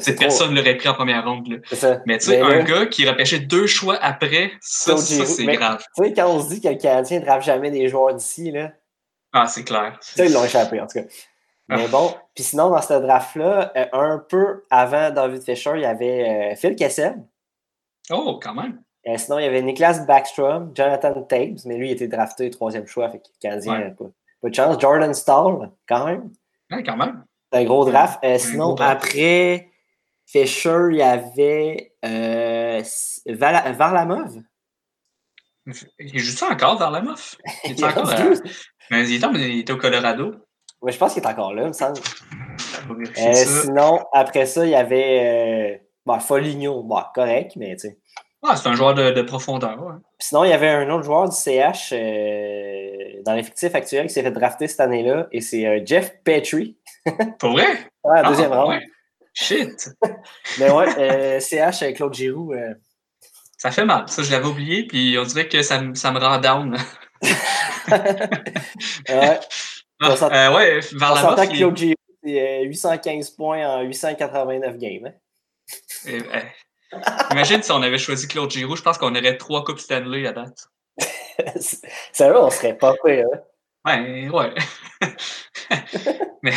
cette 0.00 0.18
personne 0.18 0.54
l'aurait 0.54 0.76
pris 0.76 0.88
en 0.88 0.94
première 0.94 1.24
ronde. 1.24 1.60
Mais 2.06 2.18
tu 2.18 2.26
sais, 2.26 2.40
un 2.40 2.62
gars 2.62 2.86
qui 2.86 3.08
repêchait 3.08 3.40
deux 3.40 3.66
choix 3.66 3.96
après, 3.96 4.52
ça, 4.60 4.96
c'est 4.96 5.44
grave. 5.44 5.84
Tu 5.96 6.04
sais, 6.04 6.12
quand 6.12 6.28
on 6.28 6.42
se 6.42 6.48
dit 6.54 6.60
que 6.60 6.68
le 6.68 6.76
Canadien 6.76 7.20
ne 7.20 7.24
drape 7.24 7.42
jamais 7.42 7.70
des 7.70 7.88
joueurs 7.88 8.14
d'ici, 8.14 8.50
là. 8.50 8.72
Ah, 9.32 9.46
c'est 9.46 9.64
clair. 9.64 9.98
Ça, 10.00 10.24
ils 10.24 10.32
l'ont 10.32 10.44
échappé, 10.44 10.80
en 10.80 10.86
tout 10.86 11.00
cas. 11.00 11.06
Mais 11.68 11.84
ah. 11.84 11.88
bon, 11.90 12.14
puis 12.34 12.44
sinon, 12.44 12.70
dans 12.70 12.80
ce 12.80 12.94
draft-là, 12.94 13.72
euh, 13.76 13.86
un 13.92 14.18
peu 14.18 14.64
avant 14.70 15.10
David 15.10 15.42
Fisher, 15.42 15.72
il 15.74 15.82
y 15.82 15.86
avait 15.86 16.52
euh, 16.52 16.56
Phil 16.56 16.76
Kessel. 16.76 17.24
Oh, 18.10 18.38
quand 18.40 18.54
même. 18.54 18.80
Euh, 19.08 19.16
sinon, 19.18 19.38
il 19.38 19.44
y 19.44 19.48
avait 19.48 19.62
Niklas 19.62 20.04
Backstrom, 20.06 20.72
Jonathan 20.74 21.22
Tabes, 21.22 21.58
mais 21.64 21.76
lui, 21.76 21.90
il 21.90 21.92
était 21.92 22.08
drafté 22.08 22.50
troisième 22.50 22.86
choix, 22.86 23.08
fait 23.10 23.18
que 23.18 23.28
le 23.28 23.40
Canadien 23.40 23.94
pas 24.42 24.48
de 24.48 24.54
chance. 24.54 24.80
Jordan 24.80 25.14
Stall, 25.14 25.70
quand 25.88 26.06
même. 26.06 26.30
Oui, 26.70 26.82
quand 26.82 26.96
même. 26.96 27.24
C'est 27.52 27.60
un 27.60 27.64
gros 27.64 27.84
draft. 27.84 28.18
Euh, 28.24 28.38
sinon, 28.38 28.74
après 28.76 29.70
Fisher, 30.26 30.88
il 30.90 30.96
y 30.96 31.02
avait 31.02 31.92
euh, 32.04 32.82
Varlamov. 33.26 34.42
Il 35.98 36.18
joue 36.18 36.36
ça 36.36 36.50
encore, 36.50 36.78
Varlamov? 36.78 37.36
Il 37.64 37.72
est 37.72 37.84
encore 37.84 38.12
Mais 38.90 39.08
il 39.08 39.60
était, 39.60 39.72
au 39.72 39.76
Colorado. 39.76 40.34
Oui, 40.82 40.92
je 40.92 40.98
pense 40.98 41.14
qu'il 41.14 41.22
est 41.22 41.26
encore 41.26 41.54
là, 41.54 41.62
il 41.62 41.68
me 41.68 41.72
semble. 41.72 41.98
Euh, 43.18 43.34
sinon, 43.34 44.04
après 44.12 44.46
ça, 44.46 44.64
il 44.64 44.70
y 44.70 44.74
avait 44.74 45.80
euh, 46.06 46.18
Foligno. 46.20 46.82
Bon, 46.82 47.02
correct, 47.14 47.52
mais 47.56 47.76
tu 47.76 47.88
sais. 47.88 47.98
Ah, 48.42 48.54
c'est 48.54 48.68
un 48.68 48.74
joueur 48.74 48.94
de, 48.94 49.22
profondeur. 49.22 49.98
Sinon, 50.18 50.44
il 50.44 50.50
y 50.50 50.52
avait 50.52 50.68
un 50.68 50.88
autre 50.90 51.04
joueur 51.04 51.28
du 51.28 51.34
CH 51.34 51.92
dans 53.26 53.34
l'effectif 53.34 53.74
actuel 53.74 54.06
qui 54.06 54.14
s'est 54.14 54.22
fait 54.22 54.30
drafter 54.30 54.68
cette 54.68 54.80
année-là, 54.80 55.26
et 55.32 55.40
c'est 55.40 55.66
euh, 55.66 55.80
Jeff 55.84 56.14
Petrie. 56.24 56.78
Pour 57.38 57.50
vrai? 57.50 57.66
ouais, 58.04 58.20
ah, 58.22 58.28
deuxième 58.28 58.52
round. 58.52 58.80
Shit! 59.34 59.90
Mais 60.58 60.70
ouais, 60.70 60.86
euh, 60.98 61.40
CH 61.40 61.82
avec 61.82 61.96
Claude 61.96 62.14
Giroux. 62.14 62.52
Euh. 62.52 62.74
Ça 63.58 63.70
fait 63.70 63.84
mal, 63.84 64.04
ça 64.06 64.22
je 64.22 64.30
l'avais 64.30 64.46
oublié, 64.46 64.86
puis 64.86 65.16
on 65.18 65.24
dirait 65.24 65.48
que 65.48 65.62
ça, 65.62 65.82
ça 65.94 66.12
me 66.12 66.20
rend 66.20 66.38
down. 66.38 66.76
ouais. 67.90 69.40
Ah, 70.00 70.54
ouais, 70.54 70.80
vers 70.92 71.14
la 71.14 71.22
bas. 71.22 71.46
Claude 71.46 71.76
Giroux, 71.76 71.94
c'est 72.22 72.64
815 72.64 73.30
points 73.30 73.66
en 73.66 73.82
889 73.82 74.76
games. 74.76 75.06
Hein? 75.06 75.12
Eh, 76.06 76.18
eh. 76.18 76.96
Imagine 77.32 77.62
si 77.62 77.72
on 77.72 77.82
avait 77.82 77.98
choisi 77.98 78.28
Claude 78.28 78.50
Giroux, 78.50 78.76
je 78.76 78.82
pense 78.82 78.98
qu'on 78.98 79.14
aurait 79.14 79.36
trois 79.36 79.64
Coupes 79.64 79.80
Stanley 79.80 80.26
à 80.26 80.32
date. 80.32 80.68
Ça 82.12 82.30
va, 82.30 82.44
on 82.44 82.50
serait 82.50 82.76
pas 82.76 82.94
prêt, 82.94 83.22
hein? 83.22 83.40
Ouais, 83.84 84.28
ouais. 84.28 84.54
Mais 86.42 86.52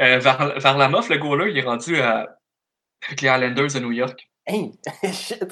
euh, 0.00 0.18
vers, 0.18 0.58
vers, 0.58 0.78
la 0.78 0.88
MOF, 0.88 1.08
le 1.08 1.18
goaler, 1.18 1.50
il 1.50 1.58
est 1.58 1.62
rendu 1.62 2.00
à, 2.00 2.38
avec 3.06 3.20
les 3.20 3.28
Islanders 3.28 3.72
de 3.72 3.80
New 3.80 3.92
York. 3.92 4.28
Hey! 4.46 4.72
Shit! 5.12 5.44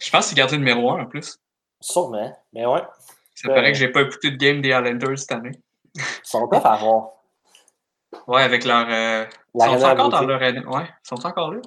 Je 0.00 0.10
pense 0.10 0.28
qu'il 0.28 0.36
gardé 0.36 0.56
le 0.56 0.58
numéro 0.58 0.90
1 0.90 1.02
en 1.02 1.06
plus. 1.06 1.38
Sûrement, 1.80 2.36
mais 2.52 2.66
ouais. 2.66 2.82
Ça 3.34 3.48
paraît 3.48 3.72
que 3.72 3.78
j'ai 3.78 3.88
pas 3.88 4.02
écouté 4.02 4.32
de 4.32 4.36
game 4.36 4.60
des 4.60 4.70
Islanders 4.70 5.18
cette 5.18 5.32
année. 5.32 5.52
Ils 5.98 6.04
sont 6.22 6.48
pas 6.48 6.58
à 6.58 6.76
voir. 6.76 7.10
Ouais, 8.26 8.42
avec 8.42 8.64
leur. 8.64 8.86
Euh... 8.88 9.26
Ils 9.54 9.60
sont 9.60 9.84
encore 9.84 10.08
dans 10.08 10.22
leur. 10.22 10.40
Ouais, 10.40 10.54
ils 10.54 11.08
sont 11.08 11.26
encore 11.26 11.52
là. 11.52 11.60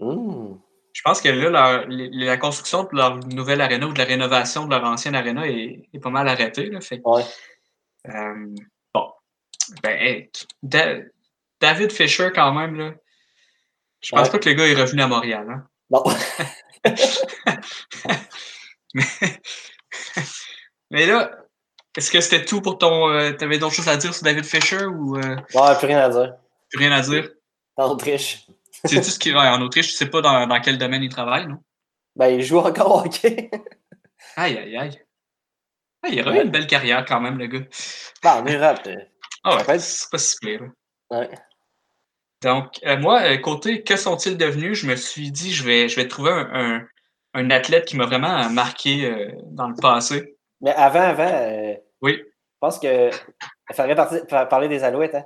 Mmh. 0.00 0.54
Je 0.92 1.02
pense 1.02 1.20
que 1.20 1.28
là, 1.28 1.84
la, 1.88 2.36
construction 2.38 2.84
de 2.84 2.88
leur 2.92 3.18
nouvelle 3.18 3.60
aréna 3.60 3.86
ou 3.86 3.92
de 3.92 3.98
la 3.98 4.04
rénovation 4.04 4.64
de 4.64 4.70
leur 4.70 4.84
ancienne 4.84 5.14
aréna 5.14 5.46
est, 5.46 5.86
pas 6.02 6.10
mal 6.10 6.26
arrêtée. 6.28 6.70
Là, 6.70 6.80
fait. 6.80 7.00
Ouais. 7.04 7.22
Euh, 8.08 8.54
bon. 8.92 9.12
Ben, 9.82 10.26
David 11.60 11.92
Fisher, 11.92 12.30
quand 12.34 12.52
même, 12.52 12.76
là. 12.76 12.94
Je 14.00 14.14
pense 14.14 14.28
pas 14.28 14.38
que 14.38 14.48
le 14.48 14.54
gars 14.54 14.66
est 14.66 14.74
revenu 14.74 15.02
à 15.02 15.08
Montréal. 15.08 15.46
Hein? 15.48 15.66
Non. 15.90 16.04
mais, 20.90 21.06
là, 21.06 21.30
est-ce 21.96 22.10
que 22.10 22.20
c'était 22.20 22.44
tout 22.44 22.60
pour 22.60 22.78
ton. 22.78 23.08
Euh, 23.10 23.32
T'avais 23.32 23.58
d'autres 23.58 23.74
choses 23.74 23.88
à 23.88 23.96
dire 23.96 24.14
sur 24.14 24.22
David 24.22 24.44
Fisher 24.44 24.84
ou. 24.84 25.16
Euh... 25.16 25.36
Non, 25.54 25.74
plus 25.76 25.86
rien 25.86 26.00
à 26.00 26.08
dire. 26.08 26.34
Plus 26.70 26.78
rien 26.78 26.92
à 26.92 27.00
dire? 27.00 27.28
En 27.76 27.90
Autriche. 27.90 28.46
C'est 28.84 29.00
tout 29.00 29.10
ce 29.10 29.18
qu'il 29.18 29.36
en 29.36 29.60
Autriche, 29.60 29.88
tu 29.88 29.94
sais 29.94 30.06
pas 30.06 30.20
dans, 30.20 30.46
dans, 30.46 30.60
quel 30.60 30.78
domaine 30.78 31.02
il 31.02 31.08
travaille, 31.08 31.46
non? 31.46 31.58
Ben, 32.14 32.28
il 32.28 32.42
joue 32.42 32.58
encore 32.58 32.94
au 32.94 33.06
hockey. 33.06 33.50
aïe, 34.36 34.56
aïe, 34.56 34.76
aïe. 34.76 35.00
Ah, 36.02 36.08
il 36.10 36.20
a 36.20 36.36
eu 36.36 36.44
une 36.44 36.50
belle 36.50 36.66
carrière 36.66 37.04
quand 37.04 37.20
même, 37.20 37.38
le 37.38 37.46
gars. 37.46 37.66
Ben, 38.22 38.34
en 38.34 38.44
Europe. 38.44 38.80
Euh, 38.86 38.94
ah 39.44 39.56
ouais, 39.56 39.78
c'est 39.78 40.10
pas 40.10 40.18
si 40.18 40.36
pire. 40.40 40.70
Ouais. 41.10 41.28
Donc, 42.42 42.78
euh, 42.86 42.96
moi, 42.98 43.22
euh, 43.22 43.36
côté 43.38 43.82
que 43.82 43.96
sont-ils 43.96 44.36
devenus, 44.36 44.78
je 44.78 44.86
me 44.86 44.94
suis 44.94 45.32
dit, 45.32 45.52
je 45.52 45.64
vais, 45.64 45.88
je 45.88 45.96
vais 45.96 46.06
trouver 46.06 46.30
un, 46.30 46.86
un, 47.34 47.50
athlète 47.50 47.86
qui 47.86 47.96
m'a 47.96 48.06
vraiment 48.06 48.48
marqué 48.50 49.28
dans 49.46 49.68
le 49.68 49.74
passé. 49.74 50.37
Mais 50.60 50.72
avant, 50.72 51.00
avant, 51.00 51.76
oui. 52.02 52.18
je 52.18 52.58
pense 52.60 52.78
que 52.78 53.10
il 53.10 53.74
faudrait 53.74 54.48
parler 54.48 54.68
des 54.68 54.82
Alouettes. 54.82 55.14
Hein? 55.14 55.24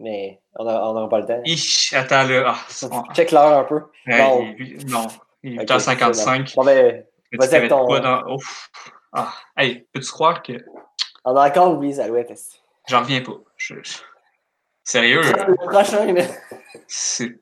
mais 0.00 0.40
on 0.58 0.64
n'aura 0.64 1.08
pas 1.08 1.20
le 1.20 1.26
temps. 1.26 1.42
Ich, 1.44 1.92
attends 1.92 2.24
là. 2.24 2.54
Ah, 2.90 3.02
Check 3.14 3.30
l'heure 3.30 3.58
un 3.58 3.64
peu. 3.64 3.82
non. 4.06 4.54
Il, 4.58 4.86
non, 4.86 5.06
il 5.42 5.60
est 5.60 5.64
8h55. 5.64 6.54
Bon, 6.56 6.64
ben, 6.64 7.04
vas-y 7.38 7.54
avec 7.54 7.68
ton. 7.68 7.86
Dans... 7.86 8.36
Ah, 9.12 9.32
hey, 9.56 9.86
peux-tu 9.92 10.10
croire 10.10 10.42
que. 10.42 10.52
On 11.24 11.36
a 11.36 11.48
encore 11.48 11.72
oublié 11.72 11.94
les 11.94 12.00
Alouettes. 12.00 12.32
J'en 12.88 13.00
reviens 13.00 13.20
pas. 13.20 13.36
Je... 13.56 13.74
Sérieux. 14.82 15.20
Le 15.20 15.54
prochain, 15.68 16.12
là. 16.12 16.24
C'est. 16.88 17.38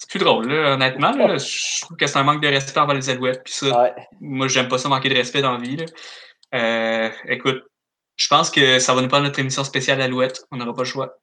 C'est 0.00 0.08
plus 0.08 0.18
drôle, 0.18 0.48
là, 0.48 0.72
honnêtement. 0.72 1.10
Là, 1.10 1.36
je 1.36 1.82
trouve 1.82 1.94
que 1.98 2.06
c'est 2.06 2.16
un 2.16 2.22
manque 2.22 2.40
de 2.42 2.48
respect 2.48 2.80
envers 2.80 2.96
les 2.96 3.10
Alouettes. 3.10 3.42
Puis 3.44 3.52
ça, 3.52 3.82
ouais. 3.82 3.92
moi, 4.18 4.48
j'aime 4.48 4.66
pas 4.66 4.78
ça 4.78 4.88
manquer 4.88 5.10
de 5.10 5.14
respect 5.14 5.42
dans 5.42 5.52
la 5.52 5.58
vie. 5.58 5.76
Là. 5.76 5.84
Euh, 6.54 7.10
écoute, 7.28 7.62
je 8.16 8.26
pense 8.28 8.50
que 8.50 8.78
ça 8.78 8.94
va 8.94 9.02
nous 9.02 9.08
prendre 9.08 9.24
notre 9.24 9.38
émission 9.40 9.62
spéciale 9.62 10.00
Alouette. 10.00 10.42
On 10.50 10.56
n'aura 10.56 10.72
pas 10.72 10.82
le 10.82 10.86
choix. 10.86 11.18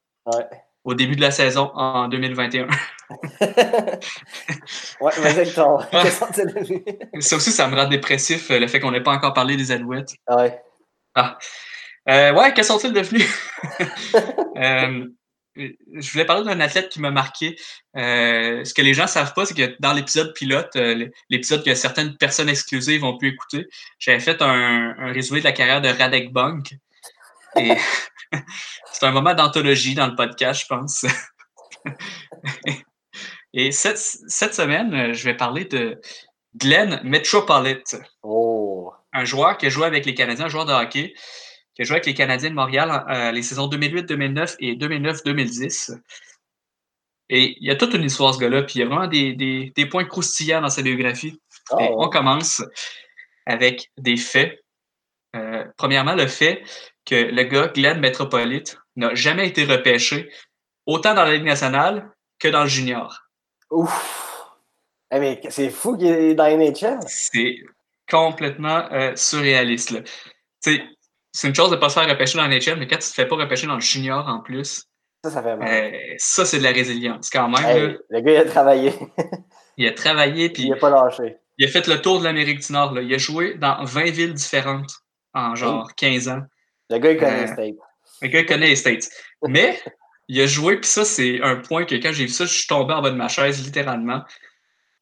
Au 0.84 0.94
début 0.94 1.16
de 1.16 1.20
la 1.20 1.32
saison 1.32 1.72
en 1.74 2.06
2021. 2.06 2.68
ouais, 3.40 5.12
vas-y 5.18 5.52
ton. 5.52 5.80
ça 7.18 7.36
aussi, 7.36 7.50
ça 7.50 7.66
me 7.66 7.74
rend 7.74 7.88
dépressif, 7.88 8.48
euh, 8.52 8.60
le 8.60 8.68
fait 8.68 8.78
qu'on 8.78 8.92
n'ait 8.92 9.02
pas 9.02 9.10
encore 9.10 9.34
parlé 9.34 9.56
des 9.56 9.72
Alouettes. 9.72 10.14
Ah 10.28 10.36
ouais. 10.36 10.62
Ah. 11.16 11.36
Euh, 12.08 12.32
ouais, 12.32 12.54
que 12.54 12.62
sont-ils 12.62 12.92
devenus? 12.92 13.26
euh, 14.56 15.08
je 15.58 16.12
voulais 16.12 16.24
parler 16.24 16.44
d'un 16.44 16.60
athlète 16.60 16.88
qui 16.88 17.00
m'a 17.00 17.10
marqué. 17.10 17.56
Euh, 17.96 18.64
ce 18.64 18.72
que 18.74 18.82
les 18.82 18.94
gens 18.94 19.04
ne 19.04 19.08
savent 19.08 19.34
pas, 19.34 19.44
c'est 19.44 19.54
que 19.54 19.76
dans 19.80 19.92
l'épisode 19.92 20.32
pilote, 20.34 20.70
euh, 20.76 21.08
l'épisode 21.30 21.64
que 21.64 21.74
certaines 21.74 22.16
personnes 22.16 22.48
exclusives 22.48 23.04
ont 23.04 23.18
pu 23.18 23.28
écouter, 23.28 23.68
j'avais 23.98 24.20
fait 24.20 24.40
un, 24.42 24.94
un, 24.98 25.12
résumé 25.12 25.40
de 25.40 25.44
la 25.44 25.52
carrière 25.52 25.80
de 25.80 25.88
Radek 25.88 26.32
Bunk. 26.32 26.74
Et 27.56 27.72
c'est 28.92 29.06
un 29.06 29.10
moment 29.10 29.34
d'anthologie 29.34 29.94
dans 29.94 30.06
le 30.06 30.14
podcast, 30.14 30.62
je 30.62 30.66
pense. 30.66 31.06
Et 33.54 33.72
cette, 33.72 33.98
cette 33.98 34.54
semaine, 34.54 35.14
je 35.14 35.24
vais 35.24 35.34
parler 35.34 35.64
de 35.64 36.00
Glenn 36.54 37.00
Metropolite. 37.02 37.96
Oh. 38.22 38.92
Un 39.12 39.24
joueur 39.24 39.56
qui 39.56 39.66
a 39.66 39.68
joué 39.70 39.86
avec 39.86 40.04
les 40.04 40.14
Canadiens, 40.14 40.46
un 40.46 40.48
joueur 40.48 40.66
de 40.66 40.72
hockey, 40.72 41.14
qui 41.78 41.82
a 41.82 41.84
joué 41.84 41.94
avec 41.94 42.06
les 42.06 42.14
Canadiens 42.14 42.50
de 42.50 42.56
Montréal 42.56 43.04
euh, 43.08 43.30
les 43.30 43.42
saisons 43.42 43.68
2008-2009 43.68 44.56
et 44.58 44.74
2009-2010. 44.74 45.96
Et 47.28 47.56
il 47.60 47.66
y 47.68 47.70
a 47.70 47.76
toute 47.76 47.94
une 47.94 48.02
histoire, 48.02 48.34
ce 48.34 48.40
gars-là, 48.40 48.62
puis 48.62 48.74
il 48.76 48.78
y 48.80 48.82
a 48.82 48.86
vraiment 48.86 49.06
des, 49.06 49.32
des, 49.34 49.72
des 49.76 49.86
points 49.86 50.04
croustillants 50.04 50.60
dans 50.60 50.70
sa 50.70 50.82
biographie. 50.82 51.38
Et 51.78 51.88
Oh. 51.90 51.96
on 51.98 52.08
commence 52.08 52.62
avec 53.46 53.90
des 53.96 54.16
faits. 54.16 54.58
Euh, 55.36 55.64
premièrement, 55.76 56.14
le 56.16 56.26
fait 56.26 56.62
que 57.04 57.14
le 57.14 57.42
gars, 57.44 57.68
Glenn 57.68 58.00
Metropolite, 58.00 58.78
n'a 58.96 59.14
jamais 59.14 59.46
été 59.46 59.64
repêché 59.64 60.30
autant 60.86 61.14
dans 61.14 61.24
la 61.24 61.34
Ligue 61.34 61.44
nationale 61.44 62.10
que 62.40 62.48
dans 62.48 62.62
le 62.62 62.68
junior. 62.68 63.22
Ouf. 63.70 64.50
Eh, 65.12 65.20
mais 65.20 65.40
c'est 65.50 65.70
fou 65.70 65.96
qu'il 65.96 66.06
est 66.08 66.34
dans 66.34 66.44
la 66.44 66.56
NHL. 66.56 66.98
C'est 67.06 67.56
complètement 68.10 68.90
euh, 68.92 69.14
surréaliste. 69.14 69.90
là. 69.90 70.00
C'est 71.40 71.46
une 71.48 71.54
chose 71.54 71.70
de 71.70 71.76
ne 71.76 71.80
pas 71.80 71.88
se 71.88 71.94
faire 72.00 72.08
repêcher 72.08 72.36
dans 72.36 72.46
la 72.46 72.48
NHL, 72.48 72.78
mais 72.78 72.86
quand 72.88 72.96
tu 72.98 73.06
ne 73.06 73.10
te 73.10 73.14
fais 73.14 73.26
pas 73.26 73.36
repêcher 73.36 73.66
dans 73.68 73.76
le 73.76 73.80
junior 73.80 74.26
en 74.26 74.40
plus, 74.40 74.84
Ça, 75.24 75.30
ça 75.30 75.42
fait 75.42 75.56
mal. 75.56 75.68
euh, 75.94 76.14
ça, 76.18 76.44
c'est 76.44 76.58
de 76.58 76.64
la 76.64 76.72
résilience. 76.72 77.30
Quand 77.30 77.48
même, 77.48 77.64
Hey, 77.64 77.80
là, 77.92 77.94
le 78.10 78.20
gars, 78.20 78.32
il 78.32 78.36
a 78.38 78.44
travaillé. 78.44 78.92
il 79.76 79.86
a 79.86 79.92
travaillé, 79.92 80.50
puis 80.52 80.64
il 80.64 80.70
n'a 80.70 80.76
pas 80.76 80.90
lâché. 80.90 81.36
il 81.58 81.64
a 81.66 81.68
fait 81.70 81.86
le 81.86 82.00
tour 82.02 82.18
de 82.18 82.24
l'Amérique 82.24 82.58
du 82.66 82.72
Nord. 82.72 82.92
là. 82.92 83.02
Il 83.02 83.14
a 83.14 83.18
joué 83.18 83.54
dans 83.54 83.84
20 83.84 84.10
villes 84.10 84.34
différentes 84.34 84.90
en 85.32 85.54
genre 85.54 85.94
15 85.96 86.28
ans. 86.28 86.40
Le 86.90 86.98
gars, 86.98 87.12
il 87.12 87.18
connaît 87.18 87.38
Euh, 87.38 87.40
les 87.42 87.46
States. 87.46 87.76
Le 88.22 88.28
gars, 88.28 88.40
il 88.40 88.46
connaît 88.46 88.66
les 88.66 88.76
States. 88.76 89.08
Mais 89.46 89.80
il 90.28 90.40
a 90.40 90.46
joué, 90.46 90.78
puis 90.78 90.90
ça, 90.90 91.04
c'est 91.04 91.40
un 91.42 91.54
point 91.56 91.84
que 91.84 91.94
quand 91.94 92.12
j'ai 92.12 92.24
vu 92.24 92.32
ça, 92.32 92.46
je 92.46 92.52
suis 92.52 92.66
tombé 92.66 92.94
en 92.94 93.00
bas 93.02 93.10
de 93.10 93.16
ma 93.16 93.28
chaise, 93.28 93.64
littéralement. 93.64 94.22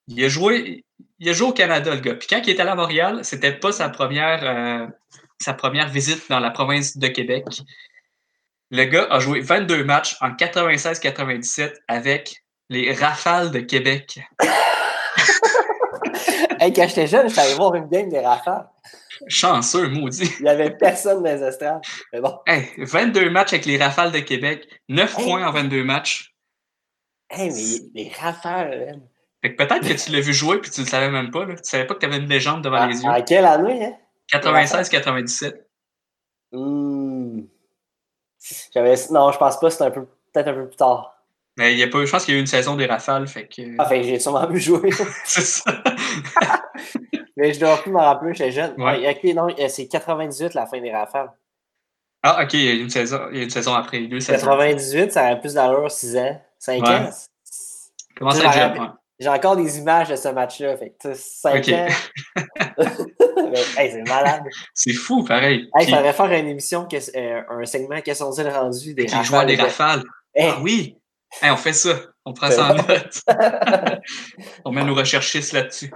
Il 0.09 0.23
a 0.23 0.29
joué, 0.29 0.85
il 1.19 1.29
a 1.31 1.33
joué 1.33 1.49
au 1.49 1.53
Canada, 1.53 1.95
le 1.95 2.01
gars. 2.01 2.15
Puis 2.15 2.29
quand 2.29 2.43
il 2.45 2.51
est 2.51 2.61
allé 2.61 2.71
à 2.71 2.75
Montréal, 2.75 3.21
c'était 3.25 3.53
pas 3.59 3.73
sa 3.73 3.89
première, 3.89 4.41
euh, 4.45 4.87
sa 5.41 5.55
première 5.55 5.89
visite 5.89 6.29
dans 6.31 6.41
la 6.41 6.51
province 6.51 6.97
de 6.97 7.09
Québec. 7.09 7.45
Le 8.71 8.85
gars 8.85 9.07
a 9.11 9.21
joué 9.21 9.41
22 9.41 9.85
matchs 9.85 10.17
en 10.21 10.31
96-97 10.31 11.73
avec 11.89 12.43
les 12.69 12.93
Rafales 12.93 13.51
de 13.51 13.61
Québec. 13.61 14.21
Hey, 16.59 16.73
quand 16.73 16.89
j'étais 16.89 17.07
jeune, 17.07 17.29
j'étais 17.29 17.43
allé 17.43 17.55
voir 17.55 17.75
une 17.75 17.87
game 17.87 18.09
des 18.09 18.19
Rafales. 18.21 18.67
Chanceux, 19.29 19.89
maudit. 19.89 20.33
Il 20.39 20.45
n'y 20.45 20.49
avait 20.49 20.71
personne 20.71 21.23
dans 21.23 21.31
les 21.35 21.43
estrades. 21.43 21.83
Mais 22.15 22.21
bon. 22.23 22.39
Hey, 22.47 22.67
22 22.79 23.29
matchs 23.29 23.53
avec 23.53 23.67
les 23.67 23.77
Rafales 23.77 24.11
de 24.11 24.21
Québec, 24.21 24.67
9 24.89 25.19
Hey. 25.19 25.25
points 25.27 25.47
en 25.47 25.53
22 25.53 25.85
matchs. 25.85 26.35
Hey, 27.29 27.51
mais 27.95 28.03
les 28.05 28.09
Rafales, 28.19 28.87
man. 28.87 29.03
Fait 29.43 29.55
que 29.55 29.63
peut-être 29.63 29.87
que 29.87 30.03
tu 30.03 30.11
l'as 30.13 30.21
vu 30.21 30.33
jouer 30.33 30.59
puis 30.61 30.71
tu 30.71 30.81
le 30.81 30.87
savais 30.87 31.11
même 31.11 31.31
pas. 31.31 31.45
Là. 31.45 31.57
Tu 31.57 31.61
savais 31.65 31.85
pas 31.87 31.93
que 31.95 32.01
tu 32.01 32.07
avais 32.07 32.17
une 32.17 32.29
légende 32.29 32.63
devant 32.65 32.87
les 32.87 33.03
yeux. 33.03 33.11
quelle 33.27 33.45
année, 33.45 33.85
hein? 33.85 33.95
96-97. 34.33 35.55
Hmm. 36.53 37.43
J'avais... 38.73 38.95
Non, 39.11 39.33
je 39.33 39.39
pense 39.39 39.59
pas. 39.59 39.71
C'était 39.71 39.85
un 39.85 39.91
peu... 39.91 40.07
peut-être 40.33 40.49
un 40.49 40.55
peu 40.55 40.69
plus 40.69 40.77
tard. 40.77 41.17
Mais 41.57 41.73
il 41.73 41.79
y 41.79 41.83
a 41.83 41.89
pas, 41.89 42.05
je 42.05 42.11
pense 42.11 42.25
qu'il 42.25 42.35
y 42.35 42.37
a 42.37 42.39
eu 42.39 42.41
une 42.41 42.47
saison 42.47 42.77
des 42.77 42.87
rafales. 42.87 43.27
Fait 43.27 43.47
que. 43.49 43.63
Ah, 43.79 43.87
fait 43.87 44.01
que 44.01 44.07
j'ai 44.07 44.19
sûrement 44.21 44.47
vu 44.47 44.61
jouer. 44.61 44.91
c'est 45.25 45.41
ça. 45.41 45.83
mais 47.37 47.55
je 47.55 47.61
dois 47.61 47.79
plus 47.79 47.91
m'en 47.91 48.01
rappeler, 48.01 48.35
j'étais 48.35 48.53
jeune. 48.53 48.75
Ouais. 48.77 49.11
Ok, 49.11 49.25
non, 49.35 49.49
euh, 49.59 49.69
c'est 49.69 49.89
98 49.89 50.53
la 50.55 50.67
fin 50.67 50.81
des 50.81 50.93
Rafales. 50.93 51.33
Ah, 52.23 52.43
ok, 52.43 52.53
il 52.55 52.65
y 52.65 52.69
a 52.69 52.73
eu 52.73 52.81
une 52.81 52.91
saison, 52.91 53.29
il 53.31 53.39
y 53.39 53.41
a 53.41 53.45
une 53.45 53.51
saison 53.51 53.73
après. 53.73 54.01
Deux 54.07 54.21
saisons. 54.21 54.47
98, 54.47 55.13
ça 55.13 55.23
aurait 55.23 55.41
plus 55.41 55.55
d'allure, 55.55 55.91
6 55.91 56.17
ans. 56.19 56.43
5 56.59 56.83
Ouais. 56.83 56.89
ans. 56.91 57.11
Comment 58.17 58.31
ça. 58.33 58.97
J'ai 59.19 59.29
encore 59.31 59.57
des 59.57 59.79
images 59.79 60.11
de 60.11 60.17
ce 60.17 60.29
match-là. 60.29 60.77
Fait 60.77 60.91
que, 60.91 61.09
tu 61.09 61.15
sais, 61.15 61.23
5 61.41 61.57
Ok. 61.57 61.73
ans. 61.73 63.06
Hey, 63.77 63.91
c'est 63.93 64.03
malade. 64.09 64.43
C'est 64.75 64.93
fou, 64.93 65.25
pareil. 65.25 65.69
Hey, 65.77 65.87
Puis, 65.87 65.95
faudrait 65.95 66.13
faire 66.13 66.33
une 66.33 66.49
émission, 66.49 66.87
euh, 66.93 67.43
un 67.49 67.65
segment 67.65 68.01
Quels 68.03 68.17
sont-ils 68.17 68.49
rendus 68.49 68.95
des 68.95 69.07
les 69.07 69.25
joueurs 69.25 69.47
des 69.47 69.57
de- 69.57 69.63
rafales. 69.63 70.03
Hey, 70.35 70.51
Ah 70.53 70.59
oui! 70.63 70.97
Hey, 71.43 71.51
on 71.51 71.57
fait 71.57 71.73
ça. 71.73 71.95
On 72.25 72.33
prend 72.33 72.51
ça 72.51 72.73
en 72.73 72.75
note. 72.75 73.21
on 74.65 74.73
met 74.73 74.85
nos 74.85 74.95
recherchistes 74.95 75.53
là-dessus. 75.53 75.91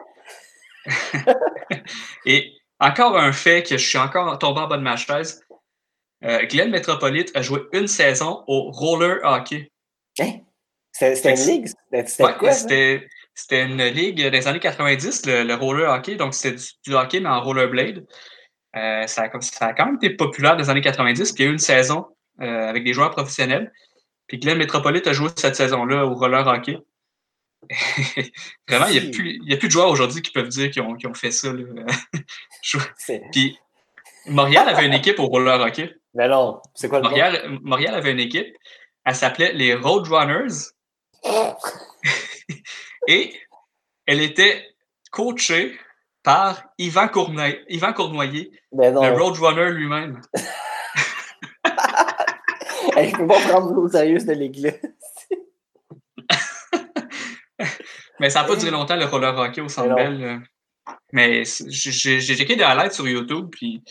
Et 2.26 2.52
encore 2.78 3.16
un 3.18 3.32
fait 3.32 3.62
que 3.62 3.76
je 3.76 3.86
suis 3.88 3.98
encore 3.98 4.38
tombé 4.38 4.61
en 4.61 4.66
bas 4.68 4.76
de 4.76 4.82
ma 4.82 4.96
chaise. 4.96 5.42
Euh, 6.24 6.44
Glenn 6.46 6.70
Metropolite 6.70 7.30
a 7.34 7.42
joué 7.42 7.62
une 7.72 7.86
saison 7.86 8.44
au 8.46 8.70
roller 8.70 9.18
hockey. 9.22 9.70
Hein? 10.20 10.32
C'était 10.92 11.34
une 11.34 11.46
ligue? 11.46 11.68
C'était 12.06 12.24
Ouais, 12.24 12.34
quoi? 12.38 12.52
c'était 12.52 13.06
c'était 13.35 13.62
une 13.64 13.83
ligue 13.85 14.26
des 14.28 14.49
années 14.49 14.61
90, 14.61 15.26
le, 15.26 15.43
le 15.45 15.55
roller 15.55 15.91
hockey. 15.91 16.16
Donc, 16.16 16.35
c'était 16.35 16.57
du, 16.57 16.64
du 16.85 16.95
hockey, 16.95 17.20
mais 17.20 17.28
en 17.28 17.41
rollerblade. 17.43 18.05
Euh, 18.76 19.07
ça, 19.07 19.22
a, 19.22 19.28
comme- 19.28 19.41
ça 19.43 19.66
a 19.66 19.72
quand 19.72 19.87
même 19.87 19.97
été 19.97 20.11
populaire 20.11 20.57
des 20.57 20.68
années 20.70 20.81
90. 20.81 21.33
Puis 21.33 21.43
il 21.43 21.47
y 21.47 21.49
a 21.49 21.51
eu 21.51 21.53
une 21.55 21.59
saison 21.59 22.07
euh, 22.41 22.68
avec 22.68 22.85
des 22.85 22.93
joueurs 22.93 23.11
professionnels. 23.11 23.72
Puis 24.26 24.39
Glenn 24.39 24.59
Metropolite 24.59 25.07
a 25.09 25.12
joué 25.12 25.28
cette 25.37 25.57
saison-là 25.57 26.07
au 26.07 26.14
roller 26.14 26.47
hockey. 26.47 26.78
Vraiment, 28.68 28.87
il 28.87 28.93
n'y 29.03 29.09
a, 29.09 29.11
plus- 29.11 29.39
il 29.43 29.51
y 29.51 29.55
a 29.55 29.57
plus 29.57 29.68
de 29.68 29.72
joueurs 29.72 29.91
aujourd'hui 29.91 30.22
qui 30.22 30.31
peuvent 30.33 30.49
dire 30.49 30.70
qu'ils 30.70 30.83
ont, 30.83 30.97
ont 31.05 31.14
fait 31.14 31.31
ça. 31.33 31.49
Puis 33.33 33.59
Montréal 34.26 34.68
avait 34.68 34.87
une 34.87 34.95
équipe 34.95 35.18
au 35.18 35.26
roller 35.26 35.61
hockey. 35.61 35.95
Mais 36.14 36.28
non, 36.28 36.61
c'est 36.74 36.89
quoi 36.89 36.99
le 36.99 37.05
nom? 37.05 37.11
Montréal, 37.11 37.59
Montréal 37.62 37.95
avait 37.95 38.12
une 38.12 38.20
équipe. 38.20 38.47
Elle 39.05 39.14
s'appelait 39.14 39.53
les 39.53 39.74
Roadrunners. 39.74 40.70
Et 43.11 43.34
elle 44.06 44.20
était 44.22 44.64
coachée 45.11 45.76
par 46.22 46.62
Yvan, 46.78 47.06
Cournoy- 47.08 47.58
Yvan 47.68 47.92
Cournoyer, 47.92 48.52
Mais 48.72 48.92
non. 48.92 49.02
le 49.02 49.12
Roadrunner 49.20 49.70
lui-même. 49.72 50.20
Hey, 52.96 53.11
je 53.11 53.16
peux 53.16 53.26
pas 53.26 53.40
prendre 53.40 53.72
l'eau 53.72 53.88
sérieuse 53.88 54.24
de 54.26 54.32
l'église. 54.32 54.80
Mais 58.18 58.30
ça 58.30 58.42
n'a 58.42 58.48
pas 58.48 58.56
duré 58.56 58.70
longtemps 58.70 58.96
le 58.96 59.06
roller 59.06 59.36
hockey 59.38 59.61
au 59.61 59.68
Centre 59.68 59.94
Mais 59.94 60.11
non. 60.11 60.18
Bell. 60.18 60.40
Mais 61.12 61.42
j'ai 61.44 62.20
checké 62.20 62.56
des 62.56 62.64
highlights 62.64 62.92
sur 62.92 63.08
YouTube, 63.08 63.48
puis 63.50 63.82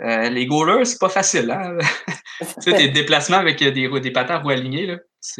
euh, 0.00 0.28
les 0.28 0.46
goalers, 0.46 0.84
c'est 0.86 0.98
pas 1.00 1.08
facile. 1.08 1.50
Hein? 1.50 1.76
tu 2.40 2.46
sais, 2.70 2.76
tes 2.76 2.88
déplacements 2.88 3.38
avec 3.38 3.58
des, 3.58 3.72
des 4.00 4.10
patins 4.10 4.36
à 4.36 4.38
roues 4.38 4.50
alignées, 4.50 4.86
là, 4.86 4.96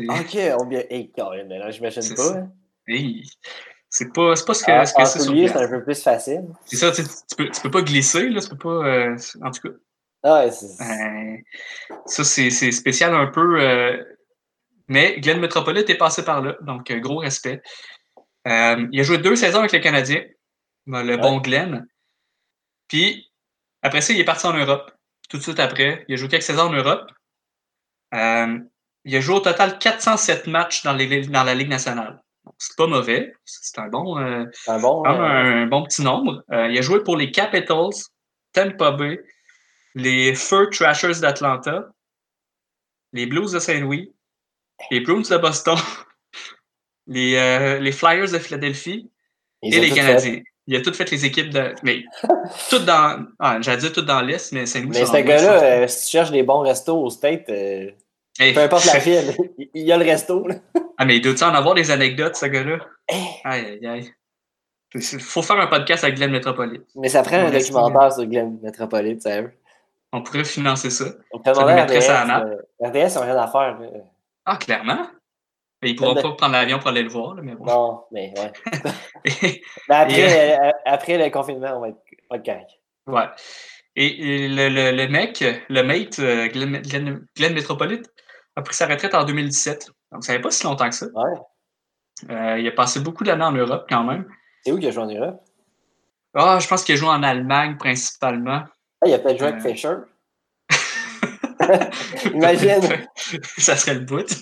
Ok, 0.09 0.37
on 0.61 0.67
bien. 0.67 0.83
Hey, 0.91 1.13
j'imagine 1.71 2.15
pas. 2.17 2.43
Hey, 2.89 3.29
c'est 3.89 4.13
pas, 4.13 4.37
c'est 4.37 4.45
pas 4.47 4.55
ce 4.55 4.65
que, 4.65 4.73
En- 4.73 4.87
ce 4.87 4.93
que 4.95 5.03
en 5.03 5.05
c'est 5.07 5.19
c'est 5.21 5.57
un 5.65 5.69
peu 5.69 5.83
plus 5.85 6.03
facile. 6.03 6.45
C'est 6.67 6.77
ça, 6.77 6.93
tu, 6.93 7.03
tu 7.03 7.37
peux, 7.37 7.51
tu 7.51 7.61
peux 7.61 7.71
pas 7.71 7.83
glisser, 7.83 8.29
là, 8.29 8.41
tu 8.41 8.49
peux 8.51 8.59
pas. 8.59 8.87
euh, 8.87 9.17
en 9.43 9.51
tout 9.51 9.69
cas, 9.69 9.75
Ah 10.23 10.35
ouais, 10.45 10.51
c'est. 10.51 10.83
euh, 10.83 11.37
ça, 12.07 12.25
c'est 12.25 12.51
c'est 12.51 12.73
spécial 12.73 13.15
un 13.15 13.27
peu. 13.27 13.61
euh, 13.61 14.03
mais 14.89 15.19
Glenn 15.21 15.41
Metropolite 15.41 15.91
est 15.91 15.97
passé 15.99 16.25
par 16.25 16.43
là, 16.43 16.57
donc 16.61 16.91
euh, 16.91 16.99
gros 16.99 17.19
respect. 17.19 17.63
Euh, 18.47 18.87
il 18.93 19.01
a 19.01 19.03
joué 19.03 19.19
deux 19.19 19.35
saisons 19.37 19.59
avec 19.59 19.73
les 19.73 19.81
Canadiens, 19.81 20.23
le 20.87 21.17
bon 21.17 21.39
Glenn. 21.39 21.87
Puis, 22.87 23.33
après 23.83 24.01
ça, 24.01 24.13
il 24.13 24.21
est 24.21 24.25
parti 24.25 24.47
en 24.47 24.53
Europe. 24.53 24.93
Tout 25.29 25.39
de 25.39 25.43
suite 25.43 25.59
après, 25.59 26.05
il 26.07 26.15
a 26.15 26.17
joué 26.17 26.29
quelques 26.29 26.45
saisons 26.45 26.69
en 26.69 26.73
Europe. 26.73 27.11
Euh, 28.15 28.59
il 29.05 29.17
a 29.17 29.21
joué 29.21 29.35
au 29.35 29.41
total 29.41 29.79
407 29.79 30.47
matchs 30.47 30.85
dans, 30.85 30.93
les- 30.93 31.27
dans 31.27 31.43
la 31.43 31.55
Ligue 31.57 31.69
nationale. 31.69 32.23
C'est 32.59 32.77
pas 32.77 32.87
mauvais. 32.87 33.35
C'est 33.45 33.79
un 33.79 33.89
bon. 33.89 34.19
euh, 34.19 34.45
un 34.67 34.79
bon. 34.79 35.05
euh, 35.05 35.11
un 35.11 35.67
bon 35.67 35.83
petit 35.85 36.03
nombre. 36.03 36.43
Euh, 36.53 36.69
il 36.69 36.79
a 36.79 36.83
joué 36.83 37.03
pour 37.03 37.17
les 37.17 37.31
Capitals, 37.31 37.91
Tampa 38.53 38.93
Bay, 38.93 39.21
les 39.95 40.35
Fur 40.35 40.69
Trashers 40.71 41.21
d'Atlanta, 41.21 41.89
les 43.13 43.27
Blues 43.27 43.53
de 43.53 43.59
Saint-Louis, 43.59 44.13
les 44.91 45.01
Bruins 45.01 45.23
de 45.29 45.37
Boston, 45.37 45.77
les, 47.07 47.79
les 47.81 47.93
Flyers 47.93 48.31
de 48.33 48.39
Philadelphie 48.39 49.11
ils 49.63 49.75
et 49.75 49.81
les 49.81 49.89
tout 49.91 49.95
Canadiens. 49.95 50.41
Il 50.69 50.75
a 50.75 50.81
tout 50.81 50.93
fait 50.93 51.09
les 51.11 51.25
équipes 51.25 51.51
de. 51.51 51.75
Mais 51.85 52.03
toutes 52.71 52.85
dans. 52.85 53.25
Ah, 53.39 53.59
J'allais 53.61 53.79
dire 53.83 53.93
toutes 53.93 54.07
dans 54.07 54.21
l'Est, 54.21 54.51
mais 54.53 54.67
Saint-Louis. 54.67 54.91
Mais 54.91 55.07
ce 55.07 55.17
gars-là, 55.17 55.87
si 55.87 56.07
tu 56.07 56.11
cherches 56.11 56.33
des 56.33 56.43
bons 56.43 56.61
restos 56.61 57.01
au 57.01 57.09
State, 57.09 57.49
Hey, 58.39 58.53
peu 58.53 58.61
importe 58.61 58.85
la 58.87 58.99
ville, 58.99 59.35
il 59.75 59.83
y 59.87 59.93
a 59.93 59.97
le 59.97 60.05
resto. 60.05 60.47
Là. 60.47 60.57
Ah, 60.99 61.05
mais 61.05 61.17
il 61.17 61.21
doit 61.23 61.49
en 61.49 61.55
avoir 61.55 61.75
des 61.75 61.91
anecdotes, 61.91 62.37
ce 62.37 62.47
gars-là? 62.47 62.79
Hey, 63.09 63.27
Aïe, 63.45 63.79
aïe, 63.83 63.87
aïe. 63.87 64.11
Il 64.95 65.03
faut 65.21 65.43
faire 65.43 65.59
un 65.59 65.67
podcast 65.67 66.05
avec 66.05 66.17
Glenn 66.17 66.31
Metropolite. 66.31 66.85
mais 66.95 67.09
ça 67.09 67.23
prend 67.23 67.37
un 67.37 67.51
documentaire 67.51 68.13
sur 68.13 68.25
Glenn 68.27 68.59
Metropolite, 68.63 69.23
sérieux. 69.23 69.53
On 70.13 70.23
pourrait 70.23 70.45
financer 70.45 70.89
ça. 70.91 71.07
On 71.33 71.43
Ça 71.43 71.53
demander 71.53 71.73
à 71.97 72.01
ça 72.01 72.23
RDS. 72.23 72.29
la 72.29 72.41
euh, 72.45 72.57
RDS, 73.07 73.15
n'ont 73.17 73.23
rien 73.23 73.37
à 73.37 73.49
faire. 73.49 73.79
Ah, 74.47 74.57
clairement. 74.57 75.07
Mais 75.83 75.91
ils 75.91 75.93
ne 75.93 75.99
pourront 75.99 76.15
pas 76.15 76.33
prendre 76.33 76.53
l'avion 76.53 76.79
pour 76.79 76.89
aller 76.89 77.03
le 77.03 77.11
voir, 77.11 77.35
là, 77.35 77.43
mais 77.43 77.55
bon. 77.55 77.65
Non, 77.67 78.01
mais 78.13 78.33
ouais. 78.39 78.53
Mais 79.89 79.95
après, 79.95 80.59
euh, 80.59 80.71
après 80.87 81.19
le 81.19 81.31
confinement, 81.31 81.77
on 81.77 81.81
va 81.81 81.89
être, 81.89 81.99
on 82.31 82.35
va 82.35 82.39
être 82.39 82.45
correct. 82.47 82.71
ouais. 83.09 83.27
Et, 83.97 84.49
le, 84.49 84.69
le, 84.69 84.93
le, 84.97 85.09
mec, 85.09 85.43
le 85.69 85.83
mate, 85.83 86.19
euh, 86.19 86.49
Glenn, 86.49 86.81
Glenn, 86.83 87.27
Glenn, 87.35 87.55
Metropolite, 87.55 88.11
a 88.57 88.63
pris 88.63 88.75
sa 88.75 88.87
retraite 88.87 89.15
en 89.15 89.25
2017. 89.25 89.91
Donc, 90.13 90.25
ça 90.25 90.33
fait 90.33 90.41
pas 90.41 90.51
si 90.51 90.65
longtemps 90.65 90.89
que 90.89 90.95
ça. 90.95 91.07
Ouais. 91.07 92.31
Euh, 92.31 92.59
il 92.59 92.67
a 92.67 92.73
passé 92.73 93.01
beaucoup 93.01 93.25
d'années 93.25 93.45
en 93.45 93.53
Europe 93.53 93.87
quand 93.89 94.05
même. 94.05 94.27
C'est 94.65 94.73
où 94.73 94.79
qu'il 94.79 94.89
a 94.89 94.91
joué 94.91 95.05
en 95.05 95.07
Europe? 95.07 95.41
Ah, 96.35 96.59
je 96.59 96.67
pense 96.67 96.83
qu'il 96.83 96.95
a 96.95 96.99
joué 96.99 97.09
en 97.09 97.23
Allemagne 97.23 97.77
principalement. 97.77 98.65
Ah, 99.03 99.07
il 99.07 99.15
a 99.15 99.19
peut-être 99.19 99.39
joué 99.39 99.49
avec 99.49 99.63
Fischer. 99.63 99.97
Imagine. 102.33 103.07
ça 103.59 103.77
serait 103.77 103.95
le 103.95 104.01
bout. 104.01 104.27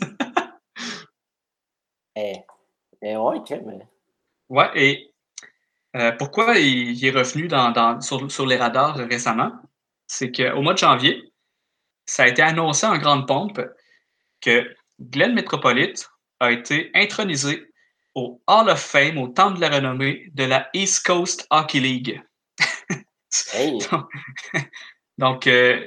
eh, 2.17 2.37
eh 3.03 3.17
ouais, 3.17 3.39
mais... 3.65 3.81
Ouais, 4.49 4.71
et 4.75 5.13
euh, 5.97 6.13
pourquoi 6.13 6.59
il, 6.59 6.93
il, 6.93 7.07
est 7.07 7.11
revenu 7.11 7.49
dans, 7.49 7.73
dans, 7.73 8.01
sur, 8.01 8.31
sur, 8.31 8.47
les 8.47 8.57
radars 8.57 8.97
récemment? 8.97 9.53
C'est 10.07 10.31
qu'au 10.31 10.63
mois 10.63 10.75
de 10.75 10.79
janvier, 10.79 11.33
ça 12.07 12.25
a 12.25 12.29
été 12.29 12.43
annoncé 12.43 12.87
en 12.87 12.99
grande 12.99 13.27
pompe 13.27 13.61
que 14.45 14.75
Glenn 15.01 15.35
Metropolite 15.35 16.09
a 16.41 16.53
été 16.53 16.91
intronisé 16.95 17.67
au 18.15 18.41
Hall 18.47 18.69
of 18.69 18.81
Fame, 18.81 19.19
au 19.19 19.29
Temple 19.29 19.57
de 19.57 19.61
la 19.63 19.71
renommée 19.71 20.31
de 20.35 20.45
la 20.45 20.69
East 20.75 21.05
Coast 21.05 21.47
Hockey 21.51 21.81
League. 21.81 22.23
hey. 23.55 23.79
donc, 23.91 24.09
donc 25.19 25.47
euh, 25.47 25.85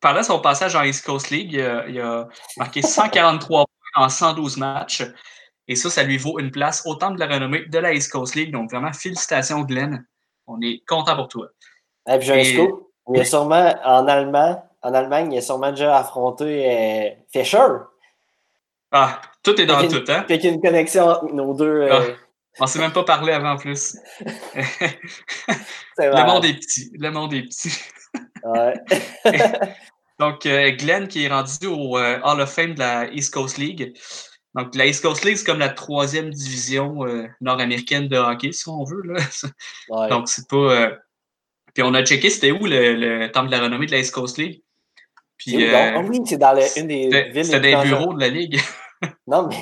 pendant 0.00 0.22
son 0.22 0.40
passage 0.40 0.76
en 0.76 0.84
East 0.84 1.04
Coast 1.04 1.30
League, 1.30 1.52
il 1.54 1.60
a, 1.60 1.88
il 1.88 2.00
a 2.00 2.28
marqué 2.56 2.82
143 2.82 3.66
points 3.94 4.04
en 4.04 4.08
112 4.08 4.58
matchs. 4.58 5.02
Et 5.68 5.74
ça, 5.74 5.90
ça 5.90 6.04
lui 6.04 6.18
vaut 6.18 6.38
une 6.38 6.52
place 6.52 6.82
au 6.86 6.94
Temple 6.94 7.16
de 7.16 7.20
la 7.20 7.34
renommée 7.34 7.64
de 7.66 7.78
la 7.78 7.92
East 7.92 8.12
Coast 8.12 8.36
League. 8.36 8.52
Donc, 8.52 8.70
vraiment, 8.70 8.92
félicitations, 8.92 9.62
Glenn. 9.62 10.06
On 10.46 10.60
est 10.60 10.84
content 10.86 11.16
pour 11.16 11.26
toi. 11.26 11.48
Et 12.08 12.18
puis, 12.18 12.28
j'ai 12.28 12.40
un 12.40 12.44
scoop. 12.44 12.92
Il 13.12 13.18
y 13.18 13.20
a 13.20 13.24
sûrement, 13.24 13.74
en 13.84 14.06
Allemagne, 14.06 14.58
en 14.86 14.94
Allemagne, 14.94 15.32
il 15.32 15.38
a 15.38 15.42
sûrement 15.42 15.70
déjà 15.72 15.98
affronté 15.98 16.44
euh, 16.70 17.10
Fischer. 17.32 17.66
Ah, 18.92 19.20
tout 19.42 19.60
est 19.60 19.66
dans 19.66 19.80
une, 19.80 19.90
tout, 19.90 20.04
hein? 20.12 20.24
Fait 20.28 20.38
qu'il 20.38 20.48
y 20.48 20.52
a 20.52 20.54
une 20.54 20.62
connexion 20.62 21.08
entre 21.08 21.32
nos 21.32 21.54
deux. 21.54 21.82
Euh... 21.82 21.88
Ah, 21.90 22.02
on 22.60 22.64
ne 22.64 22.68
s'est 22.68 22.78
même 22.78 22.92
pas 22.92 23.02
parlé 23.04 23.32
avant 23.32 23.52
en 23.52 23.56
plus. 23.56 23.96
le 25.98 26.26
monde 26.26 26.44
est 26.44 26.54
petit. 26.54 26.90
Le 26.98 27.10
monde 27.10 27.34
est 27.34 27.42
petit. 27.42 27.72
ouais. 28.44 28.74
Donc, 30.18 30.46
euh, 30.46 30.70
Glenn 30.70 31.08
qui 31.08 31.24
est 31.24 31.28
rendu 31.28 31.66
au 31.66 31.98
euh, 31.98 32.18
Hall 32.22 32.40
of 32.40 32.50
Fame 32.50 32.74
de 32.74 32.78
la 32.78 33.12
East 33.12 33.34
Coast 33.34 33.58
League. 33.58 33.92
Donc, 34.54 34.74
la 34.74 34.86
East 34.86 35.02
Coast 35.02 35.24
League, 35.24 35.36
c'est 35.36 35.44
comme 35.44 35.58
la 35.58 35.68
troisième 35.68 36.30
division 36.30 37.04
euh, 37.06 37.26
nord-américaine 37.42 38.08
de 38.08 38.16
hockey, 38.16 38.52
si 38.52 38.66
on 38.68 38.84
veut. 38.84 39.02
Là. 39.02 39.20
Ouais. 39.90 40.08
Donc, 40.08 40.28
c'est 40.28 40.48
pas. 40.48 40.56
euh, 40.56 40.96
Puis, 41.74 41.82
on 41.82 41.92
a 41.92 42.02
checké 42.02 42.30
c'était 42.30 42.52
où 42.52 42.64
le, 42.64 42.94
le 42.94 43.30
temple 43.30 43.48
de 43.48 43.56
la 43.56 43.60
renommée 43.64 43.84
de 43.84 43.90
la 43.92 43.98
East 43.98 44.14
Coast 44.14 44.38
League. 44.38 44.62
Puis, 45.38 45.72
euh, 45.74 46.00
oui, 46.02 46.20
c'est 46.24 46.38
dans 46.38 46.52
le- 46.52 46.78
une 46.80 46.86
des 46.88 47.30
villes. 47.30 47.44
c'était 47.44 47.58
les 47.60 47.76
des 47.76 47.82
bureaux 47.82 48.14
de 48.14 48.20
la 48.20 48.28
Ligue. 48.28 48.60
Non, 49.26 49.46
mais 49.48 49.56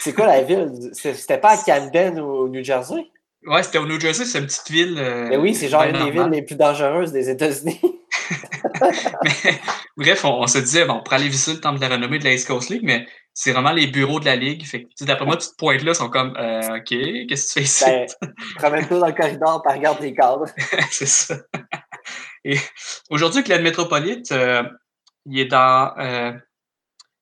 c'est 0.00 0.12
quoi 0.12 0.26
la 0.26 0.42
ville? 0.42 0.90
C'était 0.92 1.38
pas 1.38 1.50
à 1.50 1.56
Camden 1.58 2.18
ou 2.20 2.24
au 2.24 2.48
New 2.48 2.64
Jersey? 2.64 3.06
ouais, 3.46 3.62
c'était 3.62 3.78
au 3.78 3.86
New 3.86 4.00
Jersey, 4.00 4.24
c'est 4.24 4.38
une 4.40 4.46
petite 4.46 4.68
ville. 4.70 4.96
euh, 4.98 5.28
Mais 5.28 5.36
oui, 5.36 5.54
c'est 5.54 5.68
genre 5.68 5.84
une 5.84 5.92
des 5.92 6.10
villes 6.10 6.28
les 6.32 6.42
plus 6.42 6.56
dangereuses 6.56 7.12
des 7.12 7.30
États-Unis. 7.30 7.80
Mais, 9.22 9.60
bref, 9.96 10.24
on, 10.24 10.40
on 10.42 10.46
se 10.46 10.58
disait, 10.58 10.84
bon, 10.86 10.94
on 10.94 11.02
pourrait 11.02 11.16
aller 11.16 11.28
visiter 11.28 11.52
le 11.52 11.60
temple 11.60 11.76
de 11.76 11.82
la 11.86 11.94
renommée 11.94 12.18
de 12.18 12.24
la 12.24 12.32
East 12.32 12.48
Coast 12.48 12.70
League, 12.70 12.82
mais 12.82 13.06
c'est 13.32 13.52
vraiment 13.52 13.72
les 13.72 13.86
bureaux 13.86 14.18
de 14.20 14.24
la 14.24 14.36
Ligue. 14.36 14.64
Fait 14.66 14.86
d'après 15.02 15.26
moi, 15.26 15.36
tu 15.36 15.48
te 15.48 15.54
pointes 15.56 15.82
là, 15.82 15.94
sont 15.94 16.08
comme, 16.08 16.34
euh, 16.36 16.78
OK, 16.78 16.88
qu'est-ce 17.28 17.54
que 17.54 17.60
tu 17.60 17.60
fais 17.60 17.62
ici? 17.64 17.84
Ben, 17.84 18.06
Promène-toi 18.56 18.98
dans 18.98 19.06
le 19.06 19.12
corridor, 19.12 19.62
puis 19.62 19.76
regarde 19.76 20.00
les 20.00 20.14
cadres. 20.14 20.46
c'est 20.90 21.06
ça. 21.06 21.36
Et 22.44 22.56
aujourd'hui, 23.10 23.42
Glenn 23.42 23.62
Metropolite, 23.62 24.32
euh, 24.32 24.62
il 25.26 25.38
est 25.38 25.46
dans, 25.46 25.94
euh, 25.98 26.32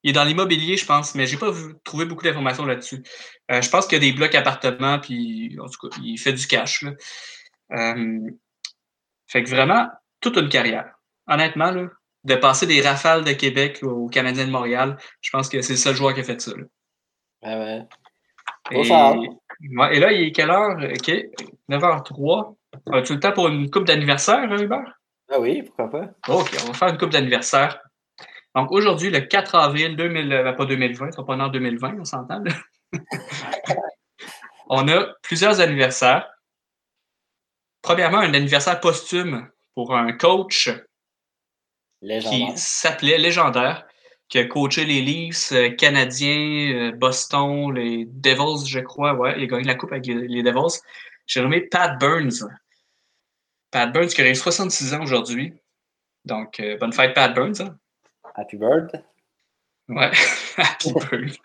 il 0.03 0.11
est 0.11 0.13
dans 0.13 0.25
l'immobilier, 0.25 0.77
je 0.77 0.87
pense, 0.87 1.15
mais 1.15 1.27
j'ai 1.27 1.37
pas 1.37 1.53
trouvé 1.85 2.05
beaucoup 2.05 2.25
d'informations 2.25 2.65
là-dessus. 2.65 3.03
Euh, 3.51 3.63
je 3.63 3.71
pense 3.71 3.87
qu'il 3.87 4.03
y 4.03 4.07
a 4.07 4.11
des 4.11 4.17
blocs 4.17 4.35
appartements, 4.35 4.99
puis 4.99 5.57
en 5.61 5.69
tout 5.69 5.89
cas, 5.89 5.97
il 6.03 6.19
fait 6.19 6.33
du 6.33 6.47
cash. 6.47 6.83
Là. 6.83 6.93
Euh, 7.73 8.21
fait 9.29 9.43
que 9.43 9.51
vraiment, 9.51 9.89
toute 10.21 10.37
une 10.37 10.49
carrière. 10.49 10.95
Honnêtement, 11.29 11.71
là, 11.71 11.89
de 12.25 12.35
passer 12.35 12.67
des 12.67 12.81
rafales 12.81 13.25
de 13.25 13.33
Québec 13.33 13.81
au 13.83 14.09
Canadien 14.09 14.47
de 14.47 14.51
Montréal, 14.51 14.97
je 15.21 15.31
pense 15.31 15.49
que 15.49 15.63
c'est 15.63 15.75
le 15.75 15.79
seul 15.79 15.95
joueur 15.95 16.15
qui 16.15 16.21
a 16.21 16.25
fait 16.25 16.41
ça. 16.41 16.53
là. 16.57 16.65
Ouais, 17.43 17.65
ouais. 17.65 17.89
Et, 18.71 18.91
ouais, 18.91 19.97
et 19.97 20.01
là, 20.01 20.13
il 20.13 20.29
est 20.29 20.33
quelle 20.33 20.51
heure? 20.51 20.77
OK, 20.77 21.11
9h03. 21.69 22.57
As-tu 22.93 23.15
le 23.15 23.21
temps 23.21 23.33
pour 23.33 23.49
une 23.49 23.71
coupe 23.71 23.85
d'anniversaire, 23.85 24.51
hein, 24.51 24.59
Hubert? 24.59 24.99
Ah 25.31 25.41
oui, 25.41 25.63
pourquoi 25.63 25.91
pas? 25.91 26.35
OK, 26.35 26.51
on 26.63 26.67
va 26.69 26.75
faire 26.75 26.89
une 26.89 26.99
coupe 26.99 27.11
d'anniversaire. 27.11 27.81
Donc 28.55 28.71
aujourd'hui, 28.71 29.11
le 29.11 29.21
4 29.21 29.55
avril 29.55 29.97
2000, 29.97 30.33
euh, 30.33 30.53
pas 30.53 30.67
2020, 30.67 31.13
ça 31.13 31.23
pas 31.23 31.37
en 31.37 31.49
2020, 31.49 31.97
on 32.01 32.05
s'entend. 32.05 32.43
on 34.69 34.89
a 34.89 35.07
plusieurs 35.23 35.61
anniversaires. 35.61 36.29
Premièrement, 37.81 38.19
un 38.19 38.35
anniversaire 38.35 38.81
posthume 38.81 39.49
pour 39.75 39.95
un 39.97 40.13
coach 40.13 40.71
qui 42.03 42.47
s'appelait 42.57 43.19
Légendaire, 43.19 43.87
qui 44.29 44.39
a 44.39 44.45
coaché 44.47 44.85
les 44.85 45.03
Leafs 45.03 45.53
euh, 45.53 45.71
canadiens, 45.71 46.75
euh, 46.75 46.93
Boston, 46.93 47.73
les 47.75 48.07
Devils, 48.07 48.67
je 48.67 48.81
crois. 48.81 49.15
Ouais, 49.15 49.35
il 49.37 49.45
a 49.45 49.47
gagné 49.47 49.65
la 49.65 49.75
coupe 49.75 49.93
avec 49.93 50.07
les, 50.07 50.43
Devils. 50.43 50.81
J'ai 51.27 51.43
nommé 51.43 51.61
Pat 51.61 51.99
Burns. 52.01 52.49
Pat 53.71 53.93
Burns 53.93 54.09
qui 54.09 54.23
aurait 54.23 54.35
66 54.35 54.95
ans 54.95 55.03
aujourd'hui. 55.03 55.53
Donc, 56.25 56.61
euh, 56.61 56.77
bonne 56.79 56.93
fête, 56.93 57.15
Pat 57.15 57.35
Burns. 57.35 57.61
hein. 57.61 57.77
Happy 58.35 58.57
birthday. 58.57 59.03
Ouais, 59.89 60.11
Happy 60.57 60.93
Bird. 61.11 61.37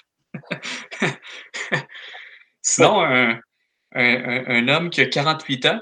Sinon, 2.62 3.02
un, 3.02 3.40
un, 3.94 4.68
homme 4.68 4.90
qui 4.90 5.02
a 5.02 5.06
48 5.06 5.66
ans, 5.66 5.80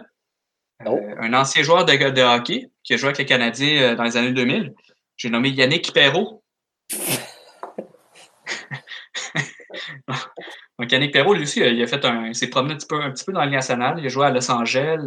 euh, 0.82 0.90
Oh. 0.90 1.00
un 1.20 1.34
ancien 1.34 1.64
joueur 1.64 1.86
de, 1.86 1.94
de 1.94 2.22
hockey 2.22 2.70
qui 2.84 2.94
a 2.94 2.98
joué 2.98 3.08
avec 3.08 3.18
les 3.18 3.26
Canadiens 3.26 3.82
euh, 3.82 3.96
dans 3.96 4.04
les 4.04 4.18
années 4.18 4.34
2000, 4.34 4.74
j'ai 5.16 5.30
nommé 5.30 5.50
Yannick 5.50 5.94
Perrault. 5.94 6.44
Donc, 10.78 10.92
Yannick 10.92 11.14
Perrault, 11.14 11.34
lui 11.34 11.44
aussi, 11.44 11.64
euh, 11.64 11.70
il 11.70 11.82
a 11.82 11.88
fait 11.88 12.04
un, 12.04 12.28
il 12.28 12.36
s'est 12.36 12.50
promené 12.50 12.74
un 12.74 12.78
petit, 12.78 12.88
peu, 12.88 13.02
un 13.02 13.12
petit 13.12 13.24
peu 13.24 13.32
dans 13.32 13.40
la 13.40 13.46
Ligue 13.46 13.56
nationale. 13.56 13.96
Il 14.00 14.06
a 14.06 14.10
joué 14.10 14.26
à 14.26 14.32
Los 14.32 14.52
Angeles. 14.52 15.00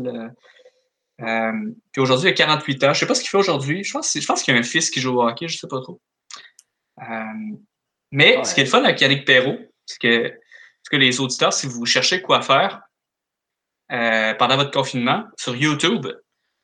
Euh, 1.21 1.53
puis 1.93 2.01
aujourd'hui, 2.01 2.29
il 2.29 2.33
a 2.33 2.35
48 2.35 2.85
ans. 2.85 2.87
Je 2.87 2.91
ne 2.91 2.95
sais 2.95 3.07
pas 3.07 3.15
ce 3.15 3.21
qu'il 3.21 3.31
fait 3.31 3.39
aujourd'hui. 3.39 3.83
Je 3.83 3.93
pense, 3.93 4.17
je 4.19 4.27
pense 4.27 4.43
qu'il 4.43 4.55
y 4.55 4.57
a 4.57 4.61
un 4.61 4.65
fils 4.65 4.91
qui 4.91 5.01
joue 5.01 5.17
au 5.19 5.23
hockey, 5.23 5.49
je 5.49 5.57
ne 5.57 5.59
sais 5.59 5.69
pas 5.69 5.81
trop. 5.81 6.01
Euh, 7.03 7.57
mais 8.13 8.43
ce 8.45 8.55
qui 8.55 8.61
est 8.61 8.65
le 8.65 8.71
fun 8.71 8.85
avec 8.85 9.01
Yannick 9.01 9.27
Perrault, 9.27 9.59
c'est 9.87 9.99
que, 10.01 10.33
que 10.91 10.97
les 10.97 11.21
auditeurs, 11.21 11.53
si 11.53 11.67
vous 11.67 11.85
cherchez 11.87 12.23
quoi 12.23 12.41
faire 12.41 12.81
euh, 13.93 14.35
pendant 14.35 14.57
votre 14.57 14.71
confinement, 14.71 15.25
sur 15.37 15.57
YouTube, 15.57 16.07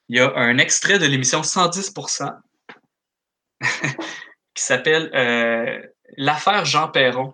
il 0.09 0.16
y 0.16 0.20
a 0.20 0.32
un 0.36 0.59
extrait 0.59 0.98
de 0.98 1.07
l'émission 1.07 1.40
110% 1.40 2.30
qui 4.55 4.62
s'appelle 4.62 5.11
euh, 5.14 5.82
L'affaire 6.16 6.64
Jean 6.64 6.88
Perron. 6.88 7.32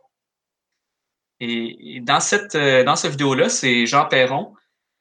Et, 1.40 1.96
et 1.96 2.00
dans 2.00 2.20
cette, 2.20 2.54
euh, 2.54 2.84
dans 2.84 2.96
cette 2.96 3.12
vidéo-là, 3.12 3.48
c'est 3.48 3.86
Jean 3.86 4.06
Perron, 4.06 4.54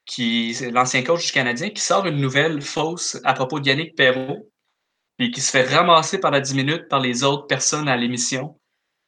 qui 0.10 0.56
l'ancien 0.74 1.04
coach 1.04 1.28
du 1.28 1.32
Canadien, 1.32 1.70
qui 1.70 1.82
sort 1.82 2.06
une 2.08 2.18
nouvelle 2.20 2.62
fausse 2.64 3.20
à 3.24 3.34
propos 3.34 3.60
de 3.60 3.68
Yannick 3.68 3.96
Perrault, 3.96 4.50
et 5.20 5.30
qui 5.32 5.40
se 5.40 5.52
fait 5.52 5.64
ramasser 5.64 6.20
pendant 6.20 6.40
10 6.40 6.56
minutes 6.56 6.88
par 6.90 7.00
les 7.00 7.24
autres 7.24 7.46
personnes 7.46 7.88
à 7.88 7.96
l'émission. 7.96 8.60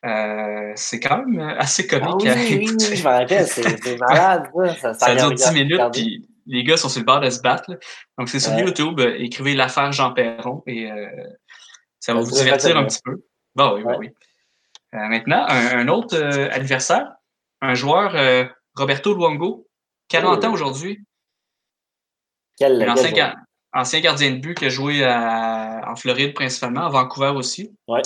Euh, 0.06 0.72
c'est 0.76 1.00
quand 1.00 1.26
même 1.26 1.40
assez 1.58 1.88
Ah 1.92 2.00
comique 2.00 2.22
oui, 2.22 2.30
à 2.30 2.34
oui, 2.36 2.48
oui, 2.50 2.64
écouter. 2.66 2.86
oui, 2.90 2.96
je 2.98 3.04
me 3.04 3.10
rappelle, 3.10 3.48
c'est 3.48 4.00
malade, 4.00 4.50
ça. 4.80 4.94
Ça, 4.94 4.94
Ça 4.94 5.16
dure 5.16 5.30
regarde- 5.30 5.36
10 5.36 5.52
minutes, 5.54 5.82
puis 5.94 6.28
les 6.46 6.64
gars 6.64 6.78
sont 6.78 6.90
sur 6.90 7.00
le 7.00 7.06
bord 7.06 7.20
de 7.20 7.30
se 7.30 7.42
battre. 7.42 7.64
là. 7.72 7.78
Donc, 8.18 8.30
c'est 8.30 8.40
sur 8.40 8.52
Ouais. 8.54 8.62
YouTube. 8.64 9.00
euh, 9.00 9.16
écrivez 9.20 9.54
l'affaire 9.56 9.92
Jean 9.92 10.12
Perron 10.14 10.62
et 10.68 10.92
euh, 10.92 11.08
ça 12.00 12.14
va 12.14 12.22
vous 12.22 12.32
divertir 12.32 12.78
un 12.78 12.82
bien. 12.82 12.88
petit 12.90 13.00
peu. 13.04 13.24
Bon, 13.56 13.74
oui, 13.76 13.82
oui, 13.84 13.92
Ouais. 13.92 13.98
oui. 14.00 14.10
Maintenant, 14.94 15.46
un, 15.48 15.78
un 15.80 15.88
autre 15.88 16.18
adversaire, 16.52 17.08
un 17.62 17.74
joueur, 17.76 18.14
Roberto 18.76 19.14
Luongo, 19.16 19.68
40 20.12 20.40
Oh. 20.44 20.46
ans 20.48 20.54
aujourd'hui, 20.54 21.00
Quel, 22.58 22.88
ancien, 22.90 23.10
joueur. 23.10 23.14
ga- 23.14 23.36
ancien 23.74 24.00
gardien 24.02 24.32
de 24.32 24.38
but 24.38 24.58
qui 24.58 24.66
a 24.66 24.70
joué 24.70 25.04
à- 25.04 25.82
en 25.88 25.96
Floride 25.96 26.34
principalement, 26.34 26.86
à 26.86 26.90
Vancouver 26.90 27.30
aussi. 27.36 27.74
Ouais. 27.88 28.02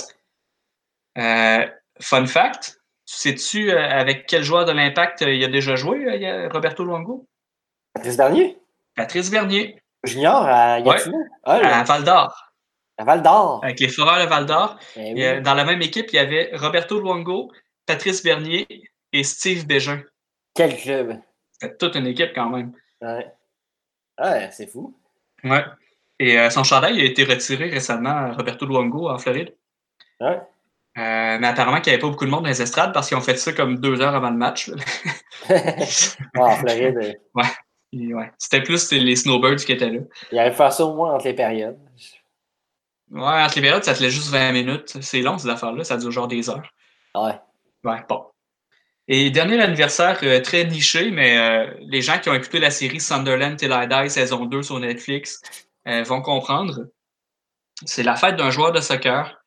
Euh, 1.18 1.66
fun 2.00 2.26
fact, 2.26 2.78
sais-tu 3.04 3.70
euh, 3.70 3.78
avec 3.90 4.26
quel 4.26 4.42
joueur 4.44 4.64
de 4.64 4.72
l'Impact 4.72 5.22
euh, 5.22 5.34
il 5.34 5.42
a 5.44 5.48
déjà 5.48 5.76
joué, 5.76 6.04
euh, 6.06 6.48
Roberto 6.52 6.84
Luongo? 6.84 7.26
Patrice 7.94 8.16
Bernier? 8.16 8.58
Patrice 8.94 9.30
Bernier, 9.30 9.78
Junior 10.04 10.46
à 10.46 10.80
Gatineau? 10.80 11.24
Ah, 11.44 11.58
le- 11.58 11.66
à 11.66 11.82
Val 11.84 12.04
d'Or, 12.04 12.52
à 12.98 13.04
Val 13.04 13.22
d'Or. 13.22 13.60
avec 13.64 13.80
les 13.80 13.88
Foreurs 13.88 14.20
de 14.24 14.28
Val 14.28 14.46
d'Or. 14.46 14.78
Eh 14.96 15.12
oui. 15.14 15.42
Dans 15.42 15.54
la 15.54 15.64
même 15.64 15.82
équipe, 15.82 16.06
il 16.12 16.16
y 16.16 16.18
avait 16.18 16.50
Roberto 16.54 17.00
Luongo, 17.00 17.50
Patrice 17.86 18.22
Bernier 18.22 18.66
et 19.12 19.24
Steve 19.24 19.66
Bégin. 19.66 20.02
Quel 20.54 20.76
club? 20.76 21.18
C'était 21.58 21.76
toute 21.76 21.94
une 21.94 22.06
équipe 22.06 22.32
quand 22.34 22.50
même. 22.50 22.72
Ouais. 23.00 23.26
Ouais, 24.20 24.48
c'est 24.52 24.66
fou. 24.66 24.94
Ouais. 25.44 25.64
Et 26.18 26.50
son 26.50 26.64
chandail 26.64 27.00
a 27.00 27.04
été 27.04 27.24
retiré 27.24 27.68
récemment 27.68 28.10
à 28.10 28.32
Roberto 28.32 28.66
Luongo 28.66 29.08
en 29.08 29.18
Floride. 29.18 29.54
Ouais. 30.20 30.40
mais 30.96 31.46
apparemment 31.46 31.80
qu'il 31.80 31.90
n'y 31.90 31.94
avait 31.94 32.00
pas 32.00 32.08
beaucoup 32.08 32.24
de 32.24 32.30
monde 32.30 32.44
dans 32.44 32.48
les 32.48 32.62
estrades 32.62 32.94
parce 32.94 33.08
qu'ils 33.08 33.18
ont 33.18 33.22
fait 33.22 33.36
ça 33.36 33.52
comme 33.52 33.78
deux 33.78 34.00
heures 34.00 34.14
avant 34.14 34.30
le 34.30 34.36
match. 34.36 34.70
en 36.36 36.50
Floride. 36.56 37.20
Ouais. 37.34 38.14
ouais. 38.14 38.32
C'était 38.38 38.62
plus 38.62 38.90
les 38.92 39.16
Snowbirds 39.16 39.56
qui 39.64 39.72
étaient 39.72 39.90
là. 39.90 40.00
Il 40.32 40.38
avait 40.38 40.54
fait 40.54 40.70
ça 40.70 40.84
au 40.84 40.94
moins 40.94 41.14
entre 41.14 41.26
les 41.26 41.34
périodes. 41.34 41.78
Ouais, 43.10 43.42
entre 43.42 43.54
les 43.56 43.62
périodes, 43.62 43.84
ça 43.84 43.94
te 43.94 44.02
laisse 44.02 44.12
juste 44.12 44.30
20 44.30 44.52
minutes. 44.52 44.96
C'est 45.00 45.20
long, 45.20 45.38
ces 45.38 45.48
affaires-là. 45.48 45.84
Ça 45.84 45.96
dure 45.96 46.10
genre 46.10 46.28
des 46.28 46.50
heures. 46.50 46.68
Ouais. 47.14 47.38
Ouais, 47.84 48.02
bon. 48.08 48.26
Et 49.08 49.30
dernier 49.30 49.60
anniversaire 49.62 50.18
euh, 50.24 50.40
très 50.40 50.64
niché, 50.64 51.10
mais 51.12 51.38
euh, 51.38 51.72
les 51.80 52.02
gens 52.02 52.18
qui 52.18 52.28
ont 52.28 52.34
écouté 52.34 52.58
la 52.58 52.70
série 52.70 53.00
Sunderland 53.00 53.56
Till 53.56 53.72
I 53.72 53.86
Die 53.86 54.10
saison 54.10 54.46
2 54.46 54.62
sur 54.62 54.80
Netflix 54.80 55.40
euh, 55.86 56.02
vont 56.02 56.22
comprendre. 56.22 56.86
C'est 57.84 58.02
la 58.02 58.16
fête 58.16 58.36
d'un 58.36 58.50
joueur 58.50 58.72
de 58.72 58.80
soccer 58.80 59.44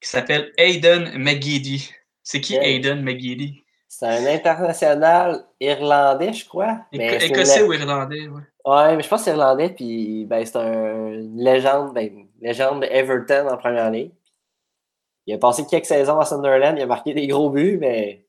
qui 0.00 0.08
s'appelle 0.08 0.52
Aidan 0.56 1.16
McGeady. 1.16 1.92
C'est 2.24 2.40
qui 2.40 2.56
Aidan 2.56 2.96
McGeady? 2.96 3.62
C'est 3.86 4.06
un 4.06 4.26
international 4.26 5.44
irlandais, 5.60 6.32
je 6.32 6.48
crois. 6.48 6.80
Écossais 6.92 7.62
ou 7.62 7.72
irlandais, 7.72 8.26
ouais. 8.26 8.42
Ouais, 8.64 8.96
mais 8.96 9.02
je 9.02 9.08
pense 9.08 9.20
que 9.20 9.24
c'est 9.26 9.30
irlandais, 9.32 9.70
puis 9.70 10.24
ben, 10.24 10.44
c'est 10.44 10.56
un, 10.56 11.08
une 11.12 11.36
légende, 11.36 11.92
ben, 11.94 12.26
légende 12.40 12.82
de 12.82 12.86
Everton 12.86 13.48
en 13.48 13.56
première 13.58 13.90
ligne. 13.90 14.10
Il 15.26 15.34
a 15.34 15.38
passé 15.38 15.64
quelques 15.66 15.86
saisons 15.86 16.18
à 16.18 16.24
Sunderland, 16.24 16.76
il 16.78 16.82
a 16.82 16.86
marqué 16.86 17.12
des 17.14 17.26
gros 17.26 17.50
buts, 17.50 17.78
mais 17.80 18.24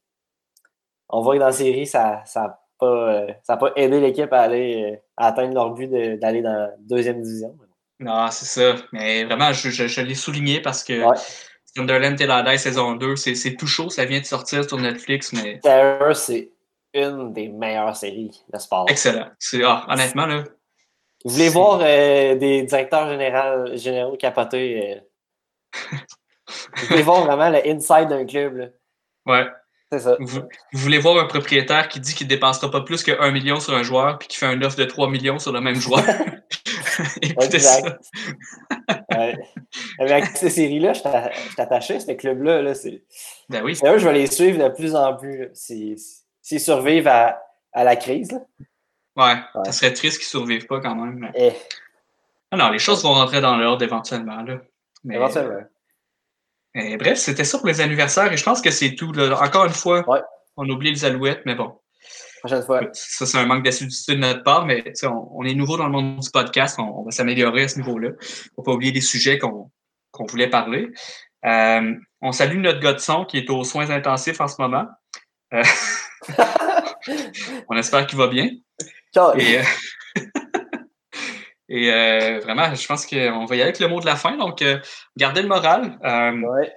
on 1.13 1.21
voit 1.21 1.35
que 1.35 1.39
dans 1.39 1.45
la 1.47 1.51
série, 1.51 1.85
ça 1.85 2.23
n'a 2.35 2.59
pas, 2.79 3.27
pas 3.47 3.71
aidé 3.75 4.01
l'équipe 4.01 4.33
à 4.33 4.41
aller 4.41 4.99
à 5.15 5.27
atteindre 5.27 5.53
leur 5.53 5.71
but 5.71 5.87
d'aller 6.19 6.41
dans 6.41 6.53
la 6.53 6.71
deuxième 6.79 7.21
division. 7.21 7.55
Non, 7.99 8.27
c'est 8.31 8.45
ça. 8.45 8.75
Mais 8.91 9.23
vraiment, 9.23 9.53
je, 9.53 9.69
je, 9.69 10.01
l'ai 10.01 10.15
souligné 10.15 10.59
parce 10.59 10.83
que 10.83 11.01
Sunderland 11.75 12.17
Till 12.17 12.59
saison 12.59 12.95
2, 12.95 13.15
c'est 13.15 13.55
tout 13.55 13.67
chaud, 13.67 13.89
ça 13.89 14.05
vient 14.05 14.19
de 14.19 14.25
sortir 14.25 14.67
sur 14.67 14.77
Netflix. 14.77 15.31
mais 15.33 15.61
c'est 16.13 16.49
une 16.95 17.31
des 17.31 17.47
meilleures 17.47 17.95
séries 17.95 18.43
de 18.51 18.57
sport. 18.57 18.85
Excellent. 18.89 19.29
Ah, 19.63 19.85
honnêtement, 19.89 20.25
là. 20.25 20.43
Vous 21.25 21.31
voulez 21.31 21.49
voir 21.49 21.79
euh, 21.81 22.35
des 22.35 22.63
directeurs 22.63 23.07
généraux, 23.07 23.75
généraux 23.75 24.17
capotés? 24.17 24.99
Euh... 25.73 25.97
vous 26.75 26.87
voulez 26.87 27.01
voir 27.01 27.23
vraiment 27.23 27.49
le 27.49 27.65
inside 27.65 28.09
d'un 28.09 28.25
club. 28.25 28.57
Là? 28.57 28.65
Ouais. 29.25 29.47
C'est 29.93 29.99
ça. 29.99 30.17
Vous, 30.19 30.41
voulez 30.71 30.97
voir 30.97 31.23
un 31.23 31.27
propriétaire 31.27 31.87
qui 31.87 31.99
dit 31.99 32.15
qu'il 32.15 32.25
ne 32.25 32.29
dépensera 32.29 32.71
pas 32.71 32.81
plus 32.81 33.03
que 33.03 33.11
1 33.11 33.29
million 33.29 33.59
sur 33.59 33.75
un 33.75 33.83
joueur 33.83 34.17
puis 34.17 34.27
qui 34.27 34.37
fait 34.37 34.47
un 34.47 34.59
offre 34.63 34.75
de 34.75 34.85
3 34.85 35.07
millions 35.07 35.37
sur 35.37 35.51
le 35.51 35.61
même 35.61 35.75
joueur. 35.75 36.03
Écoutez 37.21 37.59
ça. 37.59 37.99
ouais. 39.11 39.35
Avec 39.99 40.25
ces 40.35 40.49
séries-là, 40.49 40.93
je 40.93 40.99
suis 40.99 41.61
attaché 41.61 41.97
à 41.97 41.99
ce 41.99 42.11
club-là. 42.11 42.63
Là, 42.63 42.73
ben 43.49 43.63
oui. 43.63 43.75
je 43.75 44.03
vais 44.03 44.13
les 44.13 44.25
suivre 44.25 44.63
de 44.63 44.69
plus 44.73 44.95
en 44.95 45.15
plus. 45.15 45.49
S'ils 45.53 46.59
survivent 46.59 47.07
à, 47.07 47.39
à, 47.71 47.83
la 47.83 47.95
crise. 47.95 48.31
Là. 48.31 48.39
Ouais, 49.15 49.63
ça 49.65 49.71
serait 49.73 49.93
triste 49.93 50.17
qu'ils 50.17 50.39
ne 50.39 50.45
survivent 50.45 50.65
pas 50.65 50.79
quand 50.79 50.95
même. 50.95 51.31
Eh. 51.35 51.51
Ah 52.49 52.57
non, 52.57 52.69
les 52.69 52.79
choses 52.79 53.03
vont 53.03 53.13
rentrer 53.13 53.41
dans 53.41 53.57
l'ordre 53.57 53.83
éventuellement. 53.83 54.41
Là. 54.41 54.59
éventuellement 55.07 55.61
bref, 56.75 57.17
c'était 57.17 57.43
ça 57.43 57.57
pour 57.57 57.67
les 57.67 57.81
anniversaires 57.81 58.31
et 58.31 58.37
je 58.37 58.43
pense 58.43 58.61
que 58.61 58.71
c'est 58.71 58.95
tout. 58.95 59.11
Encore 59.17 59.65
une 59.65 59.73
fois, 59.73 60.05
on 60.57 60.67
oublie 60.69 60.91
les 60.91 61.05
alouettes, 61.05 61.41
mais 61.45 61.55
bon. 61.55 61.73
Prochaine 62.39 62.63
fois. 62.63 62.81
Ça, 62.91 63.25
c'est 63.25 63.37
un 63.37 63.45
manque 63.45 63.63
d'assiduité 63.63 64.15
de 64.15 64.19
notre 64.19 64.43
part, 64.43 64.65
mais 64.65 64.83
on, 65.03 65.45
est 65.45 65.53
nouveau 65.53 65.77
dans 65.77 65.85
le 65.85 65.91
monde 65.91 66.19
du 66.19 66.29
podcast, 66.29 66.77
on, 66.77 67.03
va 67.03 67.11
s'améliorer 67.11 67.63
à 67.63 67.67
ce 67.69 67.77
niveau-là. 67.77 68.09
Faut 68.55 68.63
pas 68.63 68.73
oublier 68.73 68.91
des 68.91 69.01
sujets 69.01 69.37
qu'on 69.39 69.71
voulait 70.27 70.49
parler. 70.49 70.89
Euh, 71.45 71.93
on 72.21 72.31
salue 72.33 72.59
notre 72.59 72.79
gars 72.79 72.93
de 72.93 72.99
son 72.99 73.23
qui 73.25 73.37
est 73.37 73.49
aux 73.49 73.63
soins 73.63 73.89
intensifs 73.89 74.41
en 74.41 74.49
ce 74.49 74.61
moment. 74.61 74.85
Euh, 75.53 75.63
on 77.69 77.77
espère 77.77 78.07
qu'il 78.07 78.17
va 78.17 78.27
bien. 78.27 78.49
Ciao. 79.13 79.37
Et, 79.37 79.59
euh, 79.59 79.63
et 81.73 81.91
euh, 81.91 82.39
vraiment, 82.39 82.75
je 82.75 82.85
pense 82.85 83.07
qu'on 83.07 83.45
va 83.45 83.55
y 83.55 83.59
aller 83.59 83.63
avec 83.63 83.79
le 83.79 83.87
mot 83.87 83.99
de 83.99 84.05
la 84.05 84.15
fin. 84.15 84.37
Donc, 84.37 84.61
euh, 84.61 84.79
gardez 85.17 85.41
le 85.41 85.47
moral. 85.47 85.97
Euh, 86.05 86.39
ouais. 86.39 86.71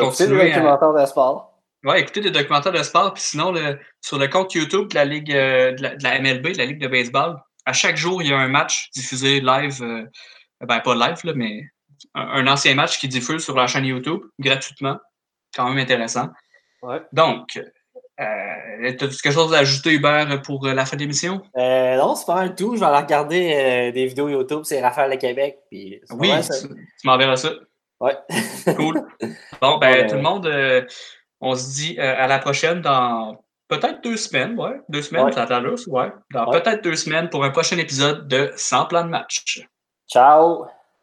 Écoutez 0.00 0.26
des 0.26 0.38
documentaires 0.38 0.94
de 0.94 1.04
sport. 1.04 1.60
Oui, 1.84 1.98
écoutez 1.98 2.22
des 2.22 2.30
documentaires 2.30 2.72
de 2.72 2.82
sport. 2.82 3.12
Puis 3.12 3.24
sinon, 3.24 3.52
sur 4.00 4.18
le 4.18 4.28
compte 4.28 4.54
YouTube 4.54 4.88
de 4.88 4.94
la 4.94 5.04
Ligue 5.04 5.32
de 5.32 6.02
la, 6.02 6.18
MLB, 6.18 6.52
de 6.52 6.58
la 6.58 6.64
Ligue 6.64 6.80
de 6.80 6.88
baseball, 6.88 7.36
à 7.66 7.74
chaque 7.74 7.98
jour, 7.98 8.22
il 8.22 8.30
y 8.30 8.32
a 8.32 8.38
un 8.38 8.48
match 8.48 8.88
diffusé 8.94 9.42
live. 9.42 9.84
ben, 10.60 10.80
pas 10.80 10.94
live, 10.94 11.20
là, 11.24 11.32
mais 11.36 11.64
un, 12.14 12.46
ancien 12.46 12.74
match 12.74 12.98
qui 12.98 13.08
diffuse 13.08 13.44
sur 13.44 13.54
la 13.54 13.66
chaîne 13.66 13.84
YouTube 13.84 14.22
gratuitement. 14.38 14.98
Quand 15.54 15.68
même 15.68 15.76
intéressant. 15.76 16.30
Ouais. 16.80 17.02
Donc, 17.12 17.60
euh, 18.20 18.88
As-tu 18.88 18.98
quelque 18.98 19.30
chose 19.30 19.54
à 19.54 19.58
ajouter, 19.58 19.92
Hubert, 19.92 20.42
pour 20.42 20.66
euh, 20.66 20.74
la 20.74 20.84
fin 20.84 20.96
de 20.96 21.02
l'émission? 21.02 21.42
Euh, 21.56 21.96
non, 21.96 22.14
c'est 22.14 22.26
pas 22.26 22.40
un 22.40 22.48
tout. 22.48 22.74
Je 22.74 22.80
vais 22.80 22.86
aller 22.86 23.02
regarder 23.02 23.54
euh, 23.54 23.92
des 23.92 24.06
vidéos 24.06 24.28
YouTube. 24.28 24.60
C'est 24.64 24.80
Raphaël 24.80 25.10
de 25.10 25.16
Québec. 25.16 25.58
Puis 25.70 26.00
oui, 26.10 26.30
tu, 26.40 27.06
m'enverras 27.06 27.36
ça. 27.36 27.52
Ouais. 28.00 28.16
cool. 28.76 29.02
Bon, 29.60 29.78
ben, 29.78 30.06
tout 30.08 30.16
le 30.16 30.22
monde, 30.22 30.50
on 31.40 31.54
se 31.54 31.74
dit 31.74 31.98
à 31.98 32.26
la 32.26 32.38
prochaine 32.38 32.80
dans 32.80 33.44
peut-être 33.68 34.02
deux 34.02 34.16
semaines. 34.16 34.58
Ouais, 34.58 34.80
deux 34.88 35.02
semaines, 35.02 35.32
ça 35.32 35.46
ouais. 35.88 36.12
Dans 36.32 36.50
peut-être 36.50 36.82
deux 36.82 36.96
semaines 36.96 37.30
pour 37.30 37.44
un 37.44 37.50
prochain 37.50 37.78
épisode 37.78 38.26
de 38.28 38.52
Sans 38.56 38.86
plan 38.86 39.04
de 39.04 39.10
match. 39.10 39.66
Ciao! 40.10 40.66